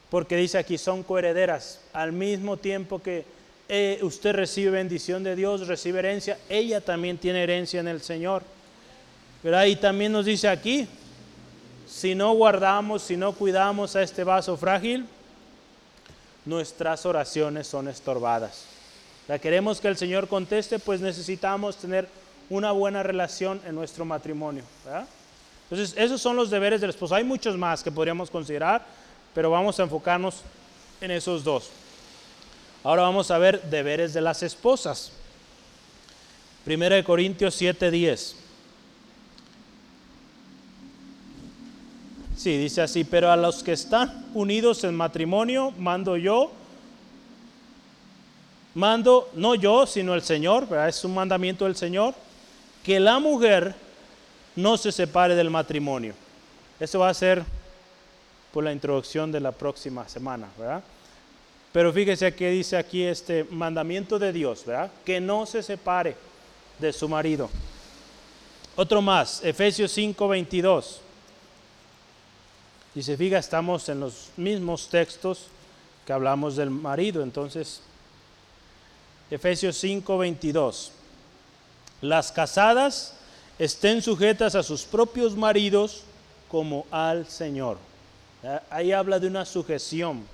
Porque 0.09 0.35
dice 0.37 0.57
aquí, 0.57 0.79
son 0.79 1.03
coherederas. 1.03 1.81
Al 1.93 2.13
mismo 2.13 2.57
tiempo 2.57 2.99
que 2.99 3.25
eh, 3.73 3.99
usted 4.01 4.33
recibe 4.33 4.69
bendición 4.71 5.23
de 5.23 5.33
Dios, 5.33 5.65
recibe 5.65 5.99
herencia, 5.99 6.37
ella 6.49 6.81
también 6.81 7.17
tiene 7.17 7.41
herencia 7.41 7.79
en 7.79 7.87
el 7.87 8.01
Señor. 8.01 8.43
¿verdad? 9.41 9.63
Y 9.63 9.77
también 9.77 10.11
nos 10.11 10.25
dice 10.25 10.49
aquí, 10.49 10.89
si 11.87 12.13
no 12.13 12.33
guardamos, 12.33 13.01
si 13.01 13.15
no 13.15 13.31
cuidamos 13.31 13.95
a 13.95 14.03
este 14.03 14.25
vaso 14.25 14.57
frágil, 14.57 15.05
nuestras 16.43 17.05
oraciones 17.05 17.65
son 17.65 17.87
estorbadas. 17.87 18.65
La 19.29 19.39
queremos 19.39 19.79
que 19.79 19.87
el 19.87 19.95
Señor 19.95 20.27
conteste, 20.27 20.77
pues 20.77 20.99
necesitamos 20.99 21.77
tener 21.77 22.09
una 22.49 22.73
buena 22.73 23.03
relación 23.03 23.61
en 23.65 23.75
nuestro 23.75 24.03
matrimonio. 24.03 24.63
Entonces, 25.69 25.95
esos 25.97 26.21
son 26.21 26.35
los 26.35 26.49
deberes 26.49 26.81
del 26.81 26.89
esposo. 26.89 27.15
Hay 27.15 27.23
muchos 27.23 27.55
más 27.55 27.81
que 27.81 27.89
podríamos 27.89 28.29
considerar, 28.29 28.85
pero 29.33 29.49
vamos 29.49 29.79
a 29.79 29.83
enfocarnos 29.83 30.41
en 30.99 31.11
esos 31.11 31.45
dos. 31.45 31.71
Ahora 32.83 33.03
vamos 33.03 33.29
a 33.29 33.37
ver 33.37 33.61
deberes 33.63 34.13
de 34.13 34.21
las 34.21 34.41
esposas. 34.43 35.11
Primera 36.65 36.95
de 36.95 37.03
Corintios 37.03 37.59
7:10. 37.59 38.35
Sí, 42.35 42.57
dice 42.57 42.81
así, 42.81 43.03
pero 43.03 43.31
a 43.31 43.35
los 43.35 43.61
que 43.61 43.73
están 43.73 44.25
unidos 44.33 44.83
en 44.83 44.95
matrimonio, 44.95 45.71
mando 45.77 46.17
yo, 46.17 46.51
mando, 48.73 49.29
no 49.35 49.53
yo, 49.53 49.85
sino 49.85 50.15
el 50.15 50.23
Señor, 50.23 50.67
es 50.87 51.05
un 51.05 51.13
mandamiento 51.13 51.65
del 51.65 51.75
Señor, 51.75 52.15
que 52.83 52.99
la 52.99 53.19
mujer 53.19 53.75
no 54.55 54.75
se 54.77 54.91
separe 54.91 55.35
del 55.35 55.51
matrimonio. 55.51 56.15
Eso 56.79 56.99
va 56.99 57.09
a 57.09 57.13
ser 57.13 57.43
por 58.51 58.63
la 58.63 58.73
introducción 58.73 59.31
de 59.31 59.39
la 59.39 59.51
próxima 59.51 60.09
semana, 60.09 60.47
¿verdad? 60.57 60.83
Pero 61.71 61.93
fíjese 61.93 62.33
que 62.35 62.49
dice 62.49 62.77
aquí 62.77 63.03
este 63.03 63.45
mandamiento 63.45 64.19
de 64.19 64.33
Dios, 64.33 64.65
¿verdad? 64.65 64.91
Que 65.05 65.21
no 65.21 65.45
se 65.45 65.63
separe 65.63 66.15
de 66.79 66.91
su 66.91 67.07
marido. 67.07 67.49
Otro 68.75 69.01
más, 69.01 69.43
Efesios 69.43 69.95
5:22. 69.97 70.99
Dice, 72.93 73.15
fíjate, 73.15 73.39
estamos 73.39 73.87
en 73.87 74.01
los 74.01 74.29
mismos 74.35 74.89
textos 74.89 75.47
que 76.05 76.11
hablamos 76.11 76.57
del 76.57 76.69
marido, 76.69 77.23
entonces 77.23 77.81
Efesios 79.29 79.81
5:22. 79.81 80.91
Las 82.01 82.31
casadas 82.31 83.13
estén 83.59 84.01
sujetas 84.01 84.55
a 84.55 84.63
sus 84.63 84.83
propios 84.83 85.37
maridos 85.37 86.03
como 86.49 86.85
al 86.91 87.25
Señor. 87.27 87.77
Ahí 88.69 88.91
habla 88.91 89.19
de 89.19 89.27
una 89.27 89.45
sujeción. 89.45 90.25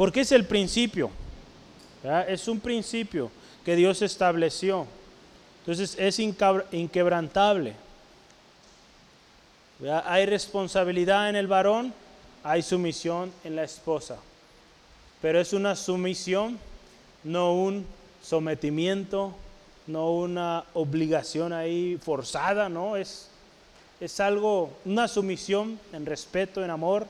Porque 0.00 0.20
es 0.22 0.32
el 0.32 0.46
principio. 0.46 1.10
Es 2.26 2.48
un 2.48 2.58
principio 2.58 3.30
que 3.62 3.76
Dios 3.76 4.00
estableció. 4.00 4.86
Entonces 5.58 5.94
es 5.98 6.18
inquebrantable. 6.18 7.74
Hay 10.06 10.24
responsabilidad 10.24 11.28
en 11.28 11.36
el 11.36 11.46
varón, 11.46 11.92
hay 12.42 12.62
sumisión 12.62 13.30
en 13.44 13.56
la 13.56 13.64
esposa. 13.64 14.16
Pero 15.20 15.38
es 15.38 15.52
una 15.52 15.76
sumisión 15.76 16.58
no 17.22 17.52
un 17.52 17.84
sometimiento, 18.22 19.34
no 19.86 20.14
una 20.14 20.64
obligación 20.72 21.52
ahí 21.52 21.98
forzada, 22.02 22.70
no, 22.70 22.96
es, 22.96 23.28
es 24.00 24.18
algo, 24.18 24.72
una 24.86 25.08
sumisión 25.08 25.78
en 25.92 26.06
respeto, 26.06 26.64
en 26.64 26.70
amor, 26.70 27.06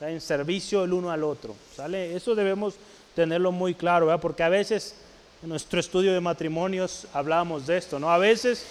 en 0.00 0.20
servicio 0.20 0.84
el 0.84 0.92
uno 0.92 1.10
al 1.10 1.24
otro. 1.24 1.54
¿sale? 1.74 2.16
Eso 2.16 2.34
debemos 2.34 2.74
tenerlo 3.14 3.52
muy 3.52 3.74
claro, 3.74 4.18
porque 4.20 4.42
a 4.42 4.48
veces 4.48 4.94
en 5.42 5.48
nuestro 5.48 5.80
estudio 5.80 6.12
de 6.12 6.20
matrimonios 6.20 7.06
hablamos 7.12 7.66
de 7.66 7.76
esto, 7.76 7.98
¿no? 7.98 8.10
A 8.10 8.18
veces 8.18 8.64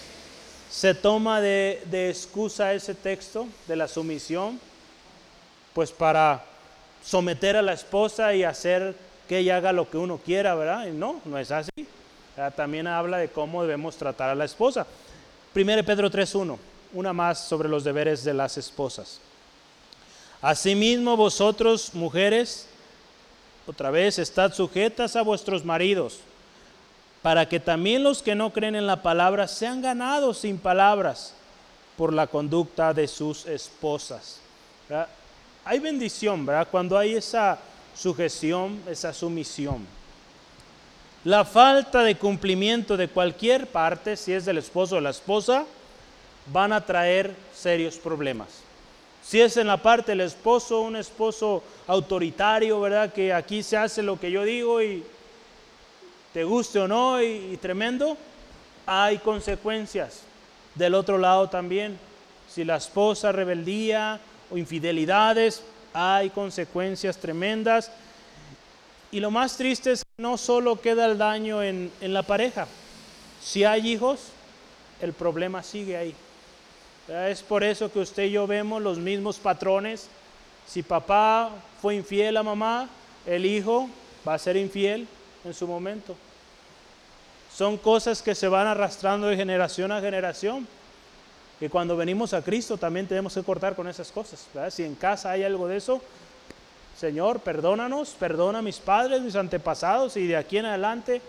se 0.70 0.94
toma 0.94 1.40
de, 1.40 1.80
excusa 2.08 2.72
ese 2.72 2.94
texto 2.94 3.46
de 3.66 3.76
la 3.76 3.88
sumisión, 3.88 4.60
pues 5.74 5.90
para 5.90 6.44
someter 7.04 7.56
a 7.56 7.62
la 7.62 7.72
esposa 7.72 8.34
y 8.34 8.44
hacer 8.44 8.94
que 9.28 9.38
ella 9.38 9.56
haga 9.56 9.72
lo 9.72 9.90
que 9.90 9.98
uno 9.98 10.18
quiera, 10.18 10.54
¿verdad? 10.54 10.86
No, 10.88 11.20
no 11.24 11.38
es 11.38 11.50
así. 11.50 11.70
También 12.56 12.86
habla 12.86 13.18
de 13.18 13.28
cómo 13.28 13.62
debemos 13.62 13.96
tratar 13.96 14.30
a 14.30 14.34
la 14.34 14.44
esposa. 14.44 14.86
1 15.54 15.84
Pedro 15.84 16.10
3.1, 16.10 16.56
una 16.94 17.12
más 17.12 17.40
sobre 17.40 17.68
los 17.68 17.84
deberes 17.84 18.24
de 18.24 18.34
las 18.34 18.56
esposas. 18.56 19.20
Asimismo 20.42 21.16
vosotros, 21.16 21.94
mujeres, 21.94 22.66
otra 23.66 23.90
vez, 23.90 24.18
estad 24.18 24.52
sujetas 24.52 25.14
a 25.16 25.22
vuestros 25.22 25.64
maridos, 25.64 26.20
para 27.22 27.46
que 27.46 27.60
también 27.60 28.02
los 28.02 28.22
que 28.22 28.34
no 28.34 28.52
creen 28.52 28.74
en 28.74 28.86
la 28.86 29.02
palabra 29.02 29.46
sean 29.46 29.82
ganados 29.82 30.38
sin 30.38 30.58
palabras 30.58 31.34
por 31.98 32.14
la 32.14 32.26
conducta 32.26 32.94
de 32.94 33.06
sus 33.06 33.44
esposas. 33.44 34.40
Hay 35.64 35.78
bendición, 35.78 36.46
¿verdad? 36.46 36.68
Cuando 36.70 36.96
hay 36.96 37.14
esa 37.14 37.58
sujeción, 37.94 38.80
esa 38.88 39.12
sumisión. 39.12 39.86
La 41.24 41.44
falta 41.44 42.02
de 42.02 42.16
cumplimiento 42.16 42.96
de 42.96 43.08
cualquier 43.08 43.66
parte, 43.66 44.16
si 44.16 44.32
es 44.32 44.46
del 44.46 44.56
esposo 44.56 44.96
o 44.96 45.00
la 45.00 45.10
esposa, 45.10 45.66
van 46.50 46.72
a 46.72 46.86
traer 46.86 47.34
serios 47.54 47.96
problemas. 47.96 48.48
Si 49.30 49.40
es 49.40 49.56
en 49.56 49.68
la 49.68 49.76
parte 49.76 50.10
del 50.10 50.22
esposo, 50.22 50.80
un 50.80 50.96
esposo 50.96 51.62
autoritario, 51.86 52.80
¿verdad? 52.80 53.12
Que 53.12 53.32
aquí 53.32 53.62
se 53.62 53.76
hace 53.76 54.02
lo 54.02 54.18
que 54.18 54.32
yo 54.32 54.42
digo 54.42 54.82
y 54.82 55.04
te 56.34 56.42
guste 56.42 56.80
o 56.80 56.88
no 56.88 57.22
y, 57.22 57.52
y 57.52 57.56
tremendo, 57.56 58.16
hay 58.86 59.18
consecuencias. 59.18 60.22
Del 60.74 60.96
otro 60.96 61.16
lado 61.16 61.48
también, 61.48 61.96
si 62.48 62.64
la 62.64 62.78
esposa 62.78 63.30
rebeldía 63.30 64.18
o 64.50 64.56
infidelidades, 64.56 65.62
hay 65.92 66.30
consecuencias 66.30 67.16
tremendas. 67.16 67.92
Y 69.12 69.20
lo 69.20 69.30
más 69.30 69.56
triste 69.56 69.92
es 69.92 70.04
que 70.04 70.22
no 70.22 70.38
solo 70.38 70.80
queda 70.80 71.06
el 71.06 71.18
daño 71.18 71.62
en, 71.62 71.92
la 72.00 72.24
pareja. 72.24 72.66
Si 73.40 73.62
hay 73.62 73.92
hijos, 73.92 74.22
el 75.00 75.12
problema 75.12 75.62
sigue 75.62 75.96
ahí. 75.96 76.16
Es 77.10 77.42
por 77.42 77.64
eso 77.64 77.90
que 77.90 77.98
usted 77.98 78.24
y 78.26 78.30
yo 78.30 78.46
vemos 78.46 78.80
los 78.80 78.98
mismos 78.98 79.36
patrones. 79.36 80.06
Si 80.64 80.84
papá 80.84 81.50
fue 81.82 81.96
infiel 81.96 82.36
a 82.36 82.44
mamá, 82.44 82.88
el 83.26 83.46
hijo 83.46 83.90
va 84.26 84.34
a 84.34 84.38
ser 84.38 84.56
infiel 84.56 85.08
en 85.44 85.52
su 85.52 85.66
momento. 85.66 86.14
Son 87.52 87.76
cosas 87.76 88.22
que 88.22 88.36
se 88.36 88.46
van 88.46 88.68
arrastrando 88.68 89.26
de 89.26 89.34
generación 89.34 89.90
a 89.90 90.00
generación 90.00 90.68
que 91.58 91.68
cuando 91.68 91.96
venimos 91.96 92.32
a 92.32 92.42
Cristo 92.42 92.76
también 92.78 93.08
tenemos 93.08 93.34
que 93.34 93.42
cortar 93.42 93.74
con 93.74 93.88
esas 93.88 94.12
cosas. 94.12 94.46
Si 94.70 94.84
en 94.84 94.94
casa 94.94 95.32
hay 95.32 95.42
algo 95.42 95.66
de 95.66 95.78
eso, 95.78 96.00
Señor, 96.96 97.40
perdónanos, 97.40 98.10
perdona 98.10 98.60
a 98.60 98.62
mis 98.62 98.78
padres, 98.78 99.20
mis 99.20 99.34
antepasados 99.34 100.16
y 100.16 100.28
de 100.28 100.36
aquí 100.36 100.58
en 100.58 100.66
adelante 100.66 101.20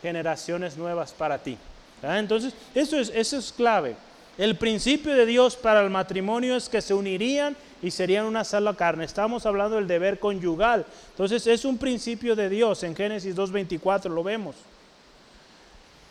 generaciones 0.00 0.78
nuevas 0.78 1.12
para 1.12 1.36
ti. 1.36 1.58
Entonces, 2.02 2.54
eso 2.74 2.98
es, 2.98 3.12
eso 3.14 3.36
es 3.36 3.52
clave. 3.52 3.96
El 4.40 4.56
principio 4.56 5.14
de 5.14 5.26
Dios 5.26 5.54
para 5.54 5.82
el 5.82 5.90
matrimonio 5.90 6.56
es 6.56 6.70
que 6.70 6.80
se 6.80 6.94
unirían 6.94 7.54
y 7.82 7.90
serían 7.90 8.24
una 8.24 8.42
sola 8.42 8.72
carne. 8.72 9.04
Estamos 9.04 9.44
hablando 9.44 9.76
del 9.76 9.86
deber 9.86 10.18
conyugal. 10.18 10.86
Entonces, 11.10 11.46
es 11.46 11.66
un 11.66 11.76
principio 11.76 12.34
de 12.34 12.48
Dios. 12.48 12.82
En 12.82 12.96
Génesis 12.96 13.36
2.24 13.36 14.08
lo 14.08 14.22
vemos. 14.22 14.56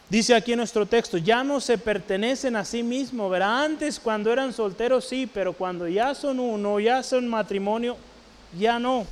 Dice 0.10 0.36
aquí 0.36 0.52
en 0.52 0.60
nuestro 0.60 0.86
texto, 0.86 1.18
ya 1.18 1.44
no 1.44 1.60
se 1.60 1.80
pertenecen 1.80 2.56
a 2.56 2.66
sí 2.66 2.84
mismos, 2.84 3.32
¿verdad? 3.32 3.64
Antes 3.64 4.00
cuando 4.00 4.32
eran 4.32 4.54
solteros 4.54 5.06
sí, 5.06 5.28
pero 5.34 5.54
cuando 5.54 5.88
ya 5.88 6.14
son 6.14 6.40
uno, 6.40 6.80
ya 6.80 7.02
son 7.02 7.28
matrimonio, 7.28 7.98
ya 8.60 8.78
no. 8.78 9.08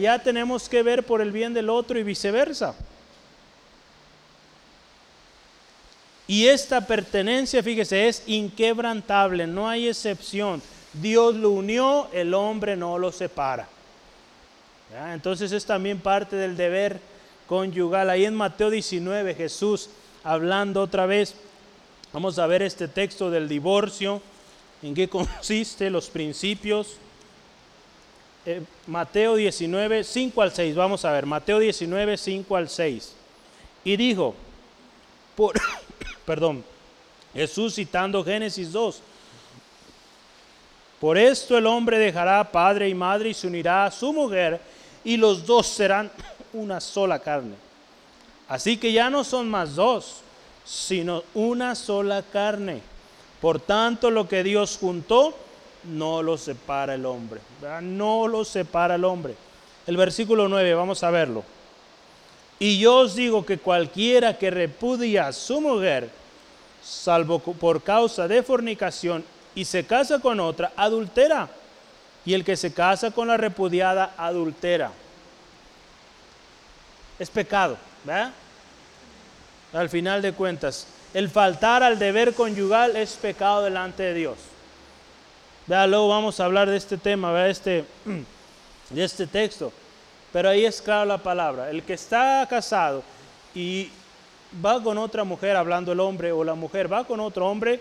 Ya 0.00 0.16
tenemos 0.20 0.68
que 0.68 0.84
ver 0.84 1.04
por 1.04 1.20
el 1.20 1.32
bien 1.32 1.52
del 1.52 1.70
otro 1.70 1.98
y 1.98 2.04
viceversa. 2.04 2.76
Y 6.28 6.46
esta 6.46 6.86
pertenencia, 6.86 7.62
fíjese, 7.62 8.06
es 8.06 8.22
inquebrantable, 8.26 9.46
no 9.46 9.66
hay 9.66 9.88
excepción. 9.88 10.62
Dios 10.92 11.34
lo 11.34 11.50
unió, 11.50 12.08
el 12.12 12.34
hombre 12.34 12.76
no 12.76 12.98
lo 12.98 13.10
separa. 13.10 13.66
Entonces 15.10 15.52
es 15.52 15.64
también 15.64 15.98
parte 15.98 16.36
del 16.36 16.54
deber 16.54 17.00
conyugal. 17.46 18.10
Ahí 18.10 18.26
en 18.26 18.34
Mateo 18.34 18.68
19 18.68 19.34
Jesús 19.34 19.88
hablando 20.22 20.82
otra 20.82 21.06
vez, 21.06 21.34
vamos 22.12 22.38
a 22.38 22.46
ver 22.46 22.60
este 22.60 22.88
texto 22.88 23.30
del 23.30 23.48
divorcio, 23.48 24.20
en 24.82 24.94
qué 24.94 25.08
consiste, 25.08 25.88
los 25.88 26.10
principios. 26.10 26.98
Eh, 28.44 28.62
Mateo 28.86 29.36
19, 29.36 30.04
5 30.04 30.42
al 30.42 30.52
6, 30.52 30.74
vamos 30.74 31.04
a 31.06 31.12
ver, 31.12 31.24
Mateo 31.24 31.58
19, 31.58 32.18
5 32.18 32.56
al 32.56 32.68
6. 32.68 33.14
Y 33.84 33.96
dijo, 33.96 34.34
por, 35.34 35.54
perdón, 36.28 36.62
Jesús 37.32 37.74
citando 37.74 38.22
Génesis 38.22 38.70
2, 38.70 39.00
por 41.00 41.16
esto 41.16 41.56
el 41.56 41.64
hombre 41.64 41.98
dejará 41.98 42.52
padre 42.52 42.86
y 42.86 42.94
madre 42.94 43.30
y 43.30 43.34
se 43.34 43.46
unirá 43.46 43.86
a 43.86 43.90
su 43.90 44.12
mujer 44.12 44.60
y 45.02 45.16
los 45.16 45.46
dos 45.46 45.66
serán 45.66 46.10
una 46.52 46.82
sola 46.82 47.18
carne. 47.18 47.54
Así 48.46 48.76
que 48.76 48.92
ya 48.92 49.08
no 49.08 49.24
son 49.24 49.48
más 49.48 49.74
dos, 49.74 50.20
sino 50.66 51.24
una 51.32 51.74
sola 51.74 52.22
carne. 52.22 52.82
Por 53.40 53.58
tanto, 53.58 54.10
lo 54.10 54.28
que 54.28 54.42
Dios 54.42 54.76
juntó, 54.78 55.34
no 55.84 56.22
lo 56.22 56.36
separa 56.36 56.94
el 56.94 57.06
hombre. 57.06 57.40
No 57.80 58.28
lo 58.28 58.44
separa 58.44 58.96
el 58.96 59.04
hombre. 59.04 59.34
El 59.86 59.96
versículo 59.96 60.46
9, 60.46 60.74
vamos 60.74 61.02
a 61.02 61.10
verlo. 61.10 61.42
Y 62.58 62.78
yo 62.78 62.98
os 62.98 63.14
digo 63.14 63.46
que 63.46 63.58
cualquiera 63.58 64.36
que 64.36 64.50
repudia 64.50 65.28
a 65.28 65.32
su 65.32 65.60
mujer, 65.60 66.10
salvo 66.82 67.38
por 67.38 67.82
causa 67.82 68.26
de 68.26 68.42
fornicación, 68.42 69.24
y 69.54 69.64
se 69.64 69.84
casa 69.84 70.18
con 70.18 70.40
otra, 70.40 70.72
adultera. 70.76 71.48
Y 72.24 72.34
el 72.34 72.44
que 72.44 72.56
se 72.56 72.72
casa 72.72 73.10
con 73.10 73.28
la 73.28 73.36
repudiada, 73.36 74.14
adultera 74.16 74.92
es 77.18 77.30
pecado, 77.30 77.76
¿verdad? 78.04 78.32
Al 79.72 79.88
final 79.88 80.22
de 80.22 80.32
cuentas, 80.32 80.86
el 81.12 81.28
faltar 81.28 81.82
al 81.82 81.98
deber 81.98 82.34
conyugal 82.34 82.96
es 82.96 83.14
pecado 83.14 83.62
delante 83.62 84.02
de 84.02 84.14
Dios. 84.14 84.38
¿Verdad? 85.66 85.88
Luego 85.88 86.08
vamos 86.08 86.40
a 86.40 86.44
hablar 86.44 86.70
de 86.70 86.76
este 86.76 86.96
tema, 86.96 87.32
¿verdad? 87.32 87.50
Este, 87.50 87.84
de 88.90 89.04
este 89.04 89.26
texto. 89.26 89.72
Pero 90.38 90.50
ahí 90.50 90.64
es 90.64 90.80
claro 90.80 91.04
la 91.04 91.18
palabra. 91.18 91.68
El 91.68 91.82
que 91.82 91.94
está 91.94 92.46
casado 92.48 93.02
y 93.56 93.90
va 94.64 94.80
con 94.80 94.96
otra 94.96 95.24
mujer, 95.24 95.56
hablando 95.56 95.90
el 95.90 95.98
hombre, 95.98 96.30
o 96.30 96.44
la 96.44 96.54
mujer 96.54 96.92
va 96.92 97.02
con 97.02 97.18
otro 97.18 97.48
hombre, 97.48 97.80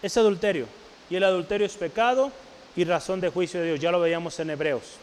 es 0.00 0.16
adulterio. 0.16 0.64
Y 1.10 1.16
el 1.16 1.24
adulterio 1.24 1.66
es 1.66 1.76
pecado 1.76 2.32
y 2.74 2.84
razón 2.84 3.20
de 3.20 3.28
juicio 3.28 3.60
de 3.60 3.66
Dios. 3.66 3.80
Ya 3.80 3.92
lo 3.92 4.00
veíamos 4.00 4.40
en 4.40 4.48
Hebreos. 4.48 4.94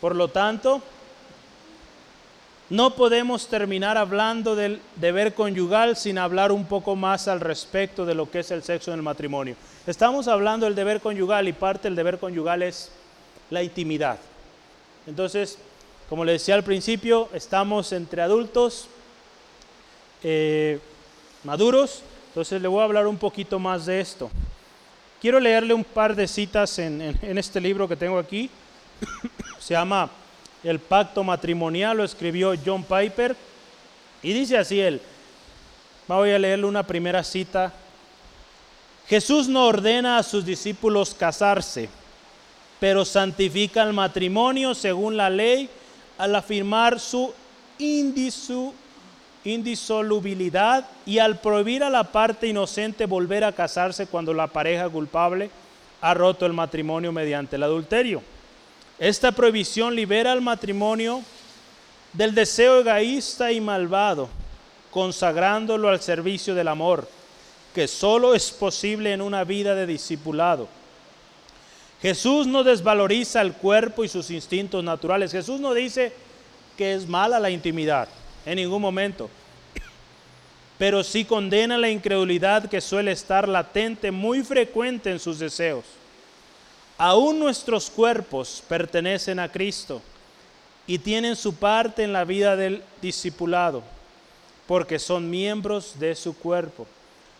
Por 0.00 0.16
lo 0.16 0.28
tanto, 0.28 0.80
no 2.70 2.94
podemos 2.94 3.46
terminar 3.46 3.98
hablando 3.98 4.56
del 4.56 4.80
deber 4.96 5.34
conyugal 5.34 5.94
sin 5.98 6.16
hablar 6.16 6.52
un 6.52 6.64
poco 6.64 6.96
más 6.96 7.28
al 7.28 7.40
respecto 7.40 8.06
de 8.06 8.14
lo 8.14 8.30
que 8.30 8.38
es 8.38 8.50
el 8.50 8.62
sexo 8.62 8.92
en 8.92 8.96
el 9.00 9.02
matrimonio. 9.02 9.56
Estamos 9.86 10.26
hablando 10.26 10.64
del 10.64 10.74
deber 10.74 11.02
conyugal 11.02 11.46
y 11.48 11.52
parte 11.52 11.88
del 11.88 11.96
deber 11.96 12.18
conyugal 12.18 12.62
es 12.62 12.90
la 13.50 13.62
intimidad. 13.62 14.18
Entonces, 15.06 15.58
como 16.08 16.24
le 16.24 16.32
decía 16.32 16.54
al 16.54 16.64
principio, 16.64 17.28
estamos 17.32 17.92
entre 17.92 18.22
adultos 18.22 18.88
eh, 20.22 20.78
maduros, 21.42 22.02
entonces 22.28 22.60
le 22.60 22.68
voy 22.68 22.80
a 22.80 22.84
hablar 22.84 23.06
un 23.06 23.18
poquito 23.18 23.58
más 23.58 23.86
de 23.86 24.00
esto. 24.00 24.30
Quiero 25.20 25.40
leerle 25.40 25.74
un 25.74 25.84
par 25.84 26.14
de 26.14 26.28
citas 26.28 26.78
en 26.78 27.38
este 27.38 27.60
libro 27.60 27.88
que 27.88 27.96
tengo 27.96 28.18
aquí. 28.18 28.50
Se 29.58 29.74
llama 29.74 30.10
el 30.64 30.78
pacto 30.78 31.22
matrimonial 31.22 31.98
lo 31.98 32.04
escribió 32.04 32.54
John 32.64 32.82
Piper 32.84 33.36
y 34.22 34.32
dice 34.32 34.56
así 34.56 34.80
él, 34.80 35.00
voy 36.08 36.30
a 36.30 36.38
leerle 36.38 36.64
una 36.64 36.82
primera 36.82 37.22
cita. 37.22 37.70
Jesús 39.06 39.46
no 39.46 39.66
ordena 39.66 40.16
a 40.16 40.22
sus 40.22 40.46
discípulos 40.46 41.14
casarse, 41.14 41.90
pero 42.84 43.06
santifica 43.06 43.82
el 43.82 43.94
matrimonio 43.94 44.74
según 44.74 45.16
la 45.16 45.30
ley 45.30 45.70
al 46.18 46.36
afirmar 46.36 47.00
su 47.00 47.32
indisolubilidad 49.42 50.86
y 51.06 51.18
al 51.18 51.40
prohibir 51.40 51.82
a 51.82 51.88
la 51.88 52.04
parte 52.04 52.46
inocente 52.46 53.06
volver 53.06 53.42
a 53.42 53.52
casarse 53.52 54.06
cuando 54.06 54.34
la 54.34 54.48
pareja 54.48 54.86
culpable 54.90 55.48
ha 56.02 56.12
roto 56.12 56.44
el 56.44 56.52
matrimonio 56.52 57.10
mediante 57.10 57.56
el 57.56 57.62
adulterio. 57.62 58.20
Esta 58.98 59.32
prohibición 59.32 59.96
libera 59.96 60.32
al 60.32 60.42
matrimonio 60.42 61.22
del 62.12 62.34
deseo 62.34 62.80
egoísta 62.80 63.50
y 63.50 63.62
malvado, 63.62 64.28
consagrándolo 64.90 65.88
al 65.88 66.02
servicio 66.02 66.54
del 66.54 66.68
amor, 66.68 67.08
que 67.74 67.88
solo 67.88 68.34
es 68.34 68.50
posible 68.50 69.14
en 69.14 69.22
una 69.22 69.42
vida 69.42 69.74
de 69.74 69.86
discipulado. 69.86 70.68
Jesús 72.04 72.46
no 72.46 72.62
desvaloriza 72.62 73.40
el 73.40 73.54
cuerpo 73.54 74.04
y 74.04 74.08
sus 74.08 74.30
instintos 74.30 74.84
naturales. 74.84 75.32
Jesús 75.32 75.58
no 75.58 75.72
dice 75.72 76.12
que 76.76 76.92
es 76.92 77.08
mala 77.08 77.40
la 77.40 77.48
intimidad 77.48 78.10
en 78.44 78.56
ningún 78.56 78.82
momento, 78.82 79.30
pero 80.76 81.02
sí 81.02 81.24
condena 81.24 81.78
la 81.78 81.88
incredulidad 81.88 82.68
que 82.68 82.82
suele 82.82 83.10
estar 83.10 83.48
latente 83.48 84.10
muy 84.10 84.42
frecuente 84.42 85.10
en 85.10 85.18
sus 85.18 85.38
deseos. 85.38 85.86
Aún 86.98 87.38
nuestros 87.38 87.88
cuerpos 87.88 88.62
pertenecen 88.68 89.38
a 89.38 89.50
Cristo 89.50 90.02
y 90.86 90.98
tienen 90.98 91.36
su 91.36 91.54
parte 91.54 92.04
en 92.04 92.12
la 92.12 92.26
vida 92.26 92.54
del 92.54 92.82
discipulado, 93.00 93.82
porque 94.66 94.98
son 94.98 95.30
miembros 95.30 95.98
de 95.98 96.14
su 96.14 96.36
cuerpo. 96.36 96.86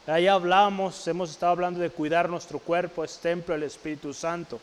Ahí 0.06 0.26
hablamos, 0.26 1.08
hemos 1.08 1.30
estado 1.30 1.52
hablando 1.52 1.80
de 1.80 1.88
cuidar 1.88 2.28
nuestro 2.28 2.58
cuerpo, 2.58 3.04
es 3.04 3.18
templo 3.18 3.54
del 3.54 3.62
Espíritu 3.62 4.12
Santo. 4.12 4.60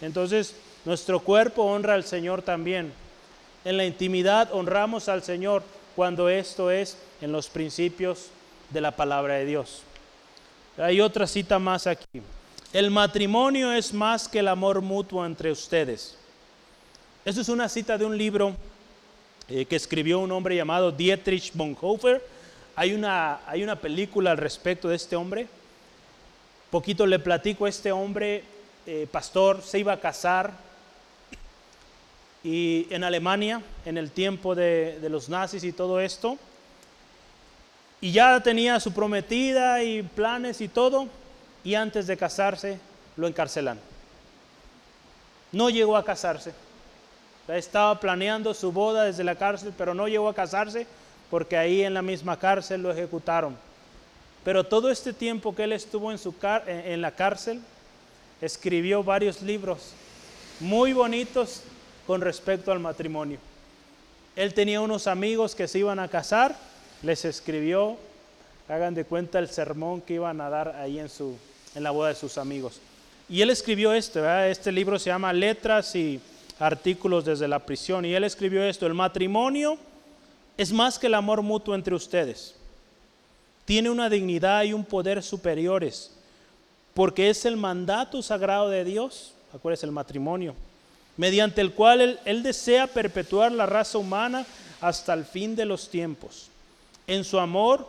Entonces, 0.00 0.54
nuestro 0.86 1.20
cuerpo 1.20 1.64
honra 1.64 1.94
al 1.94 2.04
Señor 2.04 2.40
también. 2.40 2.92
En 3.64 3.76
la 3.76 3.84
intimidad 3.84 4.52
honramos 4.52 5.08
al 5.08 5.22
Señor 5.22 5.62
cuando 5.94 6.28
esto 6.30 6.70
es 6.70 6.96
en 7.20 7.30
los 7.30 7.48
principios 7.48 8.28
de 8.70 8.80
la 8.80 8.90
palabra 8.92 9.34
de 9.34 9.44
Dios. 9.44 9.82
Hay 10.78 11.00
otra 11.00 11.26
cita 11.26 11.58
más 11.58 11.86
aquí. 11.86 12.22
El 12.72 12.90
matrimonio 12.90 13.70
es 13.70 13.92
más 13.92 14.28
que 14.28 14.40
el 14.40 14.48
amor 14.48 14.80
mutuo 14.80 15.24
entre 15.24 15.52
ustedes. 15.52 16.16
Esto 17.24 17.42
es 17.42 17.48
una 17.48 17.68
cita 17.68 17.96
de 17.96 18.04
un 18.04 18.16
libro 18.18 18.56
eh, 19.48 19.64
que 19.66 19.76
escribió 19.76 20.20
un 20.20 20.32
hombre 20.32 20.56
llamado 20.56 20.90
Dietrich 20.90 21.52
Bonhoeffer. 21.54 22.20
Hay 22.76 22.92
una, 22.92 23.40
hay 23.46 23.62
una 23.62 23.76
película 23.76 24.32
al 24.32 24.38
respecto 24.38 24.88
de 24.88 24.96
este 24.96 25.14
hombre. 25.14 25.46
Poquito 26.70 27.06
le 27.06 27.20
platico, 27.20 27.68
este 27.68 27.92
hombre, 27.92 28.42
eh, 28.86 29.06
pastor, 29.10 29.62
se 29.62 29.78
iba 29.78 29.92
a 29.92 30.00
casar 30.00 30.52
y 32.42 32.86
en 32.90 33.04
Alemania, 33.04 33.62
en 33.84 33.96
el 33.96 34.10
tiempo 34.10 34.54
de, 34.54 34.98
de 35.00 35.08
los 35.08 35.28
nazis 35.28 35.62
y 35.62 35.72
todo 35.72 36.00
esto. 36.00 36.36
Y 38.00 38.10
ya 38.10 38.40
tenía 38.40 38.80
su 38.80 38.92
prometida 38.92 39.82
y 39.82 40.02
planes 40.02 40.60
y 40.60 40.68
todo 40.68 41.08
y 41.62 41.76
antes 41.76 42.08
de 42.08 42.16
casarse 42.16 42.80
lo 43.16 43.28
encarcelan. 43.28 43.78
No 45.52 45.70
llegó 45.70 45.96
a 45.96 46.04
casarse. 46.04 46.52
Estaba 47.46 48.00
planeando 48.00 48.52
su 48.52 48.72
boda 48.72 49.04
desde 49.04 49.22
la 49.22 49.36
cárcel, 49.36 49.72
pero 49.78 49.94
no 49.94 50.08
llegó 50.08 50.28
a 50.28 50.34
casarse 50.34 50.86
porque 51.34 51.56
ahí 51.56 51.82
en 51.82 51.94
la 51.94 52.00
misma 52.00 52.38
cárcel 52.38 52.80
lo 52.80 52.92
ejecutaron. 52.92 53.56
Pero 54.44 54.62
todo 54.62 54.88
este 54.88 55.12
tiempo 55.12 55.52
que 55.52 55.64
él 55.64 55.72
estuvo 55.72 56.12
en, 56.12 56.18
su 56.18 56.32
en 56.64 57.00
la 57.00 57.10
cárcel, 57.10 57.60
escribió 58.40 59.02
varios 59.02 59.42
libros 59.42 59.94
muy 60.60 60.92
bonitos 60.92 61.62
con 62.06 62.20
respecto 62.20 62.70
al 62.70 62.78
matrimonio. 62.78 63.38
Él 64.36 64.54
tenía 64.54 64.80
unos 64.80 65.08
amigos 65.08 65.56
que 65.56 65.66
se 65.66 65.80
iban 65.80 65.98
a 65.98 66.06
casar, 66.06 66.54
les 67.02 67.24
escribió, 67.24 67.96
hagan 68.68 68.94
de 68.94 69.04
cuenta 69.04 69.40
el 69.40 69.48
sermón 69.48 70.02
que 70.02 70.14
iban 70.14 70.40
a 70.40 70.48
dar 70.48 70.76
ahí 70.76 71.00
en 71.00 71.08
su, 71.08 71.36
en 71.74 71.82
la 71.82 71.90
boda 71.90 72.10
de 72.10 72.14
sus 72.14 72.38
amigos. 72.38 72.80
Y 73.28 73.42
él 73.42 73.50
escribió 73.50 73.92
esto, 73.92 74.24
este 74.44 74.70
libro 74.70 75.00
se 75.00 75.10
llama 75.10 75.32
Letras 75.32 75.96
y 75.96 76.20
Artículos 76.60 77.24
desde 77.24 77.48
la 77.48 77.58
prisión, 77.58 78.04
y 78.04 78.14
él 78.14 78.22
escribió 78.22 78.62
esto, 78.62 78.86
el 78.86 78.94
matrimonio 78.94 79.80
es 80.56 80.72
más 80.72 80.98
que 80.98 81.06
el 81.06 81.14
amor 81.14 81.42
mutuo 81.42 81.74
entre 81.74 81.94
ustedes. 81.94 82.54
Tiene 83.64 83.90
una 83.90 84.10
dignidad 84.10 84.62
y 84.64 84.72
un 84.72 84.84
poder 84.84 85.22
superiores, 85.22 86.12
porque 86.92 87.30
es 87.30 87.44
el 87.44 87.56
mandato 87.56 88.22
sagrado 88.22 88.68
de 88.68 88.84
Dios, 88.84 89.32
acuérdense 89.52 89.86
el 89.86 89.92
matrimonio, 89.92 90.54
mediante 91.16 91.60
el 91.60 91.72
cual 91.72 92.00
él, 92.00 92.18
él 92.24 92.42
desea 92.42 92.86
perpetuar 92.86 93.52
la 93.52 93.66
raza 93.66 93.98
humana 93.98 94.46
hasta 94.80 95.14
el 95.14 95.24
fin 95.24 95.56
de 95.56 95.64
los 95.64 95.88
tiempos. 95.88 96.48
En 97.06 97.24
su 97.24 97.38
amor, 97.38 97.88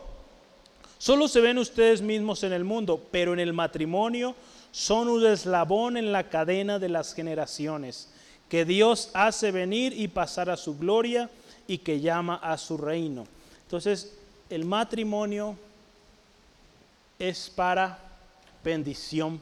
solo 0.98 1.28
se 1.28 1.40
ven 1.40 1.58
ustedes 1.58 2.00
mismos 2.00 2.42
en 2.42 2.52
el 2.52 2.64
mundo, 2.64 3.00
pero 3.10 3.32
en 3.32 3.40
el 3.40 3.52
matrimonio 3.52 4.34
son 4.72 5.08
un 5.08 5.24
eslabón 5.24 5.96
en 5.96 6.12
la 6.12 6.28
cadena 6.28 6.78
de 6.78 6.88
las 6.88 7.14
generaciones, 7.14 8.08
que 8.48 8.64
Dios 8.64 9.10
hace 9.14 9.50
venir 9.50 9.92
y 9.92 10.08
pasar 10.08 10.50
a 10.50 10.56
su 10.56 10.76
gloria 10.78 11.30
y 11.66 11.78
que 11.78 12.00
llama 12.00 12.36
a 12.36 12.56
su 12.58 12.76
reino. 12.76 13.26
Entonces, 13.62 14.14
el 14.50 14.64
matrimonio 14.64 15.56
es 17.18 17.50
para 17.50 17.98
bendición, 18.62 19.40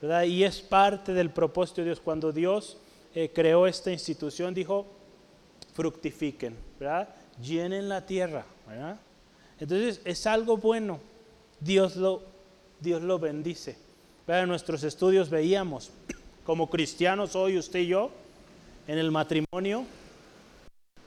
¿verdad? 0.00 0.24
Y 0.24 0.44
es 0.44 0.60
parte 0.60 1.12
del 1.12 1.30
propósito 1.30 1.80
de 1.80 1.88
Dios. 1.88 2.00
Cuando 2.00 2.32
Dios 2.32 2.76
eh, 3.14 3.30
creó 3.34 3.66
esta 3.66 3.92
institución, 3.92 4.54
dijo, 4.54 4.86
fructifiquen, 5.74 6.56
¿verdad? 6.78 7.08
Llenen 7.42 7.88
la 7.88 8.04
tierra, 8.04 8.44
¿verdad? 8.66 8.98
Entonces, 9.58 10.00
es 10.04 10.26
algo 10.26 10.56
bueno. 10.56 11.00
Dios 11.60 11.96
lo, 11.96 12.22
Dios 12.80 13.02
lo 13.02 13.18
bendice. 13.18 13.76
En 14.26 14.48
nuestros 14.48 14.84
estudios 14.84 15.28
veíamos, 15.28 15.90
como 16.44 16.70
cristianos 16.70 17.34
hoy 17.34 17.58
usted 17.58 17.80
y 17.80 17.88
yo, 17.88 18.10
en 18.86 18.98
el 18.98 19.10
matrimonio, 19.10 19.84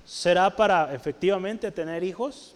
será 0.05 0.55
para 0.55 0.93
efectivamente 0.93 1.71
tener 1.71 2.03
hijos, 2.03 2.55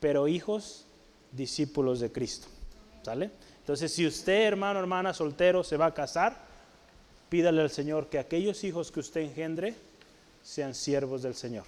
pero 0.00 0.28
hijos 0.28 0.84
discípulos 1.32 2.00
de 2.00 2.10
Cristo. 2.10 2.48
¿Sale? 3.02 3.30
Entonces, 3.60 3.92
si 3.92 4.06
usted, 4.06 4.46
hermano, 4.46 4.80
hermana, 4.80 5.14
soltero, 5.14 5.62
se 5.62 5.76
va 5.76 5.86
a 5.86 5.94
casar, 5.94 6.36
pídale 7.28 7.60
al 7.60 7.70
Señor 7.70 8.08
que 8.08 8.18
aquellos 8.18 8.64
hijos 8.64 8.90
que 8.90 9.00
usted 9.00 9.20
engendre 9.20 9.74
sean 10.42 10.74
siervos 10.74 11.22
del 11.22 11.34
Señor. 11.34 11.64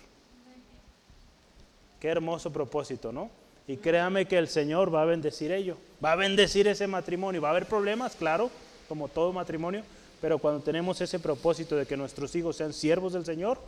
Qué 2.00 2.08
hermoso 2.08 2.50
propósito, 2.50 3.12
¿no? 3.12 3.30
Y 3.66 3.76
créame 3.76 4.26
que 4.26 4.38
el 4.38 4.48
Señor 4.48 4.92
va 4.92 5.02
a 5.02 5.04
bendecir 5.04 5.52
ello, 5.52 5.76
va 6.02 6.12
a 6.12 6.16
bendecir 6.16 6.66
ese 6.66 6.86
matrimonio. 6.86 7.42
Va 7.42 7.48
a 7.48 7.50
haber 7.50 7.66
problemas, 7.66 8.16
claro, 8.16 8.50
como 8.88 9.08
todo 9.08 9.32
matrimonio, 9.32 9.82
pero 10.20 10.38
cuando 10.38 10.62
tenemos 10.62 11.00
ese 11.00 11.18
propósito 11.18 11.76
de 11.76 11.86
que 11.86 11.96
nuestros 11.96 12.34
hijos 12.34 12.56
sean 12.56 12.72
siervos 12.72 13.12
del 13.12 13.24
Señor, 13.24 13.58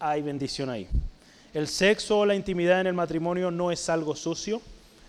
hay 0.00 0.22
bendición 0.22 0.70
ahí. 0.70 0.88
El 1.54 1.66
sexo 1.66 2.18
o 2.18 2.26
la 2.26 2.34
intimidad 2.34 2.80
en 2.80 2.86
el 2.88 2.94
matrimonio 2.94 3.50
no 3.50 3.72
es 3.72 3.88
algo 3.88 4.14
sucio, 4.14 4.60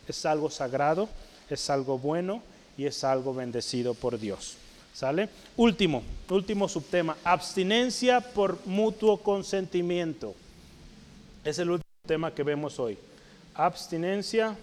es 0.07 0.25
algo 0.25 0.49
sagrado, 0.49 1.09
es 1.49 1.69
algo 1.69 1.97
bueno 1.97 2.41
y 2.77 2.85
es 2.85 3.03
algo 3.03 3.33
bendecido 3.33 3.93
por 3.93 4.19
Dios. 4.19 4.55
¿Sale? 4.93 5.29
Último, 5.55 6.03
último 6.29 6.67
subtema, 6.67 7.15
abstinencia 7.23 8.21
por 8.21 8.65
mutuo 8.65 9.17
consentimiento. 9.17 10.33
Es 11.43 11.59
el 11.59 11.71
último 11.71 11.89
tema 12.05 12.33
que 12.33 12.43
vemos 12.43 12.79
hoy. 12.79 12.97
Abstinencia 13.53 14.57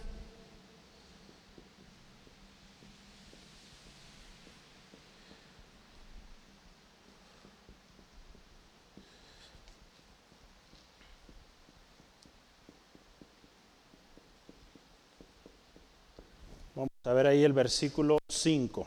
Vamos 16.86 17.06
a 17.06 17.12
ver 17.14 17.26
ahí 17.26 17.42
el 17.42 17.52
versículo 17.52 18.18
5. 18.28 18.86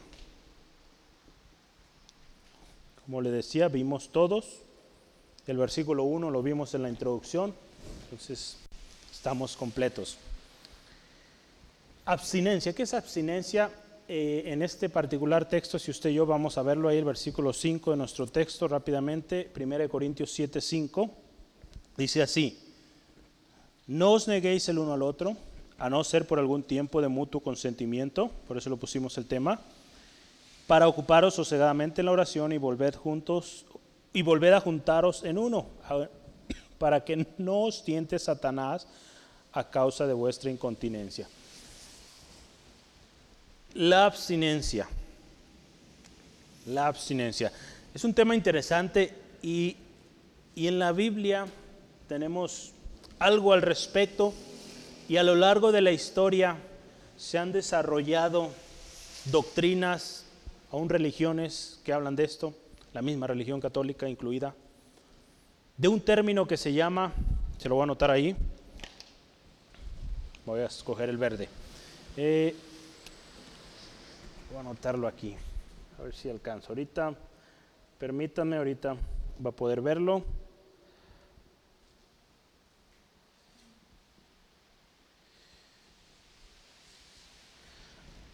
Como 3.06 3.22
le 3.22 3.32
decía, 3.32 3.68
vimos 3.68 4.10
todos. 4.10 4.46
El 5.48 5.58
versículo 5.58 6.04
1 6.04 6.32
lo 6.32 6.42
vimos 6.42 6.74
en 6.76 6.84
la 6.84 6.90
introducción. 6.90 7.54
Entonces, 8.04 8.58
estamos 9.12 9.58
completos. 9.58 10.18
Abstinencia. 12.06 12.74
¿Qué 12.74 12.84
es 12.84 12.94
abstinencia? 12.94 13.70
Eh, 14.08 14.44
en 14.46 14.64
este 14.64 14.90
particular 14.90 15.48
texto, 15.48 15.78
si 15.78 15.92
usted 15.92 16.10
y 16.10 16.16
yo 16.16 16.26
vamos 16.26 16.58
a 16.58 16.64
verlo 16.64 16.88
ahí, 16.88 16.98
el 16.98 17.06
versículo 17.06 17.54
5 17.54 17.92
de 17.92 17.98
nuestro 17.98 18.26
texto 18.28 18.68
rápidamente, 18.68 19.52
1 19.56 19.90
Corintios 19.90 20.32
7, 20.32 20.62
5, 20.62 21.12
dice 21.96 22.24
así, 22.24 22.58
no 23.86 24.14
os 24.14 24.28
neguéis 24.28 24.68
el 24.70 24.80
uno 24.80 24.94
al 24.94 25.04
otro 25.04 25.38
a 25.80 25.90
no 25.90 26.04
ser 26.04 26.28
por 26.28 26.40
algún 26.40 26.62
tiempo 26.62 27.02
de 27.02 27.08
mutuo 27.08 27.42
consentimiento, 27.42 28.30
por 28.48 28.58
eso 28.58 28.70
lo 28.70 28.78
pusimos 28.78 29.18
el 29.18 29.26
tema, 29.26 29.62
para 30.68 30.88
ocuparos 30.88 31.34
sosegadamente 31.34 32.02
en 32.02 32.06
la 32.06 32.12
oración 32.12 32.52
y 32.52 32.58
volver 32.58 32.96
juntos 32.96 33.66
y 34.14 34.22
volver 34.22 34.54
a 34.54 34.62
juntaros 34.62 35.24
en 35.24 35.38
uno, 35.38 35.68
para 36.78 37.04
que 37.04 37.26
no 37.38 37.62
os 37.62 37.84
tiente 37.84 38.20
Satanás 38.20 38.88
a 39.54 39.70
causa 39.70 40.06
de 40.06 40.14
vuestra 40.14 40.52
incontinencia. 40.52 41.28
La 43.74 44.06
abstinencia. 44.06 44.88
La 46.68 46.88
abstinencia. 46.88 47.52
Es 47.94 48.04
un 48.04 48.14
tema 48.14 48.36
interesante 48.36 49.14
y, 49.42 49.78
y 50.56 50.68
en 50.68 50.78
la 50.78 50.92
Biblia 50.92 51.48
tenemos 52.08 52.74
algo 53.20 53.54
al 53.54 53.62
respecto 53.62 54.34
y 55.10 55.18
a 55.18 55.24
lo 55.24 55.36
largo 55.36 55.72
de 55.72 55.82
la 55.82 55.92
historia 55.92 56.56
se 57.18 57.40
han 57.40 57.52
desarrollado 57.52 58.52
doctrinas, 59.26 60.26
aún 60.72 60.88
religiones 60.88 61.82
que 61.84 61.92
hablan 61.92 62.16
de 62.16 62.26
esto, 62.26 62.54
la 62.94 63.02
misma 63.02 63.26
religión 63.26 63.60
católica 63.60 64.08
incluida, 64.08 64.54
de 65.78 65.88
un 65.88 66.00
término 66.00 66.48
que 66.48 66.58
se 66.58 66.74
llama, 66.74 67.12
se 67.58 67.68
lo 67.68 67.76
voy 67.76 67.82
a 67.82 67.84
anotar 67.86 68.12
ahí, 68.12 68.36
voy 70.46 70.60
a 70.60 70.68
escoger 70.68 71.10
el 71.10 71.18
verde. 71.18 71.50
Eh, 72.16 72.56
voy 74.50 74.58
a 74.58 74.60
anotarlo 74.62 75.08
aquí, 75.08 75.36
a 76.00 76.04
ver 76.04 76.14
si 76.14 76.30
alcanzo. 76.30 76.70
Ahorita, 76.70 77.16
permítanme, 77.98 78.58
ahorita 78.58 78.96
va 79.44 79.50
a 79.50 79.54
poder 79.54 79.82
verlo. 79.82 80.24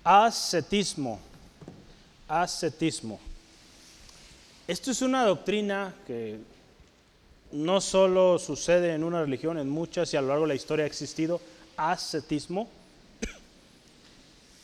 Ascetismo. 0.06 1.20
Ascetismo. 2.28 3.20
Esto 4.68 4.92
es 4.92 5.02
una 5.02 5.26
doctrina 5.26 5.96
que 6.06 6.38
no 7.52 7.82
solo 7.82 8.38
sucede 8.38 8.94
en 8.94 9.04
una 9.04 9.22
religión, 9.22 9.58
en 9.58 9.68
muchas 9.68 10.14
y 10.14 10.18
a 10.18 10.22
lo 10.22 10.28
largo 10.28 10.44
de 10.44 10.50
la 10.50 10.56
historia 10.56 10.86
ha 10.86 10.88
existido 10.88 11.42
ascetismo. 11.76 12.70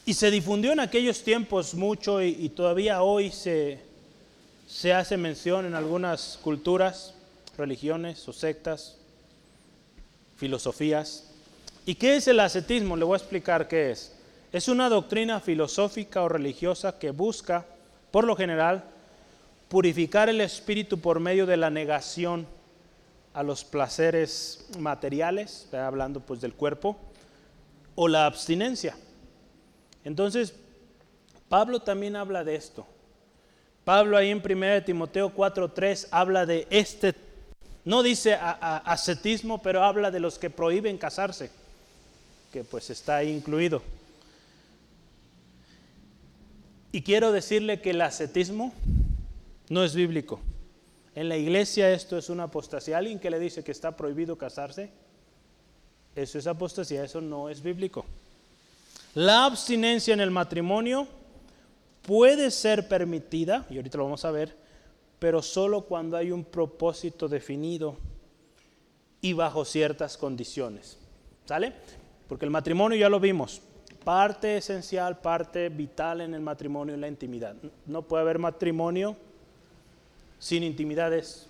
Y 0.05 0.13
se 0.13 0.29
difundió 0.29 0.73
en 0.73 0.79
aquellos 0.79 1.23
tiempos 1.23 1.73
mucho 1.73 2.21
y, 2.21 2.49
todavía 2.49 3.01
hoy 3.01 3.31
se, 3.31 3.79
se 4.67 4.93
hace 4.93 5.17
mención 5.17 5.65
en 5.65 5.73
algunas 5.73 6.37
culturas, 6.43 7.15
religiones 7.57 8.27
o 8.27 8.33
sectas, 8.33 8.95
filosofías. 10.37 11.31
¿Y 11.87 11.95
qué 11.95 12.17
es 12.17 12.27
el 12.27 12.39
ascetismo? 12.39 12.95
Le 12.95 13.05
voy 13.05 13.15
a 13.15 13.17
explicar 13.17 13.67
qué 13.67 13.89
es. 13.89 14.11
Es 14.51 14.67
una 14.67 14.89
doctrina 14.89 15.39
filosófica 15.39 16.21
o 16.23 16.27
religiosa 16.27 16.99
que 16.99 17.11
busca, 17.11 17.65
por 18.11 18.25
lo 18.25 18.35
general, 18.35 18.83
purificar 19.69 20.27
el 20.27 20.41
espíritu 20.41 20.99
por 20.99 21.21
medio 21.21 21.45
de 21.45 21.55
la 21.55 21.69
negación 21.69 22.45
a 23.33 23.43
los 23.43 23.63
placeres 23.63 24.67
materiales, 24.77 25.73
hablando 25.73 26.19
pues 26.19 26.41
del 26.41 26.53
cuerpo, 26.53 26.97
o 27.95 28.09
la 28.09 28.25
abstinencia. 28.25 28.97
Entonces, 30.03 30.53
Pablo 31.47 31.79
también 31.79 32.17
habla 32.17 32.43
de 32.43 32.55
esto. 32.55 32.85
Pablo 33.85 34.17
ahí 34.17 34.31
en 34.31 34.41
1 34.45 34.83
Timoteo 34.83 35.33
4:3 35.33 36.09
habla 36.11 36.45
de 36.45 36.67
este, 36.69 37.15
no 37.85 38.03
dice 38.03 38.37
ascetismo, 38.41 39.61
pero 39.61 39.81
habla 39.81 40.11
de 40.11 40.19
los 40.19 40.37
que 40.37 40.49
prohíben 40.49 40.97
casarse, 40.97 41.49
que 42.51 42.65
pues 42.65 42.89
está 42.89 43.15
ahí 43.15 43.31
incluido. 43.31 43.81
Y 46.91 47.03
quiero 47.03 47.31
decirle 47.31 47.79
que 47.81 47.91
el 47.91 48.01
ascetismo 48.01 48.73
no 49.69 49.83
es 49.83 49.95
bíblico. 49.95 50.41
En 51.15 51.29
la 51.29 51.37
iglesia 51.37 51.91
esto 51.93 52.17
es 52.17 52.29
una 52.29 52.43
apostasía. 52.43 52.97
Alguien 52.97 53.19
que 53.19 53.29
le 53.29 53.39
dice 53.39 53.63
que 53.63 53.71
está 53.71 53.95
prohibido 53.95 54.37
casarse, 54.37 54.89
eso 56.15 56.37
es 56.37 56.47
apostasía, 56.47 57.03
eso 57.03 57.21
no 57.21 57.49
es 57.49 57.61
bíblico. 57.61 58.05
La 59.15 59.45
abstinencia 59.45 60.13
en 60.13 60.21
el 60.21 60.31
matrimonio 60.31 61.07
puede 62.01 62.51
ser 62.51 62.87
permitida, 62.87 63.65
y 63.69 63.77
ahorita 63.77 63.97
lo 63.97 64.05
vamos 64.05 64.25
a 64.25 64.31
ver, 64.31 64.55
pero 65.19 65.41
solo 65.41 65.81
cuando 65.81 66.17
hay 66.17 66.31
un 66.31 66.43
propósito 66.43 67.27
definido 67.27 67.97
y 69.21 69.33
bajo 69.33 69.63
ciertas 69.65 70.17
condiciones. 70.17 70.97
¿Sale? 71.45 71.73
Porque 72.27 72.45
el 72.45 72.51
matrimonio 72.51 72.97
ya 72.97 73.09
lo 73.09 73.19
vimos. 73.19 73.61
Parte 74.03 74.57
esencial, 74.57 75.19
parte 75.19 75.69
vital 75.69 76.21
en 76.21 76.33
el 76.33 76.41
matrimonio 76.41 76.95
es 76.95 76.99
la 76.99 77.07
intimidad. 77.07 77.55
No 77.85 78.01
puede 78.01 78.23
haber 78.23 78.39
matrimonio 78.39 79.15
sin 80.39 80.63
intimidad, 80.63 81.13
es, 81.13 81.47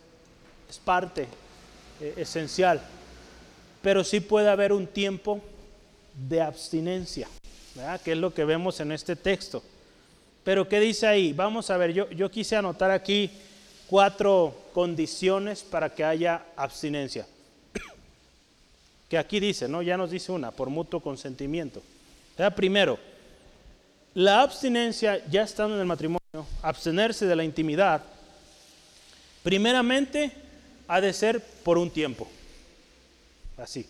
parte 0.83 1.27
eh, 2.01 2.13
esencial. 2.17 2.81
Pero 3.81 4.03
sí 4.03 4.19
puede 4.19 4.49
haber 4.49 4.73
un 4.73 4.85
tiempo 4.85 5.39
de 6.27 6.41
abstinencia, 6.41 7.29
que 8.03 8.11
es 8.11 8.17
lo 8.17 8.33
que 8.33 8.43
vemos 8.43 8.81
en 8.81 8.91
este 8.91 9.15
texto. 9.15 9.63
Pero 10.43 10.67
¿qué 10.67 10.79
dice 10.81 11.07
ahí? 11.07 11.31
Vamos 11.31 11.69
a 11.69 11.77
ver, 11.77 11.93
yo, 11.93 12.09
yo 12.09 12.29
quise 12.29 12.57
anotar 12.57 12.91
aquí 12.91 13.31
cuatro 13.87 14.53
condiciones 14.73 15.63
para 15.63 15.93
que 15.93 16.03
haya 16.03 16.43
abstinencia. 16.57 17.25
que 19.09 19.17
aquí 19.17 19.39
dice, 19.39 19.69
¿no? 19.69 19.81
Ya 19.81 19.95
nos 19.95 20.11
dice 20.11 20.33
una, 20.33 20.51
por 20.51 20.69
mutuo 20.69 20.99
consentimiento. 20.99 21.81
Primero, 22.55 22.97
la 24.13 24.41
abstinencia, 24.41 25.23
ya 25.27 25.43
estando 25.43 25.75
en 25.75 25.81
el 25.81 25.87
matrimonio, 25.87 26.19
abstenerse 26.61 27.25
de 27.25 27.35
la 27.35 27.43
intimidad, 27.43 28.01
primeramente 29.43 30.31
ha 30.87 30.99
de 30.99 31.13
ser 31.13 31.41
por 31.63 31.77
un 31.77 31.89
tiempo. 31.89 32.27
Así. 33.57 33.87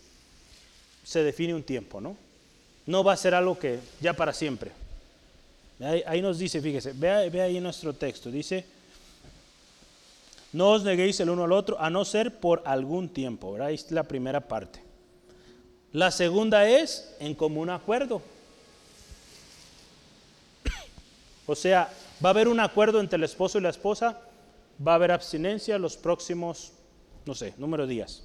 Se 1.03 1.23
define 1.23 1.55
un 1.55 1.63
tiempo, 1.63 1.99
¿no? 1.99 2.15
No 2.85 3.03
va 3.03 3.13
a 3.13 3.17
ser 3.17 3.33
algo 3.33 3.57
que 3.57 3.79
ya 3.99 4.13
para 4.13 4.33
siempre. 4.33 4.71
Ahí, 6.05 6.21
nos 6.21 6.37
dice, 6.37 6.61
fíjese, 6.61 6.93
ve, 6.93 7.29
ve 7.29 7.41
ahí 7.41 7.59
nuestro 7.59 7.93
texto, 7.93 8.29
dice, 8.29 8.63
no 10.53 10.71
os 10.71 10.83
neguéis 10.83 11.19
el 11.19 11.29
uno 11.31 11.45
al 11.45 11.51
otro, 11.53 11.79
a 11.79 11.89
no 11.89 12.05
ser 12.05 12.39
por 12.39 12.61
algún 12.65 13.09
tiempo. 13.09 13.57
Ahí 13.59 13.75
es 13.75 13.89
la 13.91 14.03
primera 14.03 14.41
parte. 14.41 14.90
La 15.93 16.09
segunda 16.11 16.67
es 16.67 17.13
en 17.19 17.35
común 17.35 17.69
acuerdo. 17.69 18.21
O 21.45 21.55
sea, 21.55 21.91
va 22.23 22.29
a 22.29 22.31
haber 22.31 22.47
un 22.47 22.59
acuerdo 22.59 22.99
entre 22.99 23.17
el 23.17 23.23
esposo 23.23 23.57
y 23.57 23.61
la 23.61 23.69
esposa, 23.69 24.21
va 24.85 24.93
a 24.93 24.95
haber 24.95 25.11
abstinencia 25.11 25.77
los 25.77 25.97
próximos, 25.97 26.71
no 27.25 27.35
sé, 27.35 27.53
número 27.57 27.85
de 27.85 27.93
días. 27.93 28.23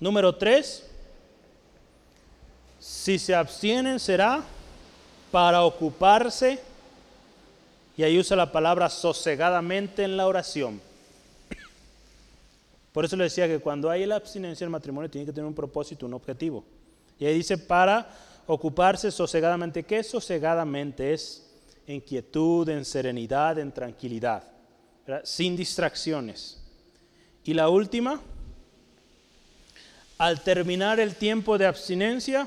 Número 0.00 0.34
tres, 0.34 0.84
si 2.80 3.20
se 3.20 3.34
abstienen 3.34 4.00
será 4.00 4.42
para 5.30 5.62
ocuparse, 5.62 6.58
y 7.96 8.02
ahí 8.02 8.18
usa 8.18 8.36
la 8.36 8.50
palabra 8.50 8.88
sosegadamente 8.88 10.02
en 10.02 10.16
la 10.16 10.26
oración. 10.26 10.80
Por 12.92 13.04
eso 13.04 13.16
le 13.16 13.24
decía 13.24 13.48
que 13.48 13.58
cuando 13.58 13.90
hay 13.90 14.04
la 14.04 14.16
abstinencia 14.16 14.64
en 14.64 14.68
el 14.68 14.72
matrimonio 14.72 15.10
tiene 15.10 15.26
que 15.26 15.32
tener 15.32 15.46
un 15.46 15.54
propósito, 15.54 16.06
un 16.06 16.14
objetivo. 16.14 16.64
Y 17.18 17.24
ahí 17.24 17.34
dice 17.34 17.56
para 17.56 18.08
ocuparse 18.46 19.10
sosegadamente. 19.10 19.82
¿Qué 19.84 20.02
sosegadamente? 20.02 21.12
Es 21.12 21.50
en 21.86 22.00
quietud, 22.00 22.68
en 22.68 22.84
serenidad, 22.84 23.58
en 23.58 23.72
tranquilidad, 23.72 24.44
sin 25.24 25.56
distracciones. 25.56 26.60
Y 27.44 27.54
la 27.54 27.68
última, 27.68 28.20
al 30.18 30.42
terminar 30.42 31.00
el 31.00 31.16
tiempo 31.16 31.58
de 31.58 31.66
abstinencia, 31.66 32.46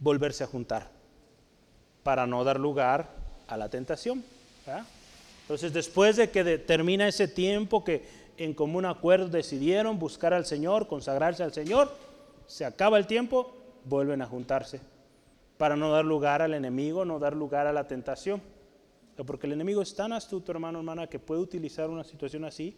volverse 0.00 0.44
a 0.44 0.46
juntar 0.46 0.90
para 2.02 2.26
no 2.26 2.44
dar 2.44 2.60
lugar 2.60 3.08
a 3.48 3.56
la 3.56 3.68
tentación. 3.68 4.22
Entonces, 5.42 5.72
después 5.72 6.16
de 6.16 6.30
que 6.30 6.58
termina 6.58 7.08
ese 7.08 7.28
tiempo 7.28 7.84
que 7.84 8.25
en 8.38 8.54
común 8.54 8.84
acuerdo 8.84 9.28
decidieron 9.28 9.98
buscar 9.98 10.34
al 10.34 10.46
Señor, 10.46 10.86
consagrarse 10.86 11.42
al 11.42 11.52
Señor, 11.52 11.90
se 12.46 12.64
acaba 12.64 12.98
el 12.98 13.06
tiempo, 13.06 13.52
vuelven 13.84 14.22
a 14.22 14.26
juntarse 14.26 14.80
para 15.56 15.76
no 15.76 15.90
dar 15.90 16.04
lugar 16.04 16.42
al 16.42 16.54
enemigo, 16.54 17.04
no 17.04 17.18
dar 17.18 17.34
lugar 17.34 17.66
a 17.66 17.72
la 17.72 17.86
tentación. 17.86 18.42
Porque 19.26 19.46
el 19.46 19.54
enemigo 19.54 19.80
es 19.80 19.94
tan 19.94 20.12
astuto, 20.12 20.52
hermano, 20.52 20.78
hermana, 20.78 21.06
que 21.06 21.18
puede 21.18 21.40
utilizar 21.40 21.88
una 21.88 22.04
situación 22.04 22.44
así 22.44 22.76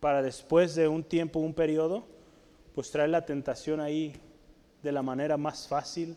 para 0.00 0.20
después 0.20 0.74
de 0.74 0.88
un 0.88 1.04
tiempo, 1.04 1.38
un 1.38 1.54
periodo, 1.54 2.04
pues 2.74 2.90
traer 2.90 3.10
la 3.10 3.24
tentación 3.24 3.80
ahí 3.80 4.14
de 4.82 4.92
la 4.92 5.02
manera 5.02 5.36
más 5.36 5.68
fácil, 5.68 6.16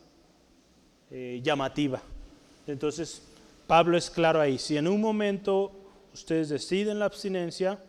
eh, 1.11 1.39
llamativa. 1.43 2.01
Entonces, 2.67 3.21
Pablo 3.67 3.97
es 3.97 4.09
claro 4.09 4.41
ahí, 4.41 4.57
si 4.57 4.77
en 4.77 4.87
un 4.87 4.99
momento 4.99 5.71
ustedes 6.13 6.49
deciden 6.49 6.99
la 6.99 7.05
abstinencia, 7.05 7.79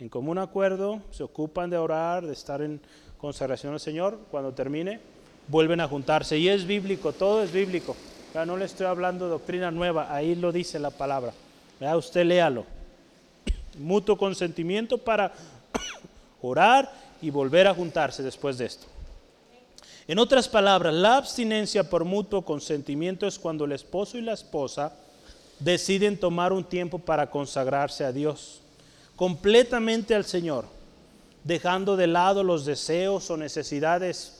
en 0.00 0.08
común 0.08 0.38
acuerdo, 0.38 1.00
se 1.10 1.22
ocupan 1.22 1.68
de 1.68 1.76
orar, 1.76 2.26
de 2.26 2.32
estar 2.32 2.62
en 2.62 2.80
consagración 3.18 3.74
al 3.74 3.80
Señor, 3.80 4.18
cuando 4.30 4.52
termine, 4.52 4.98
vuelven 5.48 5.80
a 5.80 5.88
juntarse. 5.88 6.38
Y 6.38 6.48
es 6.48 6.66
bíblico, 6.66 7.12
todo 7.12 7.42
es 7.42 7.52
bíblico. 7.52 7.94
Ya 8.32 8.46
no 8.46 8.56
le 8.56 8.64
estoy 8.64 8.86
hablando 8.86 9.28
doctrina 9.28 9.70
nueva, 9.70 10.14
ahí 10.14 10.34
lo 10.34 10.52
dice 10.52 10.78
la 10.78 10.90
palabra. 10.90 11.32
¿Ya? 11.80 11.96
Usted 11.96 12.24
léalo. 12.24 12.64
Mutuo 13.78 14.16
consentimiento 14.16 14.96
para 14.96 15.32
orar 16.40 16.90
y 17.20 17.28
volver 17.28 17.66
a 17.66 17.74
juntarse 17.74 18.22
después 18.22 18.56
de 18.56 18.66
esto. 18.66 18.86
En 20.08 20.18
otras 20.18 20.48
palabras, 20.48 20.94
la 20.94 21.18
abstinencia 21.18 21.88
por 21.88 22.04
mutuo 22.04 22.42
consentimiento 22.42 23.26
es 23.26 23.38
cuando 23.38 23.66
el 23.66 23.72
esposo 23.72 24.16
y 24.16 24.22
la 24.22 24.32
esposa 24.32 24.94
deciden 25.58 26.18
tomar 26.18 26.52
un 26.52 26.64
tiempo 26.64 26.98
para 26.98 27.30
consagrarse 27.30 28.04
a 28.04 28.12
Dios, 28.12 28.59
completamente 29.20 30.14
al 30.14 30.24
Señor, 30.24 30.64
dejando 31.44 31.94
de 31.94 32.06
lado 32.06 32.42
los 32.42 32.64
deseos 32.64 33.30
o 33.30 33.36
necesidades 33.36 34.32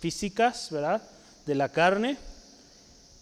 físicas, 0.00 0.66
¿verdad? 0.72 1.00
De 1.46 1.54
la 1.54 1.68
carne. 1.68 2.16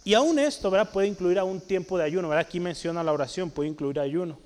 Y 0.03 0.15
aún 0.15 0.39
esto, 0.39 0.71
¿verdad? 0.71 0.91
Puede 0.91 1.07
incluir 1.07 1.39
a 1.39 1.45
un 1.45 1.61
tiempo 1.61 1.99
de 1.99 2.05
ayuno, 2.05 2.31
¿verdad? 2.31 2.47
Aquí 2.47 2.59
menciona 2.59 3.05
la 3.05 3.13
oración, 3.13 3.51
puede 3.51 3.69
incluir 3.69 4.01
ayuno. 4.01 4.39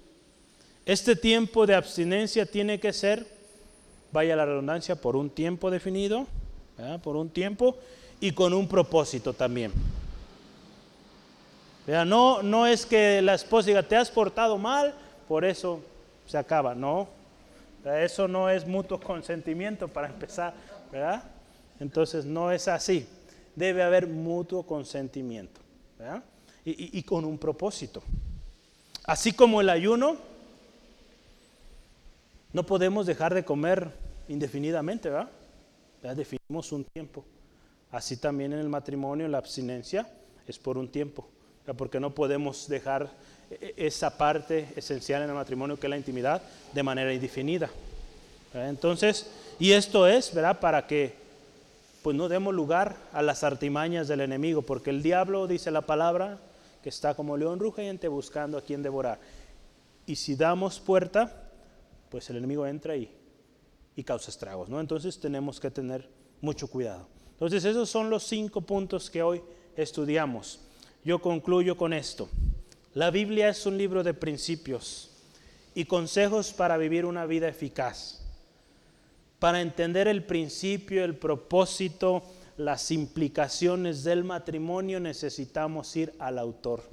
Este 0.85 1.15
tiempo 1.15 1.65
de 1.65 1.77
abstinencia 1.77 2.45
tiene 2.45 2.81
que 2.81 2.93
ser, 2.93 3.25
vaya 4.11 4.35
la 4.35 4.45
redundancia, 4.45 4.97
por 4.97 5.15
un 5.15 5.31
tiempo 5.31 5.71
definido, 5.71 6.27
¿verdad? 6.77 7.01
Por 7.01 7.15
un 7.15 7.31
tiempo 7.31 7.77
y 8.21 8.33
con 8.33 8.53
un 8.53 8.67
propósito 8.67 9.33
también. 9.33 9.71
No, 11.87 12.43
no 12.43 12.67
es 12.67 12.85
que 12.85 13.23
la 13.23 13.35
esposa 13.35 13.69
diga, 13.69 13.85
te 13.85 13.95
has 13.95 14.11
portado 14.11 14.59
mal, 14.59 14.93
por 15.29 15.45
eso 15.45 15.92
se 16.27 16.39
acaba, 16.39 16.75
no. 16.75 17.09
Eso 17.85 18.29
no 18.29 18.49
es 18.49 18.67
mutuo 18.67 19.01
consentimiento 19.01 19.89
para 19.89 20.09
empezar, 20.09 20.55
¿verdad? 20.91 21.25
Entonces 21.81 22.25
no 22.25 22.53
es 22.53 22.69
así. 22.69 23.07
Debe 23.57 23.83
haber 23.83 24.07
mutuo 24.07 24.63
consentimiento 24.63 25.61
y, 26.65 27.03
con 27.03 27.25
un 27.25 27.39
propósito. 27.39 28.03
Así 29.05 29.33
como 29.33 29.61
el 29.61 29.69
ayuno, 29.69 30.17
no 32.53 32.65
podemos 32.65 33.07
dejar 33.07 33.35
de 33.35 33.45
comer 33.45 33.91
indefinidamente, 34.29 35.11
¿verdad? 35.11 35.31
Ya 36.03 36.15
definimos 36.15 36.71
un 36.73 36.85
tiempo. 36.85 37.25
Así 37.91 38.17
también 38.17 38.53
en 38.53 38.61
el 38.61 38.69
matrimonio, 38.69 39.29
la 39.29 39.39
abstinencia 39.39 40.09
es 40.47 40.59
por 40.59 40.79
un 40.79 40.89
tiempo, 40.89 41.29
porque 41.77 42.01
no 42.01 42.15
podemos 42.15 42.69
dejar 42.69 43.11
esa 43.77 44.17
parte 44.17 44.69
esencial 44.77 45.23
en 45.23 45.29
el 45.29 45.35
matrimonio 45.35 45.79
que 45.79 45.87
es 45.87 45.91
la 45.91 45.97
intimidad 45.97 46.43
de 46.73 46.83
manera 46.83 47.13
indefinida. 47.13 47.71
Entonces, 48.55 49.27
y 49.59 49.73
esto 49.73 50.07
es, 50.07 50.35
¿verdad? 50.35 50.61
Para 50.61 50.87
que 50.87 51.15
pues 52.03 52.17
no 52.17 52.29
demos 52.29 52.53
lugar 52.53 52.97
a 53.13 53.23
las 53.23 53.45
artimañas 53.45 54.09
del 54.09 54.21
enemigo, 54.21 54.63
porque 54.63 54.91
el 54.91 55.03
diablo, 55.03 55.47
dice 55.47 55.71
la 55.71 55.83
palabra, 55.83 56.39
que 56.83 56.89
está 56.89 57.15
como 57.15 57.37
león 57.37 57.61
rugiente 57.61 58.09
buscando 58.09 58.59
a 58.59 58.63
quien 58.63 58.83
devorar. 58.83 59.21
Y 60.05 60.17
si 60.17 60.35
damos 60.35 60.81
puerta, 60.81 61.51
pues 62.11 62.29
el 62.29 62.39
enemigo 62.39 62.67
entra 62.67 62.97
y, 62.97 63.09
y 63.95 64.03
causa 64.03 64.31
estragos, 64.31 64.69
¿no? 64.69 64.81
Entonces 64.81 65.19
tenemos 65.21 65.61
que 65.61 65.71
tener 65.71 66.09
mucho 66.41 66.67
cuidado. 66.67 67.07
Entonces 67.35 67.65
esos 67.65 67.89
son 67.89 68.11
los 68.11 68.25
cinco 68.25 68.61
puntos 68.61 69.09
que 69.09 69.23
hoy 69.23 69.41
estudiamos. 69.77 70.61
Yo 71.05 71.21
concluyo 71.21 71.77
con 71.77 71.93
esto. 71.93 72.29
La 72.95 73.11
Biblia 73.11 73.49
es 73.49 73.65
un 73.67 73.79
libro 73.79 74.03
de 74.03 74.15
principios 74.15 75.11
y 75.75 75.85
consejos 75.85 76.53
para 76.53 76.77
vivir 76.77 77.05
una 77.05 77.27
vida 77.27 77.49
eficaz 77.49 78.23
para 79.43 79.61
entender 79.61 80.07
el 80.07 80.23
principio, 80.23 81.05
el 81.05 81.17
propósito, 81.17 82.23
las 82.57 82.93
implicaciones 82.93 84.05
del 84.05 84.23
matrimonio, 84.23 85.01
necesitamos 85.01 85.97
ir 85.97 86.15
al 86.21 86.39
autor, 86.39 86.85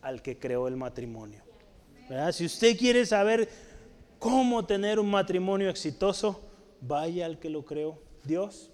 al 0.00 0.22
que 0.22 0.38
creó 0.38 0.68
el 0.68 0.76
matrimonio. 0.78 1.42
Si 2.32 2.46
usted 2.46 2.78
quiere 2.78 3.04
saber 3.04 3.46
cómo 4.18 4.64
tener 4.64 4.98
un 4.98 5.10
matrimonio 5.10 5.68
exitoso, 5.68 6.40
vaya 6.80 7.26
al 7.26 7.38
que 7.38 7.50
lo 7.50 7.62
creó. 7.62 7.98
Dios, 8.24 8.70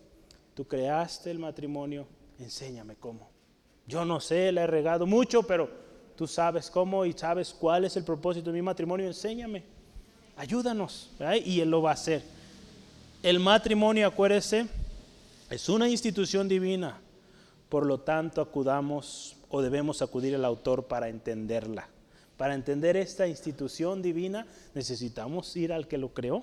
tú 0.55 0.69
creaste 0.69 1.32
el 1.32 1.40
matrimonio, 1.40 2.07
enséñame 2.39 2.95
cómo. 2.95 3.31
Yo 3.89 4.05
no 4.05 4.20
sé, 4.20 4.53
le 4.53 4.61
he 4.61 4.66
regado 4.69 5.07
mucho, 5.07 5.43
pero 5.43 5.69
tú 6.19 6.27
sabes 6.27 6.69
cómo 6.69 7.07
y 7.07 7.12
sabes 7.12 7.55
cuál 7.57 7.85
es 7.85 7.97
el 7.97 8.03
propósito 8.03 8.51
de 8.51 8.57
mi 8.57 8.62
matrimonio, 8.62 9.07
enséñame, 9.07 9.62
ayúdanos. 10.36 11.11
Y 11.45 11.61
Él 11.61 11.70
lo 11.70 11.81
va 11.81 11.90
a 11.90 11.95
hacer. 11.95 12.24
El 13.23 13.39
matrimonio, 13.39 14.09
acuérdese, 14.09 14.66
es 15.49 15.69
una 15.69 15.89
institución 15.89 16.49
divina. 16.49 16.99
Por 17.69 17.86
lo 17.86 18.01
tanto, 18.01 18.40
acudamos 18.40 19.36
o 19.49 19.62
debemos 19.62 20.03
acudir 20.03 20.35
al 20.35 20.45
autor 20.45 20.89
para 20.89 21.09
entenderla. 21.09 21.89
Para 22.36 22.55
entender 22.55 22.97
esta 22.97 23.28
institución 23.28 24.03
divina 24.03 24.45
necesitamos 24.74 25.57
ir 25.57 25.73
al 25.73 25.86
que 25.86 25.99
lo 25.99 26.09
creó. 26.09 26.43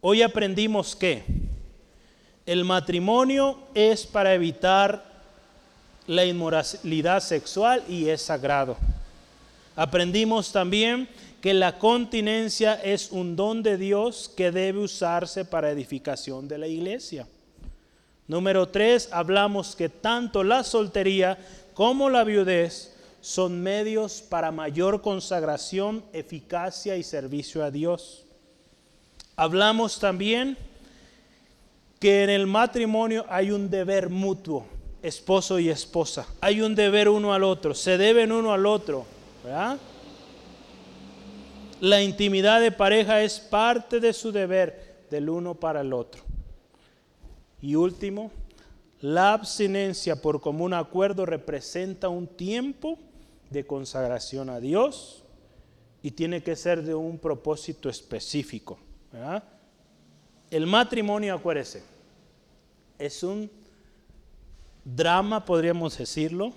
Hoy 0.00 0.22
aprendimos 0.22 0.96
que 0.96 1.24
el 2.46 2.64
matrimonio 2.64 3.58
es 3.74 4.06
para 4.06 4.32
evitar 4.32 5.17
la 6.08 6.24
inmoralidad 6.24 7.20
sexual 7.20 7.84
y 7.88 8.08
es 8.08 8.22
sagrado. 8.22 8.76
Aprendimos 9.76 10.50
también 10.50 11.08
que 11.40 11.54
la 11.54 11.78
continencia 11.78 12.74
es 12.74 13.12
un 13.12 13.36
don 13.36 13.62
de 13.62 13.76
Dios 13.76 14.28
que 14.36 14.50
debe 14.50 14.80
usarse 14.80 15.44
para 15.44 15.70
edificación 15.70 16.48
de 16.48 16.58
la 16.58 16.66
iglesia. 16.66 17.28
Número 18.26 18.68
tres, 18.68 19.08
hablamos 19.12 19.76
que 19.76 19.88
tanto 19.88 20.42
la 20.42 20.64
soltería 20.64 21.38
como 21.74 22.10
la 22.10 22.24
viudez 22.24 22.96
son 23.20 23.60
medios 23.60 24.22
para 24.22 24.50
mayor 24.50 25.00
consagración, 25.00 26.02
eficacia 26.12 26.96
y 26.96 27.02
servicio 27.02 27.62
a 27.62 27.70
Dios. 27.70 28.24
Hablamos 29.36 30.00
también 30.00 30.56
que 32.00 32.24
en 32.24 32.30
el 32.30 32.46
matrimonio 32.46 33.26
hay 33.28 33.50
un 33.50 33.70
deber 33.70 34.08
mutuo, 34.08 34.66
esposo 35.02 35.58
y 35.58 35.68
esposa. 35.68 36.26
Hay 36.40 36.60
un 36.60 36.74
deber 36.74 37.08
uno 37.08 37.32
al 37.32 37.44
otro, 37.44 37.74
se 37.74 37.98
deben 37.98 38.32
uno 38.32 38.52
al 38.52 38.66
otro. 38.66 39.06
La 41.80 42.02
intimidad 42.02 42.60
de 42.60 42.72
pareja 42.72 43.22
es 43.22 43.38
parte 43.38 44.00
de 44.00 44.12
su 44.12 44.32
deber 44.32 45.04
del 45.10 45.28
uno 45.28 45.54
para 45.54 45.80
el 45.80 45.92
otro. 45.92 46.22
Y 47.60 47.74
último, 47.74 48.30
la 49.00 49.32
abstinencia 49.32 50.20
por 50.20 50.40
común 50.40 50.74
acuerdo 50.74 51.24
representa 51.24 52.08
un 52.08 52.26
tiempo 52.26 52.98
de 53.50 53.66
consagración 53.66 54.50
a 54.50 54.60
Dios 54.60 55.22
y 56.02 56.10
tiene 56.10 56.42
que 56.42 56.56
ser 56.56 56.82
de 56.82 56.94
un 56.94 57.18
propósito 57.18 57.88
específico. 57.88 58.78
El 60.50 60.66
matrimonio, 60.66 61.34
acuérdese, 61.34 61.82
es 62.98 63.22
un 63.22 63.50
drama, 64.94 65.44
podríamos 65.44 65.98
decirlo, 65.98 66.52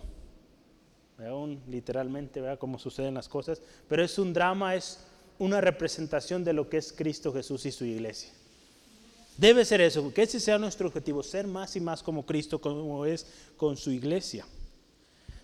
literalmente, 1.68 2.41
¿verdad? 2.41 2.58
como 2.58 2.80
suceden 2.80 3.14
las 3.14 3.28
cosas, 3.28 3.62
pero 3.88 4.03
es 4.03 4.18
un 4.18 4.34
drama, 4.34 4.76
es 4.76 4.99
una 5.38 5.62
representación 5.62 6.44
de 6.44 6.53
lo 6.53 6.70
que 6.70 6.78
es 6.78 6.94
Cristo 6.94 7.34
Jesús 7.34 7.66
y 7.66 7.72
su 7.72 7.86
iglesia. 7.86 8.32
Debe 9.38 9.66
ser 9.66 9.82
eso, 9.82 10.14
que 10.14 10.24
ese 10.24 10.40
sea 10.40 10.58
nuestro 10.58 10.88
objetivo, 10.88 11.24
ser 11.24 11.48
más 11.48 11.76
y 11.76 11.80
más 11.80 12.02
como 12.03 12.26
Cristo, 12.26 12.60
como 12.60 13.06
es 13.06 13.28
con 13.58 13.78
su 13.78 13.91
iglesia. 13.91 14.45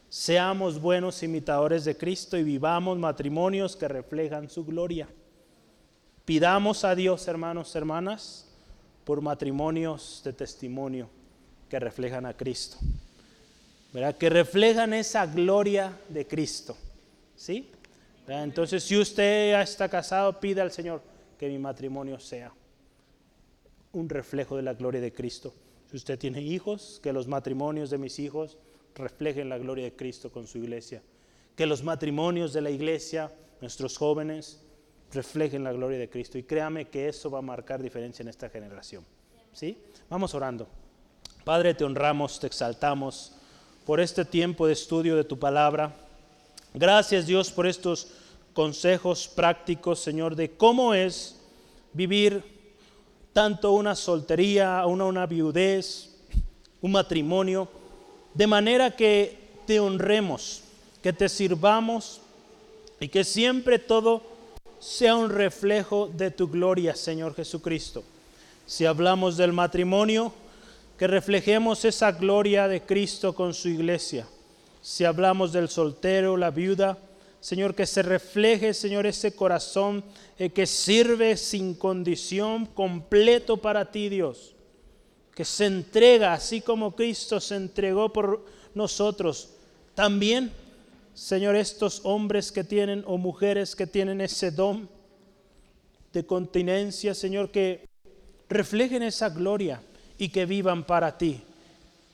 Seamos 0.10 0.80
buenos 0.80 1.22
imitadores 1.24 1.84
de 1.86 1.98
Cristo 1.98 2.38
y 2.38 2.44
vivamos 2.44 2.98
matrimonios 2.98 3.76
que 3.76 3.88
reflejan 3.88 4.50
su 4.50 4.66
gloria. 4.66 5.08
Pidamos 6.26 6.84
a 6.84 6.96
Dios, 6.96 7.28
hermanos, 7.28 7.76
hermanas, 7.76 8.48
por 9.04 9.22
matrimonios 9.22 10.22
de 10.24 10.34
testimonio 10.34 11.10
que 11.69 11.80
reflejan 11.80 12.26
a 12.26 12.35
Cristo. 12.35 12.77
¿Verdad? 13.94 14.15
Que 14.18 14.30
reflejan 14.30 14.94
esa 14.94 15.26
gloria 15.26 15.98
de 16.10 16.27
Cristo. 16.27 16.77
¿Sí? 17.35 17.69
Entonces, 18.27 18.84
si 18.84 18.98
usted 18.98 19.60
está 19.61 19.88
casado, 19.88 20.39
pida 20.39 20.61
al 20.61 20.72
Señor 20.72 21.02
que 21.39 21.48
mi 21.48 21.57
matrimonio 21.57 22.19
sea 22.19 22.52
un 23.94 24.10
reflejo 24.10 24.57
de 24.57 24.64
la 24.64 24.73
gloria 24.73 24.99
de 24.99 25.14
Cristo. 25.14 25.53
Si 25.89 25.95
usted 25.95 26.19
tiene 26.19 26.41
hijos, 26.41 26.99
que 27.02 27.14
los 27.14 27.27
matrimonios 27.27 27.89
de 27.89 27.98
mis 27.98 28.19
hijos 28.19 28.57
reflejen 28.95 29.49
la 29.49 29.57
gloria 29.57 29.85
de 29.85 29.95
Cristo 29.95 30.31
con 30.31 30.48
su 30.48 30.57
iglesia. 30.57 31.02
Que 31.56 31.65
los 31.65 31.84
matrimonios 31.84 32.53
de 32.53 32.61
la 32.61 32.69
iglesia, 32.69 33.31
nuestros 33.61 33.98
jóvenes, 33.98 34.61
reflejen 35.14 35.64
la 35.64 35.72
gloria 35.72 35.98
de 35.98 36.10
Cristo. 36.10 36.38
Y 36.38 36.44
créame 36.44 36.89
que 36.89 37.07
eso 37.07 37.31
va 37.31 37.39
a 37.39 37.44
marcar 37.44 37.81
diferencia 37.81 38.23
en 38.23 38.30
esta 38.30 38.49
generación. 38.49 39.06
¿Sí? 39.53 39.77
Vamos 40.10 40.34
orando. 40.35 40.68
Padre, 41.48 41.74
te 41.74 41.86
honramos, 41.86 42.41
te 42.41 42.48
exaltamos 42.48 43.32
por 43.86 44.02
este 44.02 44.26
tiempo 44.26 44.68
de 44.68 44.74
estudio 44.74 45.15
de 45.15 45.24
tu 45.24 45.40
palabra. 45.40 45.95
Gracias 46.74 47.26
Dios 47.26 47.52
por 47.52 47.65
estos 47.65 48.10
consejos 48.52 49.30
prácticos, 49.30 50.02
Señor, 50.02 50.36
de 50.36 50.52
cómo 50.57 50.94
es 50.94 51.40
vivir 51.94 52.44
tanto 53.32 53.72
una 53.72 53.95
soltería, 53.95 54.86
una, 54.88 55.06
una 55.06 55.26
viudez, 55.26 56.18
un 56.82 56.91
matrimonio 56.91 57.69
de 58.34 58.45
manera 58.45 58.94
que 58.94 59.40
te 59.65 59.80
honremos, 59.80 60.64
que 61.02 61.14
te 61.14 61.30
sirvamos 61.30 62.19
y 62.99 63.07
que 63.07 63.24
siempre 63.24 63.80
todo 63.80 64.22
sea 64.82 65.15
un 65.15 65.30
reflejo 65.30 66.11
de 66.14 66.30
tu 66.30 66.49
gloria, 66.49 66.94
Señor 66.94 67.34
Jesucristo. 67.36 68.03
Si 68.65 68.86
hablamos 68.86 69.38
del 69.38 69.53
matrimonio, 69.53 70.34
que 70.98 71.07
reflejemos 71.07 71.86
esa 71.86 72.11
gloria 72.11 72.68
de 72.68 72.82
Cristo 72.82 73.34
con 73.34 73.53
su 73.53 73.69
iglesia. 73.69 74.28
Si 74.82 75.03
hablamos 75.03 75.52
del 75.52 75.69
soltero, 75.69 76.38
la 76.38 76.52
viuda, 76.52 76.98
Señor, 77.40 77.76
que 77.76 77.86
se 77.86 78.02
refleje, 78.02 78.74
Señor, 78.74 79.06
ese 79.06 79.36
corazón 79.36 80.03
eh, 80.40 80.49
que 80.49 80.65
sirve 80.65 81.38
sin 81.38 81.76
condición 81.76 82.65
completo 82.65 83.57
para 83.57 83.91
ti, 83.91 84.10
Dios 84.10 84.56
que 85.38 85.45
se 85.45 85.68
entrega, 85.68 86.34
así 86.34 86.61
como 86.61 86.95
Cristo 86.95 87.40
se 87.40 87.57
entregó 87.57 88.11
por 88.11 88.44
nosotros. 88.74 89.52
También, 89.94 90.52
Señor, 91.14 91.56
estos 91.56 92.02
hombres 92.06 92.52
que 92.52 92.64
tienen 92.64 93.03
o 93.06 93.19
mujeres 93.19 93.76
que 93.76 93.86
tienen 93.86 94.19
ese 94.19 94.49
don 94.49 94.90
de 96.11 96.26
continencia, 96.26 97.14
Señor, 97.14 97.52
que 97.52 97.88
reflejen 98.49 99.03
esa 99.03 99.30
gloria 99.30 99.80
y 100.18 100.30
que 100.30 100.45
vivan 100.45 100.84
para 100.84 101.18
ti, 101.18 101.41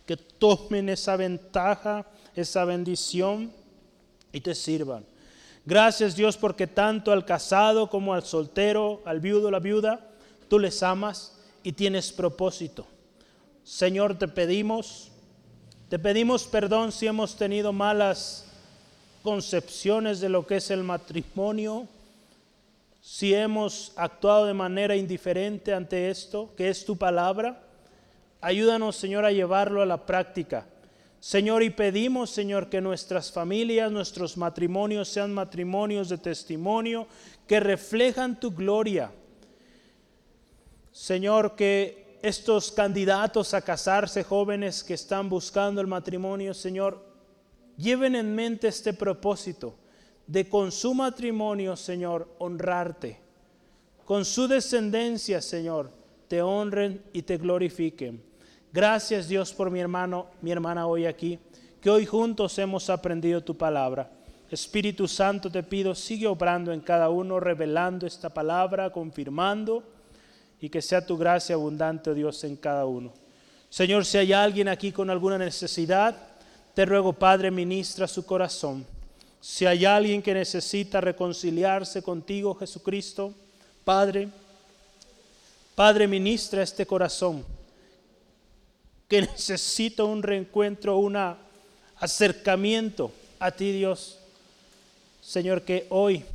que 0.06 0.18
tomen 0.18 0.90
esa 0.90 1.16
ventaja, 1.16 2.06
esa 2.36 2.66
bendición 2.66 3.52
y 4.32 4.42
te 4.42 4.56
sirvan. 4.56 5.06
Gracias 5.66 6.16
Dios 6.16 6.36
porque 6.36 6.68
tanto 6.68 7.12
al 7.12 7.26
casado 7.26 7.90
como 7.90 8.14
al 8.14 8.24
soltero, 8.24 9.02
al 9.06 9.22
viudo, 9.22 9.50
la 9.50 9.60
viuda, 9.60 10.02
tú 10.50 10.60
les 10.60 10.84
amas 10.84 11.38
y 11.64 11.72
tienes 11.72 12.12
propósito. 12.12 12.86
Señor, 13.64 14.18
te 14.18 14.28
pedimos, 14.28 15.10
te 15.88 15.98
pedimos 15.98 16.44
perdón 16.44 16.92
si 16.92 17.08
hemos 17.08 17.38
tenido 17.38 17.72
malas 17.72 18.46
concepciones 19.24 20.20
de 20.20 20.28
lo 20.28 20.46
que 20.46 20.58
es 20.58 20.70
el 20.70 20.84
matrimonio, 20.84 21.88
si 23.02 23.34
hemos 23.34 23.94
actuado 23.96 24.46
de 24.46 24.54
manera 24.54 24.98
indiferente 24.98 25.74
ante 25.74 26.10
esto, 26.10 26.54
que 26.58 26.70
es 26.70 26.84
tu 26.84 26.98
palabra. 26.98 27.63
Ayúdanos, 28.44 28.98
Señor, 28.98 29.24
a 29.24 29.32
llevarlo 29.32 29.82
a 29.82 29.86
la 29.86 30.06
práctica. 30.06 30.68
Señor, 31.22 31.64
y 31.64 31.70
pedimos, 31.70 32.30
Señor, 32.30 32.70
que 32.70 32.82
nuestras 32.82 33.32
familias, 33.32 33.90
nuestros 33.90 34.36
matrimonios 34.36 35.08
sean 35.08 35.34
matrimonios 35.34 36.10
de 36.10 36.18
testimonio 36.18 37.08
que 37.48 37.62
reflejan 37.62 38.38
tu 38.38 38.52
gloria. 38.52 39.14
Señor, 40.92 41.56
que 41.56 42.20
estos 42.22 42.74
candidatos 42.74 43.54
a 43.54 43.62
casarse, 43.62 44.26
jóvenes 44.26 44.84
que 44.84 44.96
están 44.96 45.30
buscando 45.30 45.80
el 45.80 45.88
matrimonio, 45.88 46.54
Señor, 46.54 47.02
lleven 47.78 48.14
en 48.14 48.36
mente 48.36 48.68
este 48.68 48.92
propósito 48.92 49.76
de 50.28 50.50
con 50.50 50.74
su 50.74 50.94
matrimonio, 50.94 51.78
Señor, 51.78 52.36
honrarte. 52.40 53.22
Con 54.04 54.26
su 54.26 54.50
descendencia, 54.50 55.42
Señor, 55.42 55.92
te 56.28 56.42
honren 56.42 57.02
y 57.14 57.22
te 57.22 57.38
glorifiquen. 57.38 58.33
Gracias 58.74 59.28
Dios 59.28 59.54
por 59.54 59.70
mi 59.70 59.80
hermano, 59.80 60.26
mi 60.42 60.52
hermana 60.52 60.88
hoy 60.88 61.06
aquí, 61.06 61.38
que 61.80 61.92
hoy 61.92 62.08
juntos 62.08 62.58
hemos 62.58 62.90
aprendido 62.90 63.40
tu 63.40 63.56
palabra. 63.56 64.10
Espíritu 64.50 65.08
Santo, 65.08 65.52
te 65.52 65.62
pido, 65.62 65.94
sigue 65.94 66.26
obrando 66.26 66.74
en 66.74 66.82
cada 66.82 67.12
uno, 67.12 67.40
revelando 67.40 68.08
esta 68.08 68.32
palabra, 68.32 68.92
confirmando 68.92 69.84
y 70.60 70.70
que 70.70 70.82
sea 70.82 71.06
tu 71.06 71.16
gracia 71.20 71.54
abundante, 71.54 72.10
oh 72.10 72.16
Dios, 72.16 72.44
en 72.46 72.56
cada 72.56 72.88
uno. 72.88 73.14
Señor, 73.70 74.06
si 74.06 74.18
hay 74.18 74.34
alguien 74.34 74.68
aquí 74.68 74.92
con 74.92 75.12
alguna 75.12 75.38
necesidad, 75.38 76.16
te 76.74 76.84
ruego, 76.84 77.14
Padre, 77.14 77.52
ministra 77.52 78.08
su 78.08 78.26
corazón. 78.26 78.88
Si 79.40 79.68
hay 79.68 79.86
alguien 79.86 80.20
que 80.20 80.34
necesita 80.34 81.00
reconciliarse 81.00 82.02
contigo, 82.02 82.56
Jesucristo, 82.56 83.36
Padre, 83.84 84.30
Padre, 85.76 86.08
ministra 86.08 86.64
este 86.64 86.88
corazón 86.88 87.46
que 89.14 89.22
necesita 89.22 90.04
un 90.06 90.24
reencuentro, 90.24 90.98
un 90.98 91.16
acercamiento 91.98 93.12
a 93.38 93.52
ti, 93.52 93.72
Dios. 93.72 94.18
Señor, 95.22 95.62
que 95.62 95.86
hoy, 95.92 96.26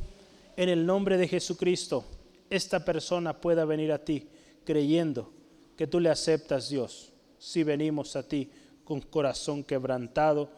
en 0.55 0.69
el 0.69 0.85
nombre 0.85 1.17
de 1.17 1.27
Jesucristo, 1.27 2.05
esta 2.49 2.85
persona 2.85 3.33
pueda 3.33 3.65
venir 3.65 3.91
a 3.91 3.97
ti, 3.97 4.29
creyendo 4.63 5.29
que 5.75 5.87
tú 5.87 5.99
le 5.99 6.09
aceptas, 6.09 6.69
Dios, 6.69 7.09
si 7.37 7.63
venimos 7.63 8.15
a 8.15 8.23
ti 8.23 8.49
con 8.85 9.01
corazón 9.01 9.65
quebrantado, 9.65 10.49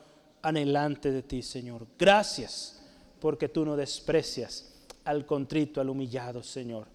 anhelante 0.44 1.12
de 1.12 1.24
ti, 1.24 1.42
Señor. 1.42 1.88
Gracias 1.98 2.84
porque 3.20 3.50
tú 3.50 3.66
no 3.66 3.76
desprecias 3.76 4.72
al 5.06 5.26
contrito, 5.26 5.82
al 5.82 5.90
humillado, 5.90 6.44
Señor. 6.44 6.86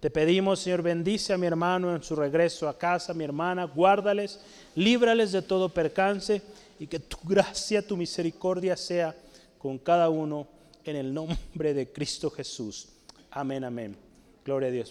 Te 0.00 0.08
pedimos, 0.10 0.60
Señor, 0.60 0.80
bendice 0.80 1.34
a 1.34 1.38
mi 1.38 1.46
hermano 1.46 1.94
en 1.94 2.02
su 2.02 2.16
regreso 2.16 2.66
a 2.66 2.78
casa, 2.78 3.12
mi 3.12 3.22
hermana, 3.22 3.64
guárdales, 3.64 4.40
líbrales 4.74 5.30
de 5.30 5.42
todo 5.42 5.68
percance 5.68 6.40
y 6.78 6.86
que 6.86 6.98
tu 6.98 7.18
gracia, 7.22 7.86
tu 7.86 7.98
misericordia 7.98 8.78
sea 8.78 9.14
con 9.58 9.76
cada 9.76 10.08
uno 10.08 10.48
en 10.84 10.96
el 10.96 11.12
nombre 11.12 11.74
de 11.74 11.92
Cristo 11.92 12.30
Jesús. 12.30 12.88
Amén, 13.30 13.62
amén. 13.62 13.94
Gloria 14.42 14.68
a 14.68 14.72
Dios. 14.72 14.78